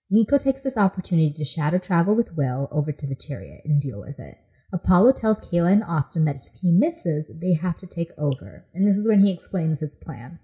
Nico 0.09 0.37
takes 0.37 0.61
this 0.61 0.77
opportunity 0.77 1.31
to 1.31 1.45
shadow 1.45 1.77
travel 1.77 2.15
with 2.15 2.35
Will 2.35 2.67
over 2.71 2.91
to 2.91 3.07
the 3.07 3.15
chariot 3.15 3.61
and 3.65 3.81
deal 3.81 3.99
with 3.99 4.19
it. 4.19 4.37
Apollo 4.73 5.13
tells 5.13 5.39
Kayla 5.39 5.71
and 5.71 5.83
Austin 5.83 6.25
that 6.25 6.37
if 6.37 6.59
he 6.61 6.71
misses, 6.71 7.31
they 7.41 7.53
have 7.53 7.77
to 7.77 7.87
take 7.87 8.11
over. 8.17 8.65
And 8.73 8.87
this 8.87 8.97
is 8.97 9.07
when 9.07 9.19
he 9.19 9.31
explains 9.31 9.79
his 9.79 9.95
plan. 9.95 10.39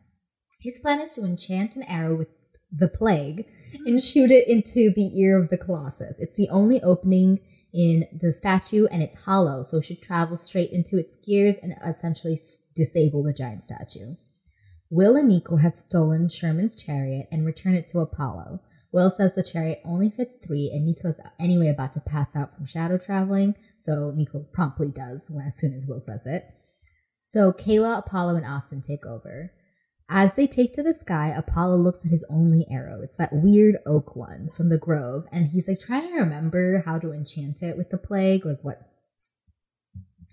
His 0.59 0.79
plan 0.79 0.99
is 0.99 1.11
to 1.11 1.23
enchant 1.23 1.75
an 1.75 1.83
arrow 1.83 2.15
with 2.15 2.29
the 2.71 2.87
plague 2.87 3.47
and 3.85 4.01
shoot 4.01 4.31
it 4.31 4.47
into 4.47 4.91
the 4.95 5.11
ear 5.19 5.39
of 5.39 5.49
the 5.49 5.57
Colossus. 5.57 6.19
It's 6.19 6.35
the 6.35 6.49
only 6.49 6.81
opening 6.81 7.39
in 7.73 8.05
the 8.11 8.31
statue 8.31 8.85
and 8.91 9.01
it's 9.01 9.23
hollow, 9.23 9.63
so 9.63 9.77
it 9.77 9.85
should 9.85 10.01
travel 10.01 10.35
straight 10.35 10.71
into 10.71 10.97
its 10.97 11.15
gears 11.17 11.57
and 11.57 11.75
essentially 11.85 12.37
disable 12.75 13.23
the 13.23 13.33
giant 13.33 13.61
statue. 13.61 14.15
Will 14.89 15.15
and 15.15 15.29
Nico 15.29 15.55
have 15.57 15.75
stolen 15.75 16.27
Sherman's 16.27 16.75
chariot 16.75 17.27
and 17.31 17.45
return 17.45 17.75
it 17.75 17.85
to 17.87 17.99
Apollo. 17.99 18.59
Will 18.91 19.09
says 19.09 19.33
the 19.33 19.43
chariot 19.43 19.81
only 19.85 20.09
fits 20.09 20.35
three, 20.45 20.69
and 20.73 20.85
Nico's 20.85 21.21
anyway 21.39 21.69
about 21.69 21.93
to 21.93 22.01
pass 22.01 22.35
out 22.35 22.53
from 22.53 22.65
shadow 22.65 22.97
traveling, 22.97 23.55
so 23.77 24.11
Nico 24.11 24.45
promptly 24.51 24.91
does 24.91 25.31
when, 25.31 25.45
as 25.45 25.57
soon 25.57 25.73
as 25.73 25.85
Will 25.85 26.01
says 26.01 26.25
it. 26.25 26.43
So 27.21 27.53
Kayla, 27.53 27.99
Apollo, 27.99 28.35
and 28.35 28.45
Austin 28.45 28.81
take 28.81 29.05
over. 29.05 29.53
As 30.13 30.33
they 30.33 30.45
take 30.45 30.73
to 30.73 30.83
the 30.83 30.93
sky, 30.93 31.33
Apollo 31.35 31.77
looks 31.77 32.05
at 32.05 32.11
his 32.11 32.25
only 32.29 32.65
arrow. 32.69 33.01
It's 33.01 33.15
that 33.17 33.29
weird 33.31 33.77
oak 33.85 34.15
one 34.15 34.49
from 34.53 34.67
the 34.69 34.77
grove, 34.77 35.25
and 35.31 35.47
he's 35.47 35.67
like 35.69 35.79
trying 35.79 36.09
to 36.13 36.19
remember 36.19 36.83
how 36.85 36.99
to 36.99 37.13
enchant 37.13 37.63
it 37.63 37.77
with 37.77 37.89
the 37.91 37.97
plague, 37.97 38.45
like 38.45 38.59
what 38.61 38.77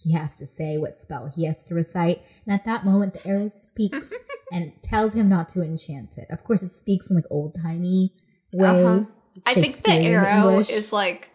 he 0.02 0.12
has 0.12 0.36
to 0.38 0.46
say, 0.46 0.78
what 0.78 0.98
spell 0.98 1.30
he 1.32 1.44
has 1.46 1.64
to 1.66 1.74
recite. 1.74 2.22
And 2.46 2.52
at 2.54 2.64
that 2.64 2.84
moment, 2.84 3.14
the 3.14 3.26
arrow 3.26 3.48
speaks 3.48 4.12
and 4.52 4.72
tells 4.82 5.14
him 5.14 5.28
not 5.28 5.48
to 5.50 5.62
enchant 5.62 6.18
it. 6.18 6.26
Of 6.30 6.42
course, 6.44 6.62
it 6.62 6.72
speaks 6.74 7.08
in 7.08 7.16
like 7.16 7.24
old 7.30 7.56
timey 7.62 8.12
way. 8.52 8.84
Uh-huh. 8.84 9.04
I 9.46 9.54
think 9.54 9.76
the 9.76 9.92
arrow 9.92 10.48
English. 10.50 10.70
is 10.70 10.92
like 10.92 11.30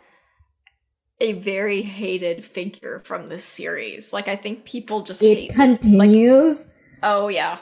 a 1.22 1.34
very 1.34 1.82
hated 1.84 2.44
figure 2.44 3.00
from 3.00 3.28
this 3.28 3.46
series. 3.46 4.12
Like 4.12 4.28
I 4.28 4.36
think 4.36 4.66
people 4.66 5.04
just 5.04 5.22
hate 5.22 5.44
It 5.44 5.48
this- 5.50 5.58
like, 5.58 5.80
continues. 5.82 6.68
oh 7.02 7.30
yeah. 7.30 7.60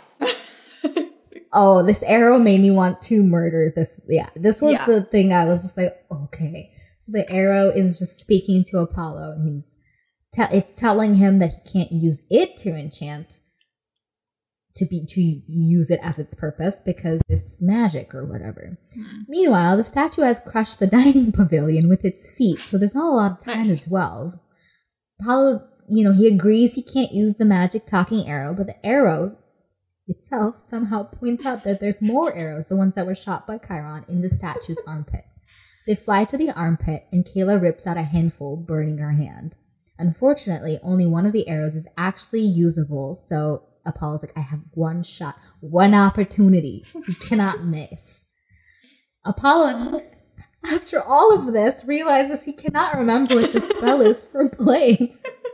Oh, 1.53 1.83
this 1.83 2.01
arrow 2.03 2.37
made 2.39 2.61
me 2.61 2.71
want 2.71 3.01
to 3.03 3.23
murder 3.23 3.71
this. 3.75 3.99
Yeah, 4.07 4.29
this 4.35 4.61
was 4.61 4.73
Yeah. 4.73 4.85
the 4.85 5.03
thing 5.03 5.33
I 5.33 5.45
was 5.45 5.61
just 5.61 5.77
like, 5.77 5.93
okay. 6.11 6.71
So 7.01 7.11
the 7.11 7.29
arrow 7.31 7.69
is 7.69 7.99
just 7.99 8.19
speaking 8.19 8.63
to 8.71 8.77
Apollo, 8.79 9.31
and 9.33 9.53
he's 9.53 9.75
te- 10.33 10.55
it's 10.57 10.79
telling 10.79 11.15
him 11.15 11.37
that 11.37 11.51
he 11.53 11.71
can't 11.79 11.91
use 11.91 12.21
it 12.29 12.57
to 12.57 12.69
enchant 12.69 13.39
to 14.75 14.85
be 14.85 15.03
to 15.05 15.19
use 15.47 15.91
it 15.91 15.99
as 16.01 16.17
its 16.17 16.33
purpose 16.33 16.81
because 16.85 17.21
it's 17.27 17.61
magic 17.61 18.15
or 18.15 18.25
whatever. 18.25 18.77
Hmm. 18.93 19.03
Meanwhile, 19.27 19.75
the 19.75 19.83
statue 19.83 20.21
has 20.21 20.39
crushed 20.39 20.79
the 20.79 20.87
dining 20.97 21.31
pavilion 21.33 21.89
with 21.89 22.05
its 22.05 22.29
feet, 22.31 22.61
so 22.61 22.77
there's 22.77 22.95
not 22.95 23.11
a 23.11 23.15
lot 23.15 23.31
of 23.33 23.39
time 23.39 23.67
Nice. 23.67 23.79
to 23.81 23.89
dwell. 23.89 24.41
Apollo, 25.19 25.67
you 25.89 26.03
know, 26.05 26.13
he 26.13 26.27
agrees 26.27 26.75
he 26.75 26.83
can't 26.83 27.11
use 27.11 27.33
the 27.35 27.43
magic 27.45 27.85
talking 27.85 28.25
arrow, 28.27 28.53
but 28.53 28.67
the 28.67 28.85
arrow 28.85 29.35
itself 30.07 30.59
somehow 30.59 31.03
points 31.03 31.45
out 31.45 31.63
that 31.63 31.79
there's 31.79 32.01
more 32.01 32.33
arrows, 32.35 32.67
the 32.67 32.75
ones 32.75 32.95
that 32.95 33.05
were 33.05 33.15
shot 33.15 33.47
by 33.47 33.57
Chiron, 33.57 34.05
in 34.09 34.21
the 34.21 34.29
statue's 34.29 34.81
armpit. 34.87 35.25
They 35.87 35.95
fly 35.95 36.25
to 36.25 36.37
the 36.37 36.51
armpit, 36.51 37.05
and 37.11 37.25
Kayla 37.25 37.61
rips 37.61 37.87
out 37.87 37.97
a 37.97 38.03
handful, 38.03 38.57
burning 38.57 38.99
her 38.99 39.11
hand. 39.11 39.55
Unfortunately, 39.97 40.79
only 40.83 41.05
one 41.05 41.25
of 41.25 41.33
the 41.33 41.47
arrows 41.47 41.75
is 41.75 41.87
actually 41.97 42.41
usable, 42.41 43.15
so 43.15 43.63
Apollo's 43.85 44.23
like, 44.23 44.37
I 44.37 44.41
have 44.41 44.61
one 44.73 45.03
shot, 45.03 45.35
one 45.59 45.93
opportunity. 45.93 46.85
You 46.93 47.15
cannot 47.15 47.63
miss. 47.63 48.25
Apollo, 49.25 50.01
after 50.71 51.01
all 51.01 51.33
of 51.33 51.53
this, 51.53 51.83
realizes 51.85 52.43
he 52.43 52.53
cannot 52.53 52.95
remember 52.95 53.35
what 53.35 53.53
the 53.53 53.61
spell 53.61 54.01
is 54.01 54.23
for 54.23 54.49
plagues. 54.49 55.23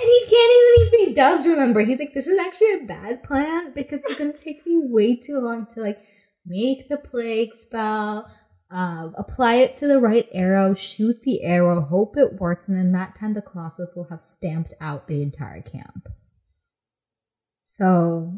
And 0.00 0.08
he 0.08 0.20
can't 0.20 0.52
even 0.52 1.00
if 1.00 1.06
he 1.06 1.12
does 1.12 1.46
remember. 1.46 1.80
He's 1.80 1.98
like, 1.98 2.14
this 2.14 2.26
is 2.26 2.38
actually 2.38 2.74
a 2.74 2.86
bad 2.86 3.22
plan 3.22 3.72
because 3.74 4.00
it's 4.04 4.18
gonna 4.18 4.32
take 4.32 4.64
me 4.66 4.78
way 4.78 5.16
too 5.16 5.38
long 5.38 5.66
to 5.74 5.80
like 5.80 5.98
make 6.46 6.88
the 6.88 6.98
plague 6.98 7.54
spell, 7.54 8.30
uh, 8.70 9.08
apply 9.16 9.56
it 9.56 9.74
to 9.76 9.86
the 9.86 9.98
right 9.98 10.28
arrow, 10.32 10.74
shoot 10.74 11.22
the 11.22 11.42
arrow, 11.42 11.80
hope 11.80 12.16
it 12.16 12.34
works, 12.34 12.68
and 12.68 12.76
then 12.76 12.92
that 12.92 13.14
time 13.14 13.32
the 13.32 13.42
Colossus 13.42 13.94
will 13.96 14.04
have 14.04 14.20
stamped 14.20 14.74
out 14.80 15.06
the 15.06 15.22
entire 15.22 15.62
camp. 15.62 16.08
So 17.60 18.34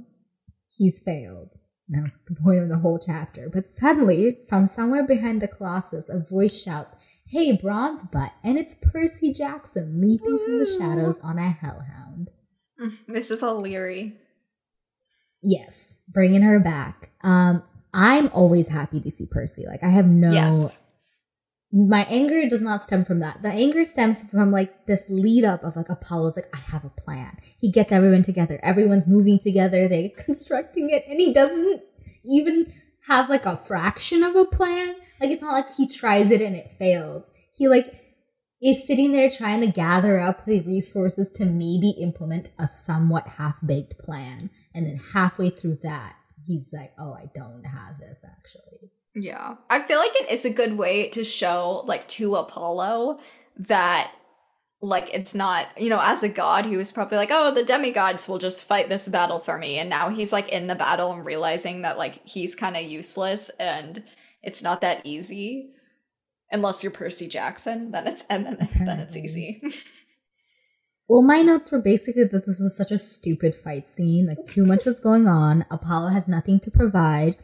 he's 0.71 0.99
failed. 0.99 1.57
Now 1.89 2.07
the 2.29 2.37
point 2.37 2.61
of 2.61 2.69
the 2.69 2.79
whole 2.79 3.01
chapter. 3.05 3.51
But 3.53 3.67
suddenly, 3.67 4.39
from 4.49 4.67
somewhere 4.67 5.05
behind 5.05 5.43
the 5.43 5.49
Colossus, 5.49 6.09
a 6.09 6.21
voice 6.21 6.63
shouts, 6.63 6.95
Hey, 7.31 7.53
bronze 7.53 8.03
butt! 8.03 8.33
And 8.43 8.59
it's 8.59 8.75
Percy 8.75 9.33
Jackson 9.33 10.01
leaping 10.01 10.37
from 10.45 10.59
the 10.59 10.67
shadows 10.67 11.21
on 11.21 11.39
a 11.39 11.49
hellhound. 11.49 12.31
This 13.07 13.31
is 13.31 13.43
O'Leary. 13.43 14.17
Yes, 15.43 15.99
bringing 16.09 16.43
her 16.43 16.59
back. 16.59 17.11
Um, 17.23 17.63
I'm 17.95 18.31
always 18.33 18.69
happy 18.69 19.01
to 19.01 19.11
see 19.11 19.27
Percy. 19.31 19.65
Like, 19.67 19.85
I 19.85 19.91
have 19.91 20.07
no. 20.07 20.33
Yes. 20.33 20.83
My 21.71 22.05
anger 22.07 22.49
does 22.49 22.63
not 22.63 22.83
stem 22.83 23.05
from 23.05 23.21
that. 23.21 23.43
The 23.43 23.51
anger 23.51 23.85
stems 23.85 24.25
from 24.25 24.51
like 24.51 24.87
this 24.87 25.05
lead 25.09 25.45
up 25.45 25.63
of 25.63 25.77
like 25.77 25.89
Apollo's 25.89 26.37
like, 26.37 26.49
I 26.53 26.59
have 26.73 26.85
a 26.85 26.91
plan. 26.91 27.39
He 27.59 27.71
gets 27.71 27.93
everyone 27.93 28.23
together. 28.23 28.59
Everyone's 28.63 29.07
moving 29.07 29.39
together. 29.39 29.87
They're 29.87 30.09
constructing 30.25 30.91
it. 30.91 31.05
And 31.07 31.21
he 31.21 31.33
doesn't 31.33 31.83
even 32.25 32.73
have 33.07 33.31
like 33.31 33.47
a 33.47 33.57
fraction 33.57 34.23
of 34.23 34.37
a 34.37 34.45
plan. 34.45 34.97
Like, 35.21 35.31
it's 35.31 35.43
not 35.43 35.53
like 35.53 35.75
he 35.75 35.87
tries 35.87 36.31
it 36.31 36.41
and 36.41 36.57
it 36.57 36.73
fails. 36.79 37.31
He 37.53 37.69
like 37.69 38.01
is 38.63 38.87
sitting 38.87 39.13
there 39.13 39.31
trying 39.31 39.61
to 39.61 39.67
gather 39.67 40.19
up 40.19 40.45
the 40.45 40.61
resources 40.61 41.31
to 41.31 41.47
maybe 41.47 41.95
implement 42.01 42.49
a 42.59 42.67
somewhat 42.67 43.27
half 43.27 43.65
baked 43.67 43.99
plan. 43.99 44.51
And 44.75 44.87
then 44.87 45.01
halfway 45.15 45.51
through 45.51 45.79
that, 45.83 46.15
he's 46.47 46.73
like, 46.73 46.93
oh, 46.99 47.13
I 47.13 47.27
don't 47.35 47.65
have 47.65 47.99
this 47.99 48.25
actually. 48.25 48.91
Yeah. 49.15 49.57
I 49.69 49.81
feel 49.81 49.99
like 49.99 50.15
it 50.15 50.31
is 50.31 50.45
a 50.45 50.53
good 50.53 50.77
way 50.79 51.09
to 51.11 51.25
show, 51.25 51.83
like, 51.87 52.07
to 52.09 52.37
Apollo 52.37 53.19
that, 53.57 54.13
like, 54.83 55.13
it's 55.13 55.35
not, 55.35 55.67
you 55.79 55.91
know, 55.91 56.01
as 56.03 56.23
a 56.23 56.29
god, 56.29 56.65
he 56.65 56.77
was 56.77 56.93
probably 56.93 57.19
like, 57.19 57.31
oh, 57.31 57.53
the 57.53 57.65
demigods 57.65 58.27
will 58.27 58.39
just 58.39 58.65
fight 58.65 58.89
this 58.89 59.09
battle 59.09 59.39
for 59.39 59.59
me. 59.59 59.79
And 59.79 59.91
now 59.91 60.09
he's, 60.09 60.33
like, 60.33 60.49
in 60.49 60.69
the 60.69 60.75
battle 60.75 61.13
and 61.13 61.25
realizing 61.25 61.83
that, 61.83 61.99
like, 61.99 62.27
he's 62.27 62.55
kind 62.55 62.77
of 62.77 62.83
useless 62.83 63.51
and 63.61 64.03
it's 64.43 64.63
not 64.63 64.81
that 64.81 65.05
easy. 65.05 65.71
Unless 66.51 66.83
you're 66.83 66.93
Percy 66.93 67.29
Jackson, 67.29 67.91
then 67.91 68.07
it's, 68.07 68.25
and 68.29 68.45
then, 68.47 68.69
then 68.85 68.99
it's 69.01 69.17
easy. 69.17 69.63
Well, 71.11 71.23
my 71.23 71.43
notes 71.43 71.73
were 71.73 71.83
basically 71.83 72.23
that 72.23 72.47
this 72.47 72.61
was 72.61 72.77
such 72.77 72.93
a 72.93 72.97
stupid 72.97 73.53
fight 73.53 73.89
scene. 73.89 74.29
Like, 74.29 74.47
too 74.47 74.65
much 74.65 74.85
was 74.85 75.01
going 75.01 75.27
on. 75.27 75.67
Apollo 75.69 76.11
has 76.11 76.29
nothing 76.29 76.61
to 76.61 76.71
provide. 76.71 77.35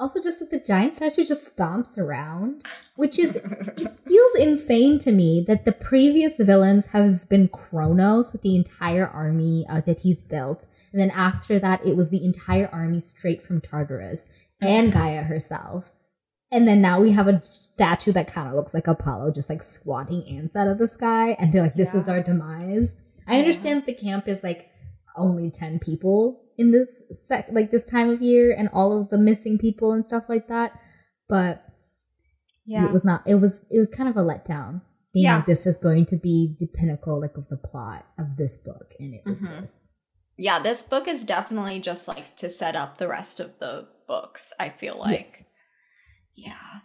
Also, 0.00 0.18
just 0.18 0.38
that 0.38 0.48
the 0.48 0.58
giant 0.58 0.94
statue 0.94 1.26
just 1.26 1.54
stomps 1.54 1.98
around, 1.98 2.64
which 2.96 3.18
is, 3.18 3.36
it 3.36 3.98
feels 4.06 4.34
insane 4.36 4.98
to 4.98 5.12
me 5.12 5.44
that 5.46 5.66
the 5.66 5.72
previous 5.72 6.38
villains 6.38 6.86
has 6.86 7.26
been 7.26 7.48
Kronos 7.48 8.32
with 8.32 8.40
the 8.40 8.56
entire 8.56 9.06
army 9.06 9.66
uh, 9.68 9.82
that 9.82 10.00
he's 10.00 10.22
built. 10.22 10.66
And 10.92 11.00
then 11.02 11.10
after 11.10 11.58
that, 11.58 11.84
it 11.86 11.96
was 11.96 12.08
the 12.08 12.24
entire 12.24 12.70
army 12.72 12.98
straight 12.98 13.42
from 13.42 13.60
Tartarus 13.60 14.26
and 14.62 14.90
Gaia 14.90 15.22
herself. 15.22 15.92
And 16.50 16.66
then 16.66 16.80
now 16.80 16.98
we 16.98 17.12
have 17.12 17.28
a 17.28 17.42
statue 17.42 18.12
that 18.12 18.32
kind 18.32 18.48
of 18.48 18.54
looks 18.54 18.72
like 18.72 18.86
Apollo, 18.86 19.32
just 19.32 19.50
like 19.50 19.62
squatting 19.62 20.26
ants 20.26 20.56
out 20.56 20.66
of 20.66 20.78
the 20.78 20.88
sky. 20.88 21.36
And 21.38 21.52
they're 21.52 21.62
like, 21.62 21.76
this 21.76 21.94
is 21.94 22.08
our 22.08 22.22
demise. 22.22 22.96
I 23.28 23.38
understand 23.38 23.84
the 23.84 23.92
camp 23.92 24.28
is 24.28 24.42
like 24.42 24.70
only 25.14 25.50
10 25.50 25.78
people 25.78 26.42
in 26.60 26.70
this 26.72 27.02
sec 27.26 27.48
like 27.50 27.70
this 27.70 27.84
time 27.84 28.08
of 28.10 28.20
year 28.20 28.54
and 28.56 28.68
all 28.72 28.90
of 29.00 29.08
the 29.10 29.18
missing 29.18 29.56
people 29.58 29.92
and 29.92 30.04
stuff 30.04 30.24
like 30.28 30.46
that. 30.48 30.70
But 31.28 31.64
yeah, 32.66 32.84
it 32.86 32.92
was 32.92 33.04
not 33.04 33.26
it 33.26 33.36
was 33.36 33.66
it 33.70 33.78
was 33.78 33.88
kind 33.88 34.08
of 34.08 34.16
a 34.16 34.20
letdown. 34.30 34.82
Being 35.12 35.24
Yeah. 35.26 35.36
like 35.36 35.46
this 35.46 35.66
is 35.66 35.76
going 35.78 36.06
to 36.06 36.16
be 36.16 36.54
the 36.60 36.68
pinnacle 36.68 37.20
like 37.20 37.36
of 37.36 37.48
the 37.48 37.56
plot 37.56 38.06
of 38.18 38.36
this 38.36 38.58
book 38.58 38.92
and 39.00 39.14
it 39.14 39.22
was 39.26 39.40
Mhm. 39.40 39.60
this. 39.62 39.72
yeah, 40.38 40.58
this 40.62 40.82
book 40.84 41.06
is 41.08 41.24
definitely 41.24 41.80
just, 41.80 42.08
like, 42.08 42.34
to 42.36 42.48
set 42.48 42.74
up 42.74 42.96
the 42.96 43.06
rest 43.08 43.40
of 43.40 43.50
the 43.58 43.86
books, 44.08 44.54
I 44.58 44.68
feel 44.70 44.96
like. 44.98 45.44
Yeah. 46.34 46.80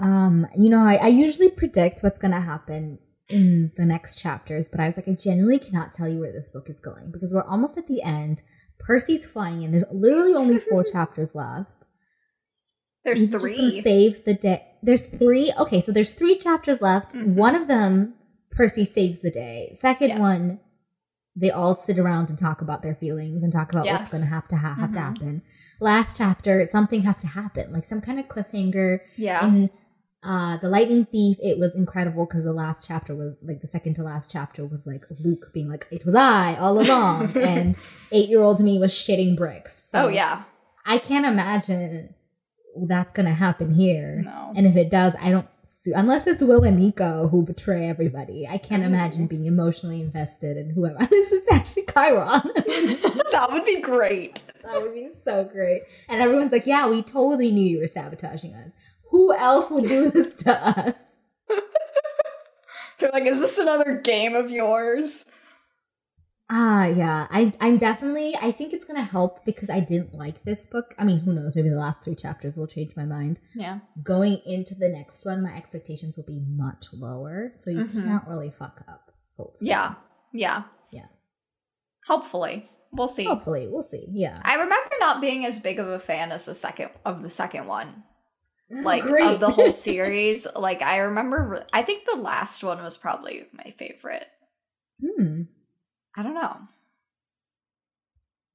Um, 0.00 0.46
you 0.56 0.68
know, 0.70 0.78
I, 0.78 0.94
I 0.94 1.08
usually 1.08 1.50
predict 1.50 2.02
what's 2.02 2.20
gonna 2.20 2.40
happen 2.40 2.98
in 3.28 3.72
the 3.76 3.84
next 3.84 4.20
chapters, 4.20 4.68
but 4.68 4.78
I 4.80 4.86
was 4.86 4.96
like, 4.96 5.08
I 5.08 5.14
genuinely 5.14 5.58
cannot 5.58 5.92
tell 5.92 6.08
you 6.08 6.20
where 6.20 6.32
this 6.32 6.50
book 6.50 6.70
is 6.70 6.78
going 6.80 7.10
because 7.10 7.32
we're 7.34 7.42
almost 7.54 7.76
at 7.78 7.86
the 7.88 8.00
end. 8.02 8.42
Percy's 8.78 9.26
flying 9.26 9.62
in. 9.62 9.72
There's 9.72 9.84
literally 9.92 10.34
only 10.34 10.58
four 10.70 10.84
chapters 10.84 11.34
left. 11.34 11.86
There's 13.04 13.20
He's 13.20 13.32
just 13.32 13.44
gonna 13.46 13.56
three. 13.56 13.80
save 13.80 14.24
the 14.24 14.34
day. 14.34 14.64
There's 14.82 15.02
three. 15.06 15.52
Okay, 15.58 15.80
so 15.80 15.92
there's 15.92 16.12
three 16.12 16.36
chapters 16.36 16.80
left. 16.82 17.14
Mhm. 17.14 17.34
One 17.34 17.54
of 17.54 17.68
them, 17.68 18.14
Percy 18.50 18.84
saves 18.84 19.20
the 19.20 19.30
day. 19.30 19.70
Second 19.74 20.08
Yes. 20.10 20.18
one, 20.20 20.60
they 21.36 21.50
all 21.50 21.74
sit 21.76 21.98
around 21.98 22.28
and 22.30 22.38
talk 22.38 22.60
about 22.60 22.82
their 22.82 22.96
feelings 22.96 23.42
and 23.44 23.52
talk 23.52 23.72
about 23.72 23.86
what's 23.86 24.10
going 24.10 24.24
to 24.24 24.28
have 24.30 24.48
to 24.48 24.56
ha- 24.56 24.74
have 24.74 24.92
to 24.92 24.98
Mhm. 24.98 25.02
happen. 25.02 25.42
Last 25.80 26.16
chapter, 26.16 26.66
something 26.66 27.02
has 27.02 27.18
to 27.18 27.28
happen, 27.28 27.72
like 27.72 27.84
some 27.84 28.00
kind 28.00 28.18
of 28.18 28.26
cliffhanger. 28.26 28.98
yeah. 29.16 29.46
In 29.46 29.70
uh, 30.28 30.58
the 30.58 30.68
Lightning 30.68 31.06
Thief, 31.06 31.38
it 31.42 31.58
was 31.58 31.74
incredible 31.74 32.26
because 32.26 32.44
the 32.44 32.52
last 32.52 32.86
chapter 32.86 33.14
was 33.14 33.34
like 33.42 33.60
the 33.62 33.66
second 33.66 33.94
to 33.94 34.02
last 34.02 34.30
chapter 34.30 34.66
was 34.66 34.86
like 34.86 35.04
Luke 35.24 35.50
being 35.54 35.68
like, 35.70 35.86
"It 35.90 36.04
was 36.04 36.14
I 36.14 36.54
all 36.56 36.78
along," 36.78 37.34
and 37.54 37.76
eight-year-old 38.12 38.60
me 38.60 38.78
was 38.78 38.92
shitting 38.92 39.36
bricks. 39.36 39.78
So 39.78 40.04
oh, 40.04 40.08
yeah. 40.08 40.42
I 40.84 40.98
can't 40.98 41.24
imagine 41.24 42.14
that's 42.86 43.12
gonna 43.12 43.32
happen 43.32 43.70
here. 43.72 44.22
No. 44.24 44.52
And 44.54 44.66
if 44.66 44.76
it 44.76 44.90
does, 44.90 45.16
I 45.20 45.30
don't. 45.30 45.48
Unless 45.94 46.26
it's 46.26 46.42
Will 46.42 46.64
and 46.64 46.76
Nico 46.76 47.28
who 47.28 47.42
betray 47.42 47.88
everybody, 47.88 48.46
I 48.46 48.58
can't 48.58 48.82
Mhm. 48.82 48.86
imagine 48.86 49.26
being 49.26 49.46
emotionally 49.46 50.00
invested 50.02 50.56
in 50.58 50.70
whoever. 50.70 50.98
This 51.10 51.32
is 51.32 51.46
actually 51.50 51.84
Chiron. 51.86 52.42
that 53.32 53.48
would 53.50 53.64
be 53.64 53.80
great. 53.80 54.42
that 54.64 54.82
would 54.82 54.92
be 54.94 55.08
so 55.08 55.44
great. 55.44 55.82
And 56.08 56.20
everyone's 56.20 56.52
like, 56.52 56.66
"Yeah, 56.66 56.86
we 56.88 57.02
totally 57.02 57.50
knew 57.50 57.66
you 57.66 57.80
were 57.80 57.86
sabotaging 57.86 58.52
us. 58.54 58.74
Who 59.10 59.34
else 59.34 59.70
would 59.70 59.88
do 59.88 60.10
this 60.10 60.34
to 60.44 60.52
us?" 60.52 61.00
They're 62.98 63.10
like, 63.12 63.26
is 63.26 63.40
this 63.40 63.58
another 63.58 64.00
game 64.02 64.34
of 64.34 64.50
yours? 64.50 65.26
Ah, 66.50 66.86
yeah. 66.86 67.28
I, 67.30 67.52
I'm 67.60 67.76
definitely. 67.76 68.34
I 68.40 68.50
think 68.50 68.72
it's 68.72 68.84
gonna 68.84 69.02
help 69.04 69.44
because 69.44 69.70
I 69.70 69.78
didn't 69.80 70.14
like 70.14 70.42
this 70.42 70.66
book. 70.66 70.94
I 70.98 71.04
mean, 71.04 71.20
who 71.20 71.32
knows? 71.32 71.54
Maybe 71.54 71.68
the 71.68 71.76
last 71.76 72.02
three 72.02 72.16
chapters 72.16 72.56
will 72.56 72.66
change 72.66 72.96
my 72.96 73.04
mind. 73.04 73.38
Yeah. 73.54 73.80
Going 74.02 74.38
into 74.46 74.74
the 74.74 74.88
next 74.88 75.24
one, 75.24 75.42
my 75.44 75.54
expectations 75.54 76.16
will 76.16 76.24
be 76.24 76.40
much 76.48 76.86
lower, 76.92 77.50
so 77.52 77.70
you 77.70 77.84
Mhm. 77.84 78.02
can't 78.04 78.26
really 78.26 78.50
fuck 78.50 78.82
up. 78.88 79.12
Hopefully. 79.36 79.68
Yeah. 79.70 79.94
Yeah. 80.32 80.62
Yeah. 80.90 81.06
Hopefully. 82.08 82.68
We'll 82.90 83.06
see. 83.08 83.24
Hopefully, 83.26 83.68
we'll 83.70 83.82
see. 83.82 84.06
Yeah. 84.08 84.40
I 84.42 84.54
remember 84.54 84.90
not 84.98 85.20
being 85.20 85.44
as 85.44 85.60
big 85.60 85.78
of 85.78 85.86
a 85.86 85.98
fan 85.98 86.32
as 86.32 86.46
the 86.46 86.54
second 86.54 86.90
of 87.04 87.22
the 87.22 87.30
second 87.30 87.66
one. 87.66 88.02
Like 88.84 89.02
Great. 89.02 89.24
of 89.24 89.40
the 89.40 89.48
whole 89.50 89.72
series. 89.72 90.46
like 90.54 90.82
I 90.82 90.98
remember 90.98 91.64
I 91.72 91.82
think 91.82 92.04
the 92.04 92.20
last 92.20 92.62
one 92.62 92.82
was 92.82 92.96
probably 92.98 93.46
my 93.52 93.72
favorite. 93.78 94.26
hmm. 95.00 95.42
I 96.16 96.22
don't 96.22 96.34
know. 96.34 96.56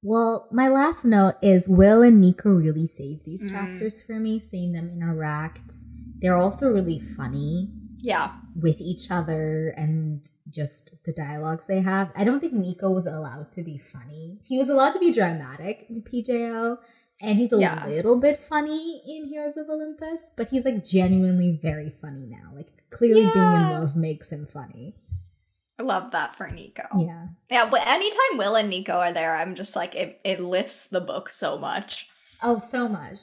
Well, 0.01 0.47
my 0.51 0.67
last 0.67 1.05
note 1.05 1.35
is 1.41 1.69
Will 1.69 2.01
and 2.01 2.19
Nico 2.19 2.49
really 2.49 2.85
save 2.85 3.23
these 3.23 3.45
Mm. 3.45 3.51
chapters 3.51 4.01
for 4.01 4.19
me, 4.19 4.37
seeing 4.39 4.73
them 4.73 4.89
interact. 4.89 5.71
They're 6.19 6.35
also 6.35 6.71
really 6.73 6.99
funny 6.99 7.71
Yeah. 7.97 8.33
with 8.55 8.81
each 8.81 9.09
other 9.11 9.69
and 9.77 10.27
just 10.49 10.95
the 11.05 11.13
dialogues 11.13 11.65
they 11.67 11.79
have. 11.81 12.11
I 12.17 12.25
don't 12.25 12.41
think 12.41 12.51
Nico 12.53 12.91
was 12.91 13.05
allowed 13.05 13.53
to 13.53 13.63
be 13.63 13.77
funny. 13.77 14.39
He 14.43 14.57
was 14.57 14.67
allowed 14.69 14.91
to 14.91 14.99
be 14.99 15.11
dramatic 15.11 15.85
in 15.89 16.01
PJO, 16.01 16.79
and 17.23 17.39
he's 17.39 17.53
a 17.53 17.57
Yeah. 17.59 17.85
little 17.87 18.17
bit 18.17 18.37
funny 18.37 19.01
in 19.07 19.25
Heroes 19.29 19.57
of 19.57 19.69
Olympus, 19.69 20.31
but 20.37 20.49
he's 20.49 20.65
like 20.65 20.83
genuinely 20.83 21.57
very 21.61 21.89
funny 21.89 22.25
now. 22.27 22.51
Like 22.53 22.67
clearly 22.91 23.21
being 23.33 23.53
in 23.53 23.69
love 23.71 23.95
makes 23.95 24.31
him 24.31 24.45
funny. 24.45 24.95
I 25.79 25.83
love 25.83 26.11
that 26.11 26.35
for 26.35 26.47
Nico. 26.49 26.83
Yeah. 26.99 27.27
Yeah, 27.49 27.67
but 27.69 27.87
anytime 27.87 28.37
Will 28.37 28.55
and 28.55 28.69
Nico 28.69 28.93
are 28.93 29.11
there, 29.13 29.35
I'm 29.35 29.55
just 29.55 29.75
like 29.75 29.95
it, 29.95 30.19
it 30.23 30.39
lifts 30.39 30.87
the 30.87 31.01
book 31.01 31.31
so 31.31 31.57
much. 31.57 32.09
Oh, 32.43 32.59
so 32.59 32.87
much. 32.87 33.19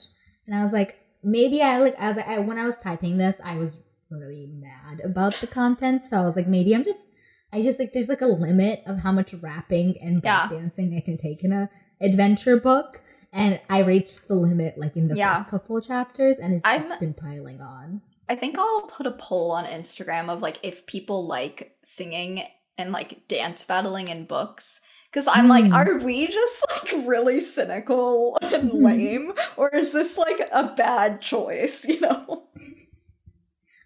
And 0.46 0.56
I 0.56 0.62
was 0.62 0.72
like, 0.72 0.98
maybe 1.22 1.62
I 1.62 1.78
like 1.78 1.94
as 1.98 2.18
I 2.18 2.38
when 2.38 2.58
I 2.58 2.64
was 2.64 2.76
typing 2.76 3.18
this, 3.18 3.40
I 3.44 3.56
was 3.56 3.80
really 4.10 4.46
mad 4.52 5.00
about 5.04 5.34
the 5.34 5.46
content. 5.46 6.02
So 6.02 6.16
I 6.16 6.22
was 6.24 6.34
like, 6.34 6.48
maybe 6.48 6.74
I'm 6.74 6.82
just 6.82 7.06
I 7.52 7.62
just 7.62 7.78
like 7.78 7.92
there's 7.92 8.08
like 8.08 8.22
a 8.22 8.26
limit 8.26 8.82
of 8.86 9.02
how 9.02 9.12
much 9.12 9.34
rapping 9.34 9.96
and 10.02 10.20
Yeah. 10.24 10.48
dancing 10.48 10.94
I 10.96 11.00
can 11.04 11.16
take 11.18 11.44
in 11.44 11.52
a 11.52 11.68
adventure 12.00 12.58
book. 12.58 13.02
And 13.32 13.60
I 13.68 13.80
reached 13.80 14.26
the 14.28 14.34
limit 14.34 14.76
like 14.76 14.96
in 14.96 15.08
the 15.08 15.16
Yeah. 15.16 15.36
first 15.36 15.48
couple 15.48 15.76
of 15.76 15.86
chapters 15.86 16.38
and 16.38 16.52
it's 16.54 16.64
just 16.64 16.98
been 16.98 17.14
piling 17.14 17.60
on. 17.60 18.02
I 18.28 18.34
think 18.36 18.58
I'll 18.58 18.86
put 18.88 19.06
a 19.06 19.12
poll 19.12 19.52
on 19.52 19.64
Instagram 19.64 20.28
of 20.28 20.40
like 20.40 20.58
if 20.62 20.86
people 20.86 21.26
like 21.26 21.76
singing 21.84 22.42
and 22.76 22.92
like 22.92 23.26
dance 23.28 23.64
battling 23.64 24.08
in 24.08 24.24
books. 24.24 24.80
Because 25.12 25.26
I'm 25.26 25.48
like, 25.48 25.64
Hmm. 25.66 25.72
are 25.74 25.98
we 25.98 26.26
just 26.28 26.64
like 26.70 27.06
really 27.06 27.40
cynical 27.40 28.38
and 28.42 28.68
Hmm. 28.68 28.84
lame? 28.84 29.32
Or 29.56 29.68
is 29.74 29.92
this 29.92 30.16
like 30.16 30.40
a 30.52 30.72
bad 30.76 31.20
choice, 31.20 31.84
you 31.88 32.00
know? 32.00 32.44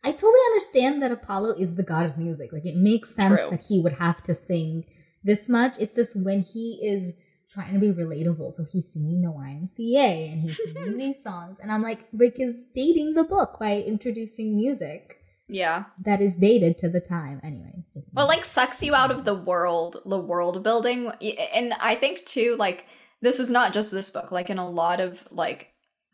I 0.07 0.13
totally 0.13 0.41
understand 0.53 1.01
that 1.03 1.13
Apollo 1.13 1.55
is 1.59 1.77
the 1.77 1.83
god 1.83 2.05
of 2.05 2.19
music. 2.19 2.53
Like 2.53 2.67
it 2.67 2.77
makes 2.77 3.15
sense 3.15 3.41
True. 3.41 3.51
that 3.51 3.61
he 3.61 3.81
would 3.81 3.95
have 3.95 4.23
to 4.25 4.35
sing 4.35 4.85
this 5.23 5.49
much. 5.49 5.79
It's 5.79 5.95
just 5.97 6.15
when 6.23 6.41
he 6.41 6.79
is 6.83 7.17
trying 7.55 7.73
to 7.75 7.81
be 7.81 7.93
relatable, 7.93 8.53
so 8.53 8.65
he's 8.71 8.93
singing 8.93 9.23
the 9.23 9.31
YMCA 9.31 10.33
and 10.33 10.43
he's 10.43 10.57
singing 10.73 10.97
these 10.99 11.23
songs, 11.23 11.59
and 11.63 11.71
I'm 11.73 11.83
like, 11.83 12.01
Rick 12.13 12.37
is 12.41 12.65
dating 12.75 13.15
the 13.15 13.25
book 13.25 13.59
by 13.61 13.77
introducing 13.79 14.57
music 14.57 15.21
Yeah. 15.49 15.85
that 16.05 16.21
is 16.21 16.37
dated 16.37 16.77
to 16.79 16.89
the 16.89 17.01
time. 17.01 17.41
Anyway, 17.45 17.85
Well, 18.13 18.27
like 18.27 18.45
sucks 18.45 18.83
you 18.83 18.95
out 18.95 19.11
of 19.11 19.25
the 19.25 19.35
world, 19.51 19.93
the 20.05 20.19
world 20.19 20.63
building. 20.63 21.11
And 21.55 21.75
I 21.81 21.95
think 21.95 22.25
too, 22.25 22.57
like, 22.59 22.87
this 23.21 23.39
is 23.41 23.51
not 23.51 23.73
just 23.73 23.91
this 23.93 24.11
book. 24.11 24.31
Like, 24.33 24.51
in 24.51 24.59
a 24.59 24.69
lot 24.69 25.01
of, 25.01 25.27
like, 25.31 25.69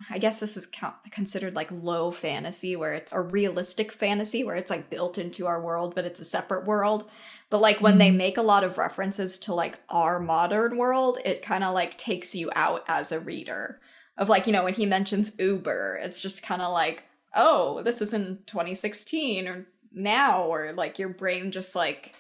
I 0.09 0.19
guess 0.19 0.41
this 0.41 0.57
is 0.57 0.71
considered 1.11 1.55
like 1.55 1.71
low 1.71 2.11
fantasy, 2.11 2.75
where 2.75 2.95
it's 2.95 3.13
a 3.13 3.21
realistic 3.21 3.93
fantasy, 3.93 4.43
where 4.43 4.57
it's 4.57 4.71
like 4.71 4.89
built 4.89 5.19
into 5.19 5.47
our 5.47 5.61
world, 5.61 5.95
but 5.95 6.07
it's 6.07 6.21
a 6.21 6.25
separate 6.25 6.65
world. 6.65 7.09
But 7.51 7.61
like 7.61 7.81
when 7.81 7.99
they 7.99 8.11
Mhm. 8.11 8.17
make 8.17 8.39
a 8.39 8.43
lot 8.43 8.65
of 8.65 8.79
references 8.79 9.39
to 9.41 9.55
like 9.55 9.81
our 9.91 10.19
modern 10.19 10.79
world, 10.79 11.19
it 11.25 11.43
kind 11.43 11.63
of 11.63 11.75
like 11.75 11.99
takes 11.99 12.35
you 12.35 12.51
out 12.57 12.83
as 12.89 13.13
a 13.13 13.21
reader. 13.21 13.81
Of 14.17 14.29
like, 14.29 14.47
you 14.47 14.53
know, 14.53 14.65
when 14.65 14.75
he 14.75 14.87
mentions 14.87 15.39
Uber, 15.39 16.01
it's 16.03 16.21
just 16.21 16.43
kind 16.43 16.63
of 16.63 16.73
like, 16.73 17.05
oh, 17.35 17.83
this 17.83 18.01
is 18.01 18.15
in 18.15 18.39
2016 18.47 19.47
or 19.49 19.67
now, 19.93 20.43
or 20.45 20.73
like 20.73 20.99
your 20.99 21.09
brain 21.11 21.53
just 21.53 21.75
like 21.77 22.15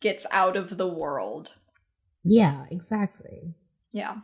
gets 0.00 0.26
out 0.32 0.56
of 0.56 0.76
the 0.76 0.88
world. 0.88 1.54
yeah, 2.24 2.66
exactly. 2.70 3.54
Yeah. 3.92 4.18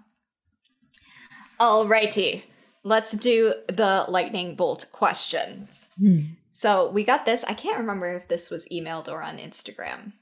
Alrighty. 1.58 2.42
Let's 2.86 3.10
do 3.10 3.52
the 3.66 4.04
lightning 4.06 4.54
bolt 4.54 4.86
questions. 4.92 5.90
Hmm. 5.98 6.20
So 6.52 6.88
we 6.88 7.02
got 7.02 7.24
this. 7.24 7.42
I 7.42 7.54
can't 7.54 7.78
remember 7.78 8.14
if 8.14 8.28
this 8.28 8.48
was 8.48 8.68
emailed 8.68 9.08
or 9.08 9.22
on 9.22 9.38
Instagram. 9.38 10.12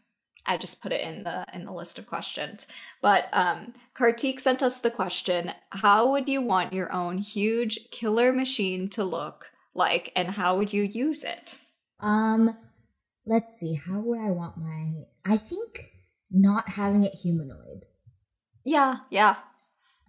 I 0.46 0.56
just 0.56 0.82
put 0.82 0.90
it 0.90 1.02
in 1.02 1.24
the 1.24 1.44
in 1.52 1.66
the 1.66 1.72
list 1.72 1.98
of 1.98 2.06
questions. 2.06 2.66
But 3.02 3.28
um 3.34 3.74
Kartik 3.92 4.40
sent 4.40 4.62
us 4.62 4.80
the 4.80 4.90
question, 4.90 5.52
how 5.70 6.10
would 6.10 6.26
you 6.26 6.40
want 6.40 6.72
your 6.72 6.90
own 6.90 7.18
huge 7.18 7.90
killer 7.90 8.32
machine 8.32 8.88
to 8.90 9.04
look 9.04 9.50
like 9.74 10.10
and 10.16 10.30
how 10.30 10.56
would 10.56 10.72
you 10.72 10.84
use 10.84 11.22
it? 11.22 11.58
Um, 12.00 12.56
let's 13.26 13.60
see. 13.60 13.74
How 13.74 14.00
would 14.00 14.20
I 14.20 14.30
want 14.30 14.56
my? 14.56 15.02
I 15.26 15.36
think 15.36 15.90
not 16.30 16.70
having 16.70 17.04
it 17.04 17.14
humanoid. 17.14 17.84
Yeah, 18.64 19.00
yeah. 19.10 19.36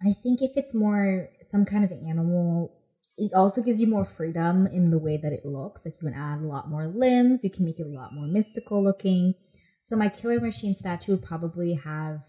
I 0.06 0.12
think 0.12 0.40
if 0.42 0.56
it's 0.56 0.74
more 0.74 1.28
some 1.48 1.64
kind 1.64 1.84
of 1.84 1.92
animal, 1.92 2.72
it 3.18 3.32
also 3.34 3.62
gives 3.62 3.80
you 3.80 3.86
more 3.86 4.04
freedom 4.04 4.66
in 4.66 4.90
the 4.90 4.98
way 4.98 5.16
that 5.16 5.32
it 5.32 5.44
looks. 5.44 5.84
Like 5.84 5.94
you 6.00 6.08
can 6.08 6.14
add 6.18 6.40
a 6.40 6.46
lot 6.46 6.68
more 6.68 6.86
limbs, 6.86 7.42
you 7.44 7.50
can 7.50 7.64
make 7.64 7.80
it 7.80 7.86
a 7.86 7.90
lot 7.90 8.12
more 8.14 8.26
mystical 8.26 8.82
looking. 8.82 9.34
So 9.82 9.96
my 9.96 10.08
killer 10.08 10.40
machine 10.40 10.74
statue 10.74 11.12
would 11.12 11.22
probably 11.22 11.74
have 11.74 12.24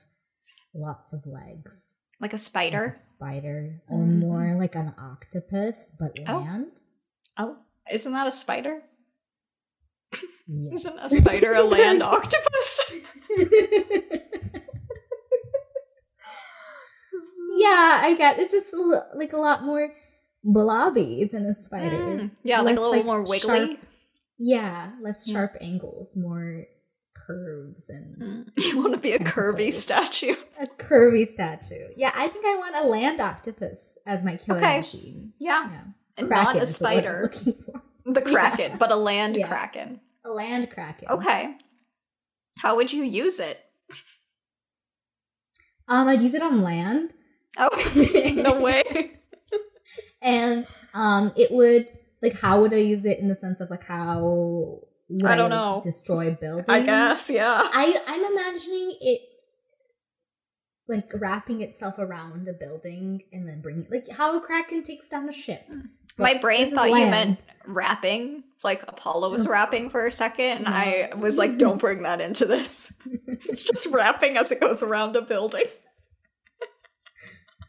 lots 0.73 1.11
of 1.13 1.25
legs. 1.25 1.93
Like 2.19 2.31
a 2.33 2.35
Like 2.35 2.41
spider. 2.41 2.85
a 2.85 2.91
spider. 2.93 3.81
Or 3.89 3.99
Mhm. 3.99 4.19
more 4.19 4.55
like 4.57 4.75
an 4.75 4.93
octopus, 4.97 5.93
but 5.99 6.19
Oh. 6.27 6.37
land. 6.39 6.81
Oh, 7.37 7.57
isn't 7.91 8.11
that 8.13 8.27
a 8.27 8.31
spider? 8.31 8.81
Yes. 10.47 10.73
Isn't 10.85 10.97
a 10.99 11.09
spider 11.09 11.53
a 11.53 11.63
land 11.63 12.01
octopus? 12.15 12.91
yeah, 17.57 17.99
I 18.03 18.15
get 18.17 18.39
it's 18.39 18.51
just 18.51 18.73
a 18.73 18.77
li- 18.81 19.11
like 19.15 19.33
a 19.33 19.37
lot 19.37 19.63
more 19.63 19.93
blobby 20.43 21.29
than 21.31 21.45
a 21.45 21.53
spider. 21.53 21.97
Mm, 21.97 22.31
yeah, 22.43 22.61
like 22.61 22.77
a 22.77 22.79
Less, 22.81 22.89
little 22.91 23.05
more 23.05 23.19
wiggly. 23.21 23.37
sharp- 23.39 23.85
yeah, 24.37 24.91
less 25.01 25.27
Yeah. 25.27 25.33
sharp 25.33 25.57
angles, 25.61 26.15
more 26.15 26.65
curves 27.13 27.89
and 27.89 28.17
Mm. 28.21 28.49
You 28.57 28.77
want 28.77 28.93
to 28.93 28.99
be 28.99 29.11
a 29.13 29.19
curvy 29.19 29.73
statue. 29.73 30.35
a 30.59 30.67
curvy 30.67 31.27
statue. 31.27 31.87
Yeah, 31.97 32.11
I 32.15 32.27
think 32.29 32.45
I 32.45 32.55
want 32.55 32.75
a 32.75 32.87
land 32.87 33.19
octopus 33.19 33.97
as 34.05 34.23
my 34.23 34.37
killer 34.37 34.59
Okay. 34.59 34.77
machine. 34.77 35.33
Yeah. 35.39 35.69
Yeah, 35.69 35.81
And 36.17 36.27
Kraken 36.27 36.45
not 36.45 36.55
a 36.57 36.61
is 36.61 36.77
the 36.77 36.87
I'm 36.87 36.93
spider. 36.93 37.21
looking 37.33 37.53
for. 37.63 37.81
The 38.13 38.21
kraken, 38.21 38.77
but 38.77 38.91
a 38.91 38.95
land 38.95 39.35
Yeah. 39.35 39.47
kraken. 39.49 39.99
A 40.23 40.29
land 40.29 40.69
kraken. 40.69 41.09
Okay. 41.09 41.57
How 42.59 42.75
would 42.77 42.93
you 42.93 43.03
use 43.03 43.39
it? 43.39 43.59
Um, 45.89 46.07
I'd 46.07 46.21
use 46.21 46.33
it 46.33 46.41
on 46.41 46.61
land. 46.61 47.13
Oh, 47.57 48.31
no 48.35 48.59
way. 48.61 49.11
and 50.21 50.67
um 50.93 51.31
it 51.35 51.51
would 51.51 51.89
like 52.21 52.37
how 52.39 52.61
would 52.61 52.73
i 52.73 52.77
use 52.77 53.05
it 53.05 53.19
in 53.19 53.27
the 53.27 53.35
sense 53.35 53.59
of 53.61 53.69
like 53.69 53.83
how 53.85 54.79
would 55.09 55.25
I 55.25 55.35
don't 55.35 55.49
know. 55.49 55.79
destroy 55.83 56.31
buildings 56.31 56.67
I 56.69 56.81
guess, 56.81 57.29
yeah. 57.29 57.61
i 57.63 57.97
i'm 58.07 58.23
imagining 58.33 58.95
it 59.01 59.21
like 60.89 61.09
wrapping 61.13 61.61
itself 61.61 61.95
around 61.99 62.47
a 62.47 62.53
building 62.53 63.23
and 63.33 63.47
then 63.47 63.61
bringing 63.61 63.87
like 63.91 64.07
how 64.09 64.37
a 64.37 64.41
kraken 64.41 64.83
takes 64.83 65.09
down 65.09 65.27
a 65.27 65.33
ship 65.33 65.65
But 66.17 66.23
My 66.23 66.37
brain 66.39 66.73
thought 66.73 66.89
you 66.89 67.05
meant 67.07 67.39
rapping, 67.65 68.43
like 68.63 68.83
Apollo 68.87 69.29
was 69.31 69.45
Oh. 69.45 69.49
rapping 69.51 69.89
for 69.89 70.07
a 70.07 70.11
second, 70.11 70.65
and 70.65 70.65
No. 70.65 70.71
I 70.71 71.09
was 71.15 71.37
like, 71.37 71.57
don't 71.57 71.77
bring 71.85 72.03
that 72.03 72.21
into 72.21 72.45
this. 72.45 72.93
It's 73.49 73.63
just 73.63 73.87
rapping 73.93 74.37
as 74.37 74.51
it 74.51 74.59
goes 74.61 74.81
around 74.81 75.15
a 75.17 75.21
building. 75.21 75.65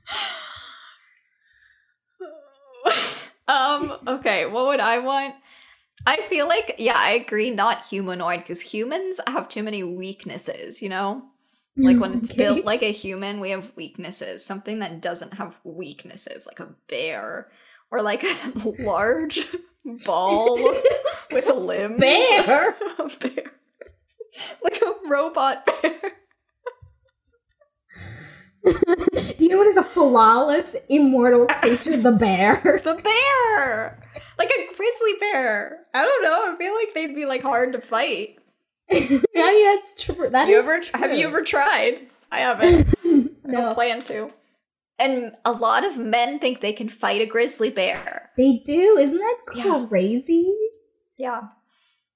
um, 3.48 3.92
okay, 4.06 4.46
what 4.46 4.66
would 4.66 4.80
I 4.80 4.98
want? 4.98 5.34
I 6.06 6.20
feel 6.22 6.48
like, 6.48 6.76
yeah, 6.78 6.96
I 6.96 7.10
agree, 7.10 7.50
not 7.50 7.84
humanoid, 7.86 8.40
because 8.40 8.60
humans 8.62 9.20
have 9.26 9.48
too 9.48 9.62
many 9.62 9.82
weaknesses, 9.82 10.80
you 10.82 10.88
know? 10.88 11.22
Like 11.82 12.00
when 12.00 12.14
it's 12.14 12.30
Okay. 12.30 12.44
built 12.44 12.64
like 12.64 12.82
a 12.82 12.92
human, 12.92 13.40
we 13.40 13.50
have 13.50 13.72
weaknesses. 13.76 14.44
Something 14.44 14.78
that 14.80 15.00
doesn't 15.02 15.34
have 15.34 15.60
weaknesses, 15.64 16.46
like 16.46 16.60
a 16.60 16.74
bear 16.88 17.48
or 17.90 18.02
like 18.02 18.24
a 18.24 18.36
large 18.78 19.46
ball 19.84 20.74
with 21.30 21.48
a 21.48 21.54
limb. 21.54 21.96
Bear? 21.96 22.74
a 22.98 23.10
bear. 23.20 23.52
Like 24.62 24.80
a 24.82 25.08
robot 25.08 25.66
bear. 25.82 26.00
Do 28.64 29.44
you 29.44 29.48
know 29.48 29.58
what 29.58 29.66
is 29.66 29.76
a 29.76 29.82
flawless 29.82 30.74
immortal 30.88 31.46
creature 31.60 31.96
the 31.96 32.12
bear 32.12 32.80
The 32.84 32.94
bear! 32.94 34.02
Like 34.38 34.50
a 34.50 34.66
grizzly 34.76 35.12
bear. 35.20 35.80
I 35.94 36.02
don't 36.04 36.22
know. 36.22 36.52
I 36.52 36.56
feel 36.56 36.74
like 36.74 36.94
they'd 36.94 37.14
be 37.14 37.26
like 37.26 37.42
hard 37.42 37.72
to 37.72 37.80
fight. 37.80 38.36
i 38.90 38.96
mean 39.00 39.64
that's 39.76 40.02
true 40.04 40.30
that 40.30 40.40
Have 40.40 40.48
you 40.48 40.58
is 40.58 40.64
ever 40.64 40.80
have 40.98 41.18
you 41.18 41.26
ever 41.26 41.42
tried? 41.42 41.98
I 42.32 42.38
haven't. 42.48 42.88
I 43.04 43.10
don't 43.10 43.42
no 43.44 43.74
plan 43.74 44.00
to. 44.02 44.30
And 44.98 45.32
a 45.44 45.52
lot 45.52 45.84
of 45.84 45.96
men 45.98 46.38
think 46.40 46.60
they 46.60 46.72
can 46.72 46.88
fight 46.88 47.20
a 47.20 47.26
grizzly 47.26 47.70
bear. 47.70 48.30
they 48.36 48.62
do 48.64 48.96
isn't 48.98 49.18
that 49.18 49.36
Yeah. 49.54 49.86
crazy 49.88 50.54
Yeah. 51.16 51.40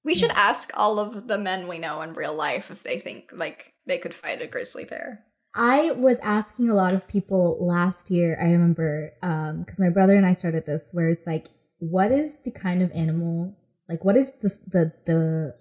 We 0.04 0.14
should 0.16 0.30
ask 0.32 0.70
all 0.74 0.98
of 0.98 1.28
the 1.28 1.38
men 1.38 1.68
we 1.68 1.78
know 1.78 2.02
in 2.02 2.14
real 2.14 2.34
life 2.34 2.70
if 2.72 2.82
they 2.82 2.98
think 2.98 3.30
like 3.32 3.72
they 3.86 3.98
could 3.98 4.14
fight 4.14 4.42
a 4.42 4.46
grizzly 4.48 4.84
bear. 4.84 5.24
I 5.54 5.90
was 5.92 6.18
asking 6.20 6.70
a 6.70 6.74
lot 6.74 6.94
of 6.94 7.06
people 7.06 7.58
last 7.60 8.10
year, 8.10 8.38
I 8.40 8.52
remember, 8.52 9.12
because 9.20 9.78
my 9.78 9.90
brother 9.90 10.14
and 10.16 10.24
I 10.24 10.32
started 10.34 10.64
this, 10.66 10.88
where 10.92 11.08
it's 11.08 11.26
like, 11.26 11.48
what 11.78 12.10
is 12.10 12.38
the 12.44 12.50
kind 12.50 12.80
of 12.82 12.90
animal, 12.92 13.54
like, 13.88 14.04
what 14.04 14.16
is 14.16 14.32
the, 14.40 14.48
the, 14.66 14.92
the 15.04 15.54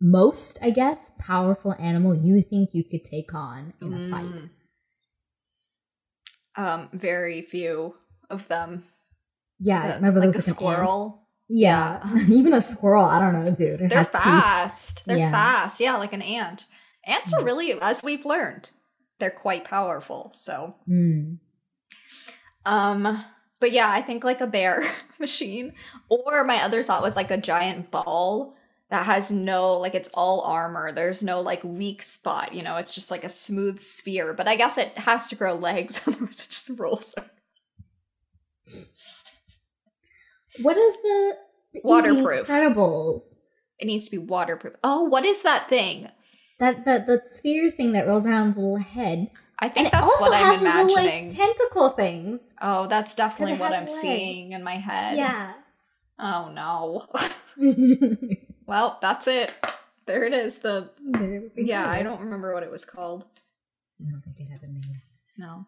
most, 0.00 0.58
I 0.62 0.70
guess, 0.70 1.12
powerful 1.18 1.74
animal 1.78 2.14
you 2.14 2.40
think 2.42 2.70
you 2.72 2.84
could 2.84 3.04
take 3.04 3.34
on 3.34 3.74
in 3.82 3.92
a 3.92 4.08
fight? 4.08 4.24
Mm. 4.24 4.50
Um, 6.56 6.88
very 6.92 7.42
few 7.42 7.94
of 8.30 8.48
them. 8.48 8.84
Yeah, 9.60 9.96
The- 9.96 10.00
my 10.02 10.10
brother 10.10 10.28
like 10.28 10.36
was 10.36 10.48
a 10.48 10.50
like 10.50 10.60
an 10.60 10.66
ant. 10.66 10.76
squirrel. 10.78 11.28
Yeah, 11.48 12.14
even 12.28 12.52
a 12.52 12.60
squirrel. 12.60 13.04
I 13.04 13.18
don't 13.20 13.34
know, 13.34 13.54
dude. 13.54 13.80
It 13.80 13.88
They're 13.88 13.98
has 13.98 14.08
teeth. 14.10 14.22
fast. 14.22 15.06
They're 15.06 15.16
Yeah. 15.18 15.30
fast. 15.30 15.80
Yeah, 15.80 15.96
like 15.96 16.12
an 16.12 16.22
ant. 16.22 16.66
Ants 17.06 17.32
are 17.34 17.40
Mm. 17.42 17.44
really, 17.46 17.72
as 17.80 18.02
we've 18.02 18.24
learned, 18.26 18.70
they're 19.18 19.30
quite 19.30 19.64
powerful. 19.64 20.30
So, 20.32 20.74
Mm. 20.88 21.38
um, 22.64 23.24
but 23.60 23.72
yeah, 23.72 23.90
I 23.90 24.02
think 24.02 24.22
like 24.24 24.40
a 24.40 24.46
bear 24.46 24.84
machine. 25.18 25.72
Or 26.08 26.44
my 26.44 26.62
other 26.62 26.82
thought 26.82 27.02
was 27.02 27.16
like 27.16 27.30
a 27.30 27.36
giant 27.36 27.90
ball 27.90 28.54
that 28.90 29.04
has 29.06 29.30
no, 29.30 29.74
like 29.74 29.94
it's 29.94 30.08
all 30.14 30.40
armor. 30.42 30.92
There's 30.92 31.22
no 31.22 31.40
like 31.40 31.62
weak 31.64 32.02
spot. 32.02 32.54
You 32.54 32.62
know, 32.62 32.76
it's 32.76 32.94
just 32.94 33.10
like 33.10 33.24
a 33.24 33.28
smooth 33.28 33.80
sphere. 33.80 34.32
But 34.32 34.48
I 34.48 34.56
guess 34.56 34.78
it 34.78 34.96
has 34.98 35.28
to 35.28 35.34
grow 35.36 35.54
legs, 35.54 36.02
otherwise 36.06 36.46
it 36.46 36.50
just 36.50 36.70
rolls. 36.78 37.14
What 40.62 40.76
is 40.76 40.96
the 40.96 41.36
The 41.74 41.80
Waterproof. 41.84 42.46
Incredibles? 42.48 43.22
It 43.78 43.86
needs 43.86 44.08
to 44.08 44.16
be 44.18 44.18
waterproof. 44.24 44.74
Oh, 44.82 45.04
what 45.04 45.24
is 45.24 45.42
that 45.42 45.68
thing? 45.68 46.08
That 46.58 46.84
that 46.84 47.06
that 47.06 47.26
sphere 47.26 47.70
thing 47.70 47.92
that 47.92 48.06
rolls 48.06 48.26
around 48.26 48.54
the 48.54 48.60
little 48.60 48.78
head, 48.78 49.30
I 49.58 49.66
and 49.66 49.74
think 49.74 49.86
it 49.88 49.92
that's 49.92 50.02
also 50.10 50.24
what 50.30 50.34
I'm 50.34 50.58
has 50.58 50.62
little 50.62 50.94
like 50.94 51.28
tentacle 51.28 51.90
things. 51.90 52.52
oh, 52.60 52.86
that's 52.88 53.14
definitely 53.14 53.56
what 53.58 53.72
I'm 53.72 53.82
legs. 53.84 53.94
seeing 54.00 54.52
in 54.52 54.62
my 54.64 54.76
head. 54.76 55.16
Yeah. 55.16 55.54
Oh 56.18 56.50
no. 56.52 57.06
Well, 58.66 58.98
that's 59.00 59.26
it. 59.26 59.54
There 60.04 60.24
it 60.24 60.34
is. 60.34 60.58
The 60.58 60.90
yeah. 61.56 61.88
I 61.88 62.02
don't 62.02 62.20
remember 62.20 62.52
what 62.52 62.62
it 62.62 62.70
was 62.70 62.84
called. 62.84 63.24
I 63.98 64.10
don't 64.10 64.20
think 64.22 64.38
it 64.40 64.52
had 64.52 64.62
a 64.62 64.66
name. 64.66 65.00
No. 65.38 65.66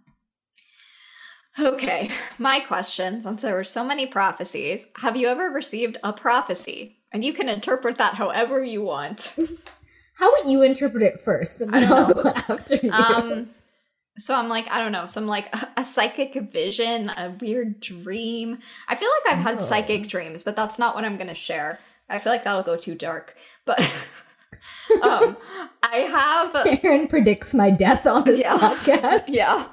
Okay, 1.59 2.11
my 2.38 2.61
question 2.61 3.22
since 3.22 3.43
there 3.43 3.55
were 3.55 3.64
so 3.64 3.84
many 3.84 4.07
prophecies, 4.07 4.86
have 4.97 5.16
you 5.16 5.28
ever 5.28 5.49
received 5.51 5.99
a 6.03 6.12
prophecy? 6.12 6.99
And 7.12 7.24
you 7.24 7.32
can 7.32 7.49
interpret 7.49 7.99
that 7.99 8.14
however 8.14 8.62
you 8.62 8.82
want. 8.82 9.34
How 10.21 10.31
would 10.31 10.51
you 10.53 10.62
interpret 10.62 11.03
it 11.03 11.18
first? 11.18 11.61
And 11.62 11.73
then 11.73 11.91
I'll 11.93 12.12
go 12.14 12.29
after 12.49 12.77
you. 12.77 12.93
Um 12.93 13.51
so 14.18 14.35
I'm 14.35 14.49
like, 14.51 14.71
I 14.71 14.79
don't 14.79 14.93
know, 14.93 15.07
some 15.07 15.27
like 15.27 15.53
a 15.79 15.85
psychic 15.85 16.35
vision, 16.53 17.09
a 17.09 17.35
weird 17.41 17.81
dream. 17.81 18.59
I 18.87 18.95
feel 18.95 19.09
like 19.25 19.33
I've 19.35 19.41
Oh. 19.47 19.51
had 19.51 19.62
psychic 19.62 20.09
dreams, 20.09 20.43
but 20.43 20.55
that's 20.57 20.79
not 20.79 20.95
what 20.95 21.05
I'm 21.05 21.16
gonna 21.16 21.35
share. 21.35 21.79
I 22.09 22.18
feel 22.18 22.33
like 22.33 22.45
that'll 22.45 22.62
go 22.62 22.77
too 22.77 22.95
dark. 22.95 23.35
But 23.64 23.81
um 25.03 25.37
I 25.83 25.97
have 25.99 26.81
Aaron 26.85 27.07
predicts 27.09 27.55
my 27.55 27.71
death 27.71 28.07
on 28.07 28.25
this 28.25 28.41
Yeah. 28.41 28.59
podcast. 28.59 29.25
Yeah. 29.29 29.66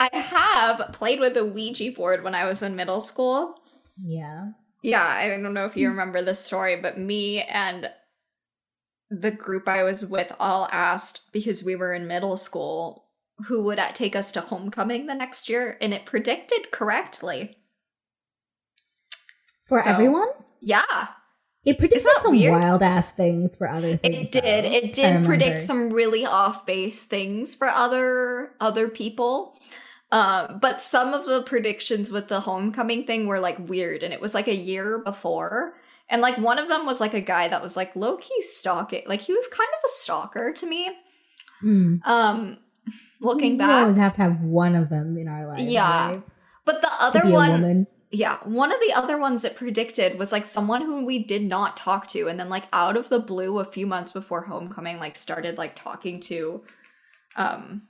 I 0.00 0.08
have 0.12 0.92
played 0.92 1.20
with 1.20 1.36
a 1.36 1.44
Ouija 1.44 1.92
board 1.92 2.24
when 2.24 2.34
I 2.34 2.44
was 2.44 2.62
in 2.62 2.76
middle 2.76 3.00
school. 3.00 3.54
Yeah. 3.98 4.50
Yeah, 4.82 5.04
I 5.06 5.28
don't 5.28 5.54
know 5.54 5.64
if 5.66 5.76
you 5.76 5.88
remember 5.90 6.22
this 6.22 6.40
story, 6.44 6.76
but 6.80 6.98
me 6.98 7.42
and 7.42 7.88
the 9.20 9.30
group 9.30 9.68
I 9.68 9.82
was 9.82 10.06
with 10.06 10.32
all 10.40 10.68
asked 10.72 11.32
because 11.32 11.62
we 11.62 11.76
were 11.76 11.92
in 11.92 12.06
middle 12.06 12.36
school 12.36 13.04
who 13.46 13.62
would 13.64 13.80
take 13.94 14.14
us 14.16 14.32
to 14.32 14.40
homecoming 14.40 15.06
the 15.06 15.14
next 15.14 15.48
year, 15.48 15.76
and 15.80 15.92
it 15.92 16.06
predicted 16.06 16.70
correctly. 16.70 17.56
For 19.66 19.80
So, 19.80 19.90
everyone? 19.90 20.28
Yeah, 20.60 20.82
It 21.64 21.78
predicted 21.78 22.08
some 22.18 22.32
weird? 22.32 22.52
wild 22.52 22.82
ass 22.82 23.10
things 23.12 23.56
for 23.56 23.68
other 23.68 23.96
things. 23.96 24.26
it 24.28 24.32
did. 24.32 24.64
though. 24.64 24.70
It 24.70 24.92
did 24.92 25.24
predict 25.24 25.58
some 25.60 25.90
really 25.92 26.24
off 26.26 26.64
base 26.66 27.04
things 27.04 27.54
for 27.54 27.68
other 27.68 28.52
other 28.60 28.88
people. 28.88 29.58
Um, 30.12 30.58
but 30.60 30.82
some 30.82 31.14
of 31.14 31.24
the 31.24 31.42
predictions 31.42 32.10
with 32.10 32.28
the 32.28 32.40
homecoming 32.40 33.06
thing 33.06 33.26
were 33.26 33.40
like 33.40 33.58
weird, 33.58 34.02
and 34.02 34.12
it 34.12 34.20
was 34.20 34.34
like 34.34 34.46
a 34.46 34.54
year 34.54 34.98
before. 34.98 35.74
And 36.08 36.20
like 36.20 36.36
one 36.38 36.58
of 36.58 36.68
them 36.68 36.84
was 36.84 37.00
like 37.00 37.14
a 37.14 37.20
guy 37.20 37.48
that 37.48 37.62
was 37.62 37.76
like 37.76 37.96
low 37.96 38.16
key 38.16 38.42
stalking. 38.42 39.02
Like 39.06 39.22
he 39.22 39.32
was 39.32 39.46
kind 39.48 39.68
of 39.78 39.84
a 39.84 39.88
stalker 39.88 40.52
to 40.52 40.66
me. 40.66 40.90
Mm. 41.62 42.06
Um, 42.06 42.58
looking 43.20 43.52
we 43.52 43.58
back, 43.58 43.68
we 43.68 43.74
always 43.74 43.96
have 43.96 44.14
to 44.14 44.22
have 44.22 44.44
one 44.44 44.74
of 44.74 44.88
them 44.88 45.16
in 45.16 45.28
our 45.28 45.46
lives. 45.46 45.62
Yeah. 45.62 46.10
right? 46.10 46.22
but 46.64 46.80
the 46.80 46.90
other 47.00 47.30
one. 47.30 47.86
Yeah, 48.14 48.36
one 48.44 48.70
of 48.70 48.78
the 48.80 48.92
other 48.92 49.16
ones 49.16 49.42
it 49.42 49.56
predicted 49.56 50.18
was 50.18 50.32
like 50.32 50.44
someone 50.44 50.82
who 50.82 51.02
we 51.02 51.24
did 51.24 51.44
not 51.44 51.78
talk 51.78 52.06
to, 52.08 52.28
and 52.28 52.38
then 52.38 52.50
like 52.50 52.64
out 52.70 52.94
of 52.94 53.08
the 53.08 53.18
blue, 53.18 53.58
a 53.58 53.64
few 53.64 53.86
months 53.86 54.12
before 54.12 54.42
homecoming, 54.42 54.98
like 54.98 55.16
started 55.16 55.56
like 55.56 55.74
talking 55.74 56.20
to, 56.20 56.62
um, 57.36 57.84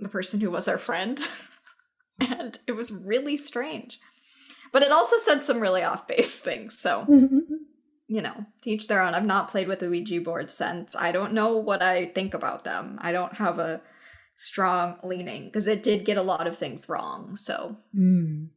the 0.00 0.08
person 0.08 0.40
who 0.40 0.50
was 0.50 0.66
our 0.66 0.76
friend, 0.76 1.20
and 2.20 2.58
it 2.66 2.72
was 2.72 2.90
really 2.90 3.36
strange. 3.36 4.00
But 4.76 4.82
it 4.82 4.92
also 4.92 5.16
said 5.16 5.42
some 5.42 5.60
really 5.60 5.82
off 5.82 6.06
base 6.06 6.38
things, 6.38 6.78
so 6.78 7.06
you 8.08 8.20
know, 8.20 8.44
teach 8.60 8.88
their 8.88 9.00
own. 9.00 9.14
I've 9.14 9.24
not 9.24 9.48
played 9.48 9.68
with 9.68 9.78
the 9.78 9.88
Ouija 9.88 10.20
board 10.20 10.50
since. 10.50 10.94
I 10.94 11.12
don't 11.12 11.32
know 11.32 11.56
what 11.56 11.80
I 11.80 12.08
think 12.14 12.34
about 12.34 12.64
them. 12.64 12.98
I 13.00 13.10
don't 13.10 13.32
have 13.36 13.58
a 13.58 13.80
strong 14.34 14.98
leaning 15.02 15.46
because 15.46 15.66
it 15.66 15.82
did 15.82 16.04
get 16.04 16.18
a 16.18 16.22
lot 16.22 16.46
of 16.46 16.58
things 16.58 16.90
wrong. 16.90 17.36
So 17.36 17.78
Mm. 17.98 18.48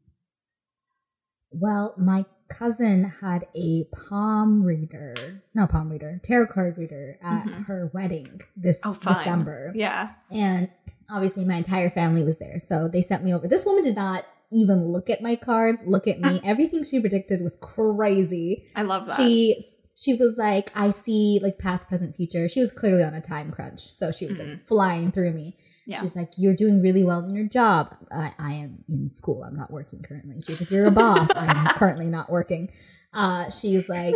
Well, 1.52 1.96
my 1.98 2.26
cousin 2.50 3.06
had 3.22 3.46
a 3.56 3.86
palm 4.10 4.62
reader, 4.64 5.42
no 5.56 5.68
palm 5.68 5.90
reader, 5.90 6.20
tarot 6.22 6.48
card 6.48 6.78
reader 6.78 7.16
at 7.24 7.46
Mhm. 7.46 7.66
her 7.68 7.90
wedding 7.94 8.42
this 8.58 8.80
Oh. 8.84 8.98
December. 9.02 9.72
yeah. 9.74 10.16
And 10.30 10.70
obviously, 11.10 11.46
my 11.46 11.56
entire 11.56 11.90
family 11.90 12.26
was 12.26 12.40
there. 12.40 12.60
So 12.60 12.90
they 12.90 13.02
sent 13.02 13.24
me 13.24 13.34
over. 13.34 13.48
This 13.48 13.66
woman 13.66 13.84
did 13.84 13.96
not 13.96 14.26
even 14.52 14.88
look 14.88 15.10
at 15.10 15.22
my 15.22 15.36
cards, 15.36 15.84
look 15.86 16.08
at 16.08 16.20
me. 16.20 16.42
Everything 16.46 16.84
she 16.84 17.00
predicted 17.00 17.42
was 17.42 17.58
crazy. 17.62 18.66
I 18.76 18.82
love 18.84 19.06
that. 19.08 19.16
She 19.18 19.62
she 19.96 20.14
was 20.14 20.36
like, 20.38 20.72
I 20.76 20.92
see 20.92 21.40
like 21.44 21.60
past, 21.60 21.90
present, 21.90 22.16
future. 22.16 22.48
She 22.48 22.62
was 22.62 22.72
clearly 22.72 23.04
on 23.04 23.14
a 23.14 23.22
time 23.22 23.52
crunch, 23.52 23.82
so 23.82 24.12
she 24.12 24.26
was 24.26 24.40
like 24.40 24.58
flying 24.58 25.12
through 25.12 25.34
me. 25.34 25.58
yeah. 25.86 26.00
She's 26.00 26.16
like, 26.16 26.30
You're 26.38 26.56
doing 26.56 26.82
really 26.82 27.04
well 27.04 27.20
in 27.20 27.34
your 27.36 27.48
job. 27.48 27.96
I, 28.12 28.32
I 28.40 28.54
am 28.54 28.84
in 28.88 29.12
school. 29.12 29.44
I'm 29.44 29.58
not 29.58 29.72
working 29.72 30.02
currently. 30.02 30.40
She's 30.42 30.60
like, 30.60 30.72
You're 30.72 30.88
a 30.88 30.92
boss. 30.92 31.28
I'm 31.36 31.68
currently 31.78 32.06
not 32.08 32.30
working. 32.32 32.72
Uh, 33.14 33.50
she's 33.50 33.90
like, 33.90 34.16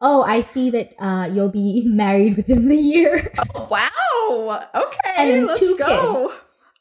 Oh, 0.00 0.22
I 0.24 0.40
see 0.40 0.70
that 0.70 0.94
uh, 0.98 1.28
you'll 1.32 1.52
be 1.52 1.84
married 1.86 2.36
within 2.36 2.66
the 2.68 2.74
year. 2.76 3.32
wow. 3.70 4.68
Okay. 4.74 5.10
And 5.16 5.30
then 5.30 5.46
let's 5.46 5.60
two 5.60 5.76
go. 5.78 6.32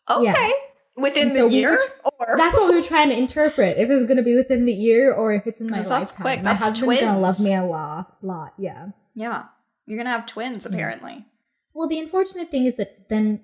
Okay. 0.10 0.24
Yeah. 0.26 0.52
Within 0.98 1.28
And 1.30 1.36
the 1.36 1.40
so 1.40 1.48
we 1.48 1.56
year, 1.56 1.72
were 2.20 2.38
That's 2.38 2.58
what 2.58 2.70
we 2.70 2.76
were 2.76 2.82
trying 2.84 3.10
to 3.10 3.18
interpret. 3.18 3.78
If 3.78 3.90
it's 3.90 4.04
going 4.04 4.18
to 4.18 4.24
be 4.24 4.36
within 4.36 4.66
the 4.66 4.74
year 4.74 5.14
or 5.14 5.32
if 5.34 5.48
it's 5.48 5.62
in 5.62 5.68
my 5.70 5.78
that's 5.78 5.90
lifetime. 5.90 6.22
quick. 6.22 6.38
My 6.40 6.52
That's 6.52 6.64
husband's 6.64 7.00
going 7.02 7.14
to 7.14 7.18
love 7.20 7.40
me 7.40 7.54
a 7.56 7.64
lot. 7.64 8.18
lot. 8.22 8.54
Yeah. 8.58 8.88
yeah, 9.16 9.46
you're 9.86 9.98
gonna 9.98 10.10
have 10.10 10.26
twins 10.26 10.66
apparently. 10.66 11.26
Well, 11.74 11.88
the 11.88 12.00
unfortunate 12.00 12.52
thing 12.52 12.66
is 12.66 12.76
that 12.78 13.08
then, 13.10 13.42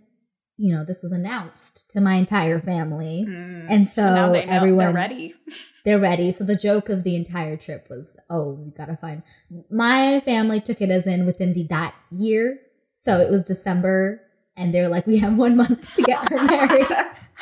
you 0.58 0.76
know, 0.76 0.84
this 0.84 1.02
was 1.02 1.12
announced 1.14 1.90
to 1.92 2.02
my 2.02 2.16
entire 2.16 2.60
family. 2.60 3.26
Mm, 3.28 3.68
And 3.70 3.88
so 3.88 4.04
now 4.14 4.32
they 4.34 4.44
everyone- 4.44 4.86
they're 4.88 4.94
ready. 4.94 5.34
they're 5.86 6.00
ready. 6.00 6.32
So 6.34 6.44
the 6.44 6.56
joke 6.58 6.90
of 6.90 7.04
the 7.06 7.16
entire 7.16 7.56
trip 7.58 7.88
was, 7.90 8.18
oh, 8.30 8.52
we 8.54 8.72
gotta 8.72 8.98
find. 8.98 9.24
My 9.72 10.20
family 10.22 10.60
took 10.60 10.82
it 10.82 10.90
as 10.92 11.08
in 11.08 11.26
within 11.26 11.54
the 11.54 11.64
that 11.70 11.96
year, 12.12 12.60
so 12.92 13.20
it 13.22 13.30
was 13.30 13.42
December, 13.44 14.22
and 14.58 14.74
they're 14.74 14.90
like, 14.90 15.08
we 15.08 15.20
have 15.20 15.38
one 15.38 15.56
month 15.56 15.94
to 15.94 16.02
get 16.02 16.28
her 16.30 16.44
married. 16.44 16.88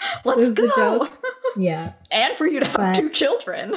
Let's 0.25 0.51
go. 0.51 0.67
joke. 0.75 1.11
yeah, 1.57 1.93
And 2.11 2.35
for 2.35 2.45
you 2.47 2.59
to 2.59 2.65
have 2.65 2.75
But- 2.77 2.95
two 2.95 3.09
children. 3.09 3.75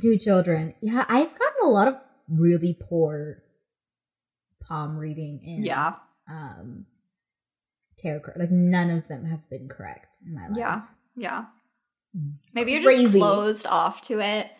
two 0.00 0.16
children. 0.18 0.74
Yeah, 0.80 1.04
I've 1.08 1.30
gotten 1.38 1.64
a 1.64 1.68
lot 1.68 1.88
of 1.88 1.96
really 2.28 2.76
poor 2.80 3.42
palm 4.66 4.96
reading 4.96 5.40
and 5.44 5.64
Yeah. 5.66 5.90
um 6.30 6.86
tarot 7.98 8.20
card. 8.20 8.36
Like 8.38 8.50
none 8.50 8.90
of 8.90 9.08
them 9.08 9.24
have 9.26 9.48
been 9.50 9.68
correct 9.68 10.18
in 10.24 10.34
my 10.34 10.48
life. 10.48 10.56
Yeah. 10.56 10.80
Yeah. 11.16 11.44
Mm. 12.16 12.34
Maybe 12.54 12.72
you're 12.72 12.90
just 12.90 13.12
closed 13.14 13.66
off 13.66 14.02
to 14.02 14.20
it. 14.20 14.50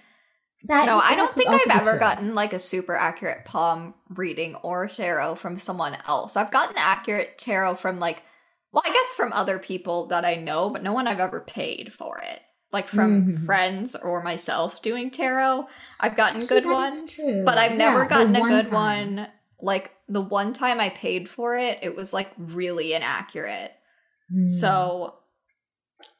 That 0.64 0.86
no, 0.86 0.98
I 0.98 1.16
don't 1.16 1.32
think 1.34 1.48
I've 1.48 1.80
ever 1.80 1.90
true. 1.92 1.98
gotten 1.98 2.34
like 2.34 2.52
a 2.52 2.58
super 2.60 2.94
accurate 2.94 3.44
palm 3.44 3.94
reading 4.10 4.54
or 4.56 4.86
tarot 4.86 5.34
from 5.36 5.58
someone 5.58 5.96
else. 6.06 6.36
I've 6.36 6.52
gotten 6.52 6.76
accurate 6.78 7.36
tarot 7.36 7.74
from 7.76 7.98
like, 7.98 8.22
well, 8.72 8.82
I 8.84 8.90
guess 8.90 9.14
from 9.14 9.32
other 9.32 9.58
people 9.58 10.06
that 10.08 10.24
I 10.24 10.36
know, 10.36 10.70
but 10.70 10.82
no 10.82 10.92
one 10.92 11.06
I've 11.06 11.20
ever 11.20 11.40
paid 11.40 11.92
for 11.92 12.18
it. 12.18 12.40
Like 12.72 12.88
from 12.88 13.26
Mhm. 13.26 13.44
friends 13.44 13.94
or 13.94 14.22
myself 14.22 14.80
doing 14.80 15.10
tarot. 15.10 15.68
I've 16.00 16.16
gotten 16.16 16.40
Actually, 16.40 16.60
good 16.62 16.70
ones, 16.70 17.20
but 17.44 17.58
I've 17.58 17.72
Yeah, 17.72 17.76
never 17.76 18.06
gotten 18.06 18.34
a 18.34 18.40
good 18.40 18.64
time. 18.64 18.72
one 19.16 19.28
like 19.60 19.92
the 20.08 20.20
one 20.20 20.52
time 20.52 20.80
I 20.80 20.88
paid 20.88 21.28
for 21.28 21.56
it, 21.56 21.78
it 21.82 21.94
was 21.94 22.12
like 22.12 22.30
really 22.36 22.94
inaccurate. 22.94 23.72
Mm. 24.34 24.48
So 24.48 25.14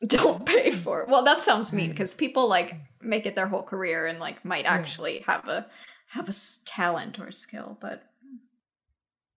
don't 0.07 0.44
pay 0.46 0.70
for 0.70 1.03
it. 1.03 1.09
Well, 1.09 1.24
that 1.24 1.42
sounds 1.42 1.72
mean 1.72 1.90
because 1.90 2.14
people 2.14 2.48
like 2.48 2.74
make 3.00 3.26
it 3.26 3.34
their 3.34 3.48
whole 3.48 3.62
career 3.62 4.07
and 4.07 4.20
like 4.20 4.44
might 4.44 4.64
actually 4.66 5.20
have 5.20 5.48
a 5.48 5.66
have 6.09 6.28
a 6.28 6.32
talent 6.66 7.18
or 7.18 7.30
skill, 7.32 7.78
but 7.80 8.03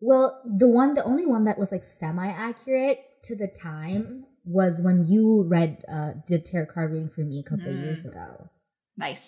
Well, 0.07 0.25
the 0.45 0.67
one, 0.67 0.93
the 0.93 1.03
only 1.11 1.25
one 1.25 1.43
that 1.45 1.57
was 1.57 1.71
like 1.71 1.83
semi 1.83 2.27
accurate 2.27 2.99
to 3.23 3.35
the 3.35 3.47
time 3.47 4.25
was 4.45 4.81
when 4.87 5.05
you 5.05 5.43
read, 5.55 5.83
uh, 5.95 6.11
did 6.27 6.45
tarot 6.45 6.67
card 6.73 6.91
reading 6.91 7.09
for 7.09 7.21
me 7.21 7.39
a 7.39 7.43
couple 7.49 7.71
Mm. 7.73 7.83
years 7.83 8.05
ago. 8.05 8.49
nice. 8.97 9.27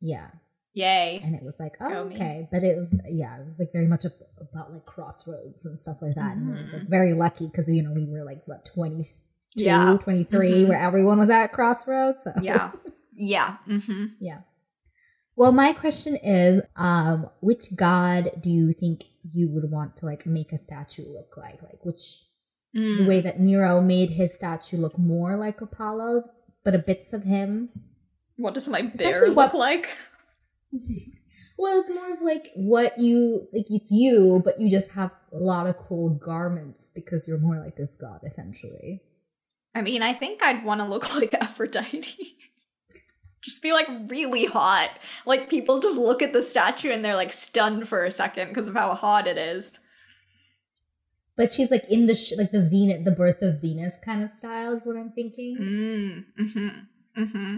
Yeah. 0.00 0.28
Yay. 0.74 1.20
And 1.24 1.34
it 1.34 1.42
was 1.44 1.58
like, 1.60 1.74
oh, 1.80 1.88
Go 1.90 2.04
me. 2.08 2.14
okay. 2.14 2.48
But 2.52 2.62
it 2.64 2.76
was, 2.76 2.90
yeah, 3.08 3.38
it 3.40 3.44
was 3.44 3.58
like 3.60 3.70
very 3.72 3.86
much 3.86 4.04
ab- 4.04 4.26
about 4.40 4.72
like 4.72 4.84
crossroads 4.86 5.66
and 5.66 5.78
stuff 5.78 5.98
like 6.02 6.14
that. 6.16 6.36
And 6.36 6.56
it 6.56 6.60
was 6.62 6.72
like 6.72 6.82
Mhm. 6.82 6.88
very 6.98 7.12
lucky 7.14 7.46
because, 7.46 7.68
you 7.68 7.82
know, 7.82 7.92
we 7.92 8.06
were 8.06 8.24
like, 8.24 8.42
what, 8.46 8.64
22, 8.64 9.08
Yeah. 9.56 9.96
23, 10.00 10.64
Mhm. 10.64 10.68
where 10.68 10.78
everyone 10.88 11.18
was 11.18 11.30
at 11.30 11.52
crossroads. 11.52 12.22
So. 12.24 12.32
Yeah. 12.40 12.72
Yeah. 13.16 13.58
Mm-hmm. 13.68 14.04
Yeah. 14.18 14.40
Well, 15.36 15.52
my 15.52 15.72
question 15.72 16.16
is, 16.16 16.60
um, 16.76 17.30
which 17.40 17.74
god 17.76 18.30
do 18.40 18.50
you 18.50 18.72
think 18.72 19.04
you 19.32 19.48
would 19.50 19.70
want 19.70 19.96
to 19.98 20.06
like 20.06 20.26
make 20.26 20.52
a 20.52 20.58
statue 20.58 21.06
look 21.08 21.36
like? 21.36 21.62
Like 21.62 21.84
which 21.84 22.20
Mm. 22.76 22.98
the 22.98 23.04
way 23.06 23.20
that 23.20 23.38
Nero 23.38 23.80
made 23.80 24.10
his 24.10 24.34
statue 24.34 24.76
look 24.76 24.98
more 24.98 25.36
like 25.36 25.60
Apollo, 25.60 26.24
but 26.64 26.74
a 26.74 26.78
bits 26.78 27.12
of 27.12 27.22
him. 27.22 27.68
What 28.36 28.54
does 28.54 28.66
my 28.68 28.82
bear 28.82 29.14
look 29.28 29.36
what- 29.36 29.54
like? 29.54 29.88
well, 31.56 31.78
it's 31.80 31.90
more 31.94 32.12
of 32.14 32.20
like 32.22 32.48
what 32.56 32.98
you 32.98 33.46
like. 33.52 33.66
It's 33.70 33.92
you, 33.92 34.42
but 34.44 34.60
you 34.60 34.68
just 34.68 34.90
have 34.92 35.14
a 35.32 35.36
lot 35.38 35.68
of 35.68 35.76
cool 35.78 36.10
garments 36.10 36.90
because 36.94 37.28
you're 37.28 37.38
more 37.38 37.58
like 37.58 37.76
this 37.76 37.94
god, 37.94 38.20
essentially. 38.24 39.00
I 39.72 39.82
mean, 39.82 40.02
I 40.02 40.12
think 40.12 40.42
I'd 40.42 40.64
want 40.64 40.80
to 40.80 40.86
look 40.86 41.14
like 41.20 41.32
Aphrodite. 41.34 42.36
Just 43.44 43.62
be 43.62 43.72
like 43.72 43.88
really 44.08 44.46
hot. 44.46 44.90
Like 45.26 45.50
people 45.50 45.80
just 45.80 45.98
look 45.98 46.22
at 46.22 46.32
the 46.32 46.42
statue 46.42 46.90
and 46.90 47.04
they're 47.04 47.14
like 47.14 47.32
stunned 47.32 47.86
for 47.88 48.04
a 48.04 48.10
second 48.10 48.48
because 48.48 48.68
of 48.68 48.74
how 48.74 48.94
hot 48.94 49.26
it 49.26 49.36
is. 49.38 49.80
But 51.36 51.52
she's 51.52 51.70
like 51.70 51.84
in 51.90 52.06
the 52.06 52.14
sh- 52.14 52.32
like 52.38 52.52
the 52.52 52.62
Venus, 52.68 53.04
the 53.04 53.10
birth 53.12 53.42
of 53.42 53.60
Venus 53.60 53.98
kind 54.04 54.22
of 54.22 54.30
style 54.30 54.72
is 54.74 54.86
what 54.86 54.96
I'm 54.96 55.10
thinking. 55.10 55.56
Mm. 55.60 56.44
Mm-hmm. 56.46 57.22
Mm-hmm. 57.22 57.56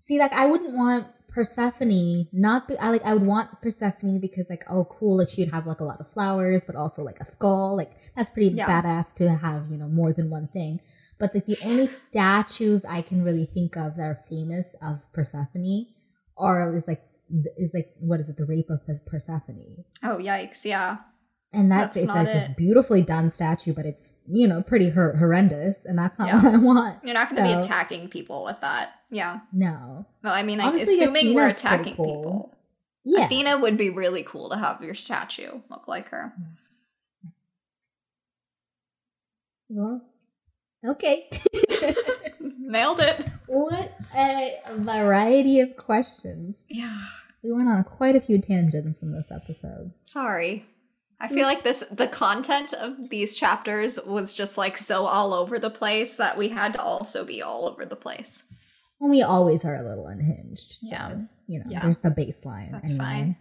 See, 0.00 0.18
like 0.18 0.32
I 0.32 0.46
wouldn't 0.46 0.74
want 0.74 1.08
Persephone 1.28 2.26
not 2.32 2.66
be 2.68 2.78
I 2.78 2.88
like 2.90 3.04
I 3.04 3.12
would 3.12 3.26
want 3.26 3.60
Persephone 3.60 4.18
because 4.18 4.48
like 4.48 4.64
oh 4.70 4.84
cool 4.86 5.18
like 5.18 5.28
she'd 5.28 5.50
have 5.50 5.66
like 5.66 5.80
a 5.80 5.84
lot 5.84 6.00
of 6.00 6.08
flowers 6.08 6.64
but 6.64 6.74
also 6.74 7.02
like 7.02 7.20
a 7.20 7.24
skull 7.24 7.76
like 7.76 7.92
that's 8.16 8.30
pretty 8.30 8.48
Yeah. 8.48 8.66
badass 8.82 9.14
to 9.16 9.28
have 9.28 9.66
you 9.68 9.76
know 9.76 9.88
more 9.88 10.12
than 10.12 10.30
one 10.30 10.48
thing 10.48 10.80
but 11.18 11.34
like 11.34 11.46
the 11.46 11.58
only 11.64 11.86
statues 11.86 12.84
I 12.84 13.02
can 13.02 13.22
really 13.22 13.44
think 13.46 13.76
of 13.76 13.96
that 13.96 14.02
are 14.06 14.20
famous 14.28 14.74
of 14.82 15.10
Persephone 15.12 15.86
are 16.36 16.72
is 16.74 16.86
like 16.86 17.02
is 17.56 17.72
like 17.74 17.90
what 18.00 18.20
is 18.20 18.28
it 18.28 18.36
the 18.36 18.46
rape 18.46 18.70
of 18.70 18.80
Persephone 19.06 19.84
Oh 20.02 20.16
yikes! 20.16 20.64
Yeah. 20.64 20.98
and 21.52 21.70
that's, 21.70 21.94
That's 21.94 21.96
it's, 21.96 22.06
not 22.06 22.26
it's 22.26 22.34
a 22.34 22.54
beautifully 22.56 23.02
done 23.02 23.28
statue 23.28 23.72
but 23.74 23.84
it's 23.86 24.20
you 24.26 24.46
know 24.48 24.62
pretty 24.62 24.90
hor- 24.90 25.16
horrendous 25.16 25.84
and 25.84 25.98
that's 25.98 26.18
not 26.18 26.28
Yeah. 26.28 26.42
what 26.42 26.54
I 26.54 26.58
want 26.58 27.04
You're 27.04 27.14
not 27.14 27.30
going 27.30 27.42
to 27.42 27.48
be 27.48 27.54
attacking 27.54 28.08
people 28.08 28.44
with 28.44 28.60
that. 28.60 28.90
Yeah. 29.10 29.40
no 29.52 30.06
Well, 30.22 30.32
I 30.34 30.42
mean, 30.42 30.58
like, 30.58 30.68
Honestly, 30.68 31.00
assuming 31.00 31.34
we're 31.34 31.48
attacking 31.48 31.96
cool. 31.96 32.06
people, 32.06 32.54
yeah 33.04 33.24
Athena 33.26 33.58
would 33.58 33.76
be 33.76 33.90
really 33.90 34.22
cool 34.22 34.50
to 34.50 34.56
have 34.56 34.82
your 34.82 34.94
statue 34.94 35.60
look 35.70 35.88
like 35.88 36.08
her. 36.10 36.32
well 39.68 40.02
okay 40.88 41.28
Nailed 42.40 43.00
it. 43.00 43.24
What 43.46 43.96
a 44.14 44.58
variety 44.74 45.60
of 45.60 45.76
questions. 45.76 46.64
Yeah. 46.68 46.98
We 47.42 47.50
went 47.50 47.68
on 47.68 47.82
quite 47.84 48.14
a 48.14 48.20
few 48.20 48.38
tangents 48.38 49.02
in 49.02 49.10
this 49.12 49.32
episode. 49.32 49.92
Sorry. 50.04 50.66
I 51.20 51.28
feel 51.28 51.46
like 51.46 51.62
this 51.62 51.80
the 51.90 52.06
content 52.08 52.72
of 52.74 53.08
these 53.10 53.36
chapters 53.36 53.98
was 54.06 54.34
just 54.34 54.58
like 54.58 54.76
so 54.76 55.06
all 55.06 55.32
over 55.32 55.58
the 55.58 55.70
place 55.70 56.16
that 56.16 56.36
we 56.36 56.48
had 56.50 56.74
to 56.74 56.82
also 56.82 57.24
be 57.24 57.40
all 57.42 57.66
over 57.66 57.84
the 57.86 57.96
place. 57.96 58.44
Well, 59.00 59.10
we 59.10 59.22
always 59.22 59.64
are 59.64 59.74
a 59.76 59.82
little 59.82 60.06
unhinged. 60.06 60.70
So, 60.72 60.88
Yeah. 60.90 61.16
you 61.46 61.58
know, 61.60 61.64
Yeah. 61.68 61.80
there's 61.80 61.98
the 61.98 62.10
baseline. 62.10 62.70
That's 62.70 62.90
anyway. 62.90 63.04
fine. 63.04 63.36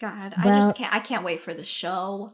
God, 0.00 0.34
I 0.36 0.42
just 0.60 0.76
can't 0.76 0.92
I 0.94 0.98
can't 1.00 1.24
wait 1.24 1.40
for 1.40 1.54
the 1.54 1.64
show. 1.64 2.32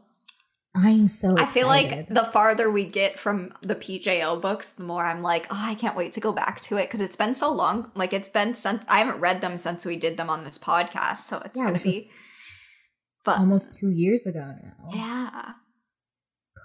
I'm 0.75 1.07
so 1.07 1.37
I 1.37 1.45
feel 1.45 1.67
like 1.67 2.07
the 2.07 2.23
farther 2.23 2.69
we 2.71 2.85
get 2.85 3.19
from 3.19 3.53
the 3.61 3.75
PJO 3.75 4.41
books, 4.41 4.69
the 4.71 4.83
more 4.83 5.05
I'm 5.05 5.21
like, 5.21 5.45
oh, 5.51 5.55
I 5.59 5.75
can't 5.75 5.95
wait 5.95 6.13
to 6.13 6.19
go 6.19 6.31
back 6.31 6.61
to 6.61 6.77
it 6.77 6.87
because 6.87 6.99
it's 6.99 7.15
been 7.15 7.35
so 7.35 7.53
long. 7.53 7.91
Like 7.95 8.11
it's 8.11 8.29
been 8.29 8.55
since 8.55 8.83
I 8.87 8.97
haven't 8.99 9.19
read 9.19 9.41
them 9.41 9.55
since 9.57 9.85
we 9.85 9.97
did 9.97 10.17
them 10.17 10.29
on 10.31 10.43
this 10.43 10.57
podcast, 10.57 11.17
so 11.17 11.41
it's 11.45 11.59
Yeah, 11.59 11.65
gonna 11.65 11.73
which 11.73 11.83
be. 11.83 12.11
But 13.23 13.37
almost 13.37 13.75
two 13.75 13.91
years 13.91 14.25
ago 14.25 14.39
now. 14.63 14.89
yeah, 14.93 15.51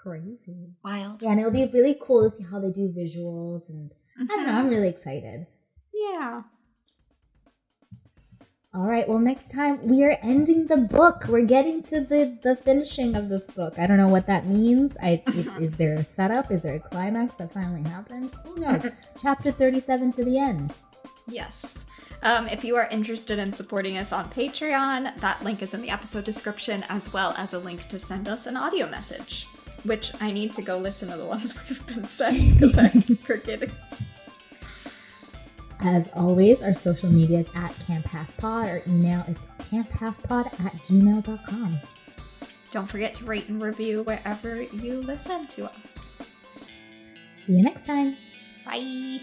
Crazy. 0.03 0.73
wild. 0.83 1.23
Yeah, 1.23 1.31
and 1.33 1.41
it'll 1.41 1.53
be 1.53 1.67
really 1.73 1.97
cool 2.01 2.29
to 2.29 2.35
see 2.35 2.45
how 2.51 2.61
they 2.61 2.71
do 2.71 2.93
visuals. 2.97 3.69
And 3.69 3.93
I 4.19 4.25
don't 4.37 4.47
know, 4.47 4.53
Mhm. 4.53 4.57
I'm 4.57 4.69
really 4.69 4.89
excited. 4.89 5.47
Yeah. 5.93 6.43
All 8.75 8.87
right, 8.87 9.09
well, 9.09 9.19
next 9.19 9.51
time 9.51 9.81
we 9.89 10.05
are 10.05 10.19
ending 10.23 10.67
the 10.67 10.77
book. 10.77 11.25
We're 11.27 11.47
getting 11.47 11.83
to 11.85 12.03
the 12.03 12.39
the 12.43 12.55
finishing 12.55 13.17
of 13.17 13.31
this 13.31 13.45
book. 13.45 13.79
I 13.79 13.87
don't 13.87 13.97
know 13.97 14.09
what 14.09 14.27
that 14.27 14.45
means. 14.45 14.95
I 15.03 15.23
it, 15.27 15.47
is 15.59 15.73
there 15.73 15.95
a 15.95 16.05
setup? 16.05 16.51
Is 16.51 16.61
there 16.61 16.75
a 16.75 16.81
climax 16.81 17.35
that 17.37 17.51
finally 17.51 17.83
happens? 17.83 18.35
Who 18.45 18.61
knows? 18.61 18.85
Chapter 19.19 19.53
thirty-seven 19.53 20.13
to 20.13 20.25
the 20.25 20.39
end. 20.39 20.75
Yes. 21.27 21.87
Um, 22.23 22.47
if 22.49 22.63
you 22.63 22.77
are 22.77 22.87
interested 22.89 23.39
in 23.39 23.55
supporting 23.55 23.97
us 23.97 24.13
on 24.13 24.29
Patreon, 24.29 25.19
that 25.19 25.43
link 25.43 25.63
is 25.63 25.73
in 25.73 25.81
the 25.81 25.91
episode 25.91 26.25
description, 26.25 26.85
as 26.91 27.11
well 27.11 27.33
as 27.39 27.55
a 27.55 27.59
link 27.59 27.89
to 27.89 27.99
send 27.99 28.29
us 28.29 28.47
an 28.47 28.57
audio 28.59 28.87
message. 28.91 29.47
Which 29.85 30.13
I 30.21 30.31
need 30.31 30.53
to 30.55 30.63
go 30.63 30.77
listen 30.77 31.09
to 31.09 31.17
the 31.17 31.25
ones 31.25 31.59
we've 31.69 31.87
been 31.87 32.07
sent 32.07 32.53
because 32.53 32.77
I'm 32.77 33.01
forgetting. 33.17 33.73
As 35.81 36.09
always, 36.15 36.63
our 36.63 36.75
social 36.75 37.09
media 37.09 37.39
is 37.39 37.51
at 37.55 37.79
Camp 37.87 38.07
Half 38.07 38.37
Pod. 38.37 38.69
Our 38.69 38.83
email 38.89 39.21
is 39.29 39.41
camphalfpod 39.59 40.47
at 40.65 40.75
gmail.com. 40.85 41.79
Don't 42.71 42.87
forget 42.87 43.15
to 43.15 43.25
rate 43.25 43.49
and 43.49 43.63
review 43.63 44.03
wherever 44.03 44.61
you 44.61 45.01
listen 45.01 45.47
to 45.49 45.67
us. 45.67 46.13
See 47.43 47.55
you 47.55 47.63
next 47.63 47.87
time. 47.87 48.17
Bye. 48.65 49.21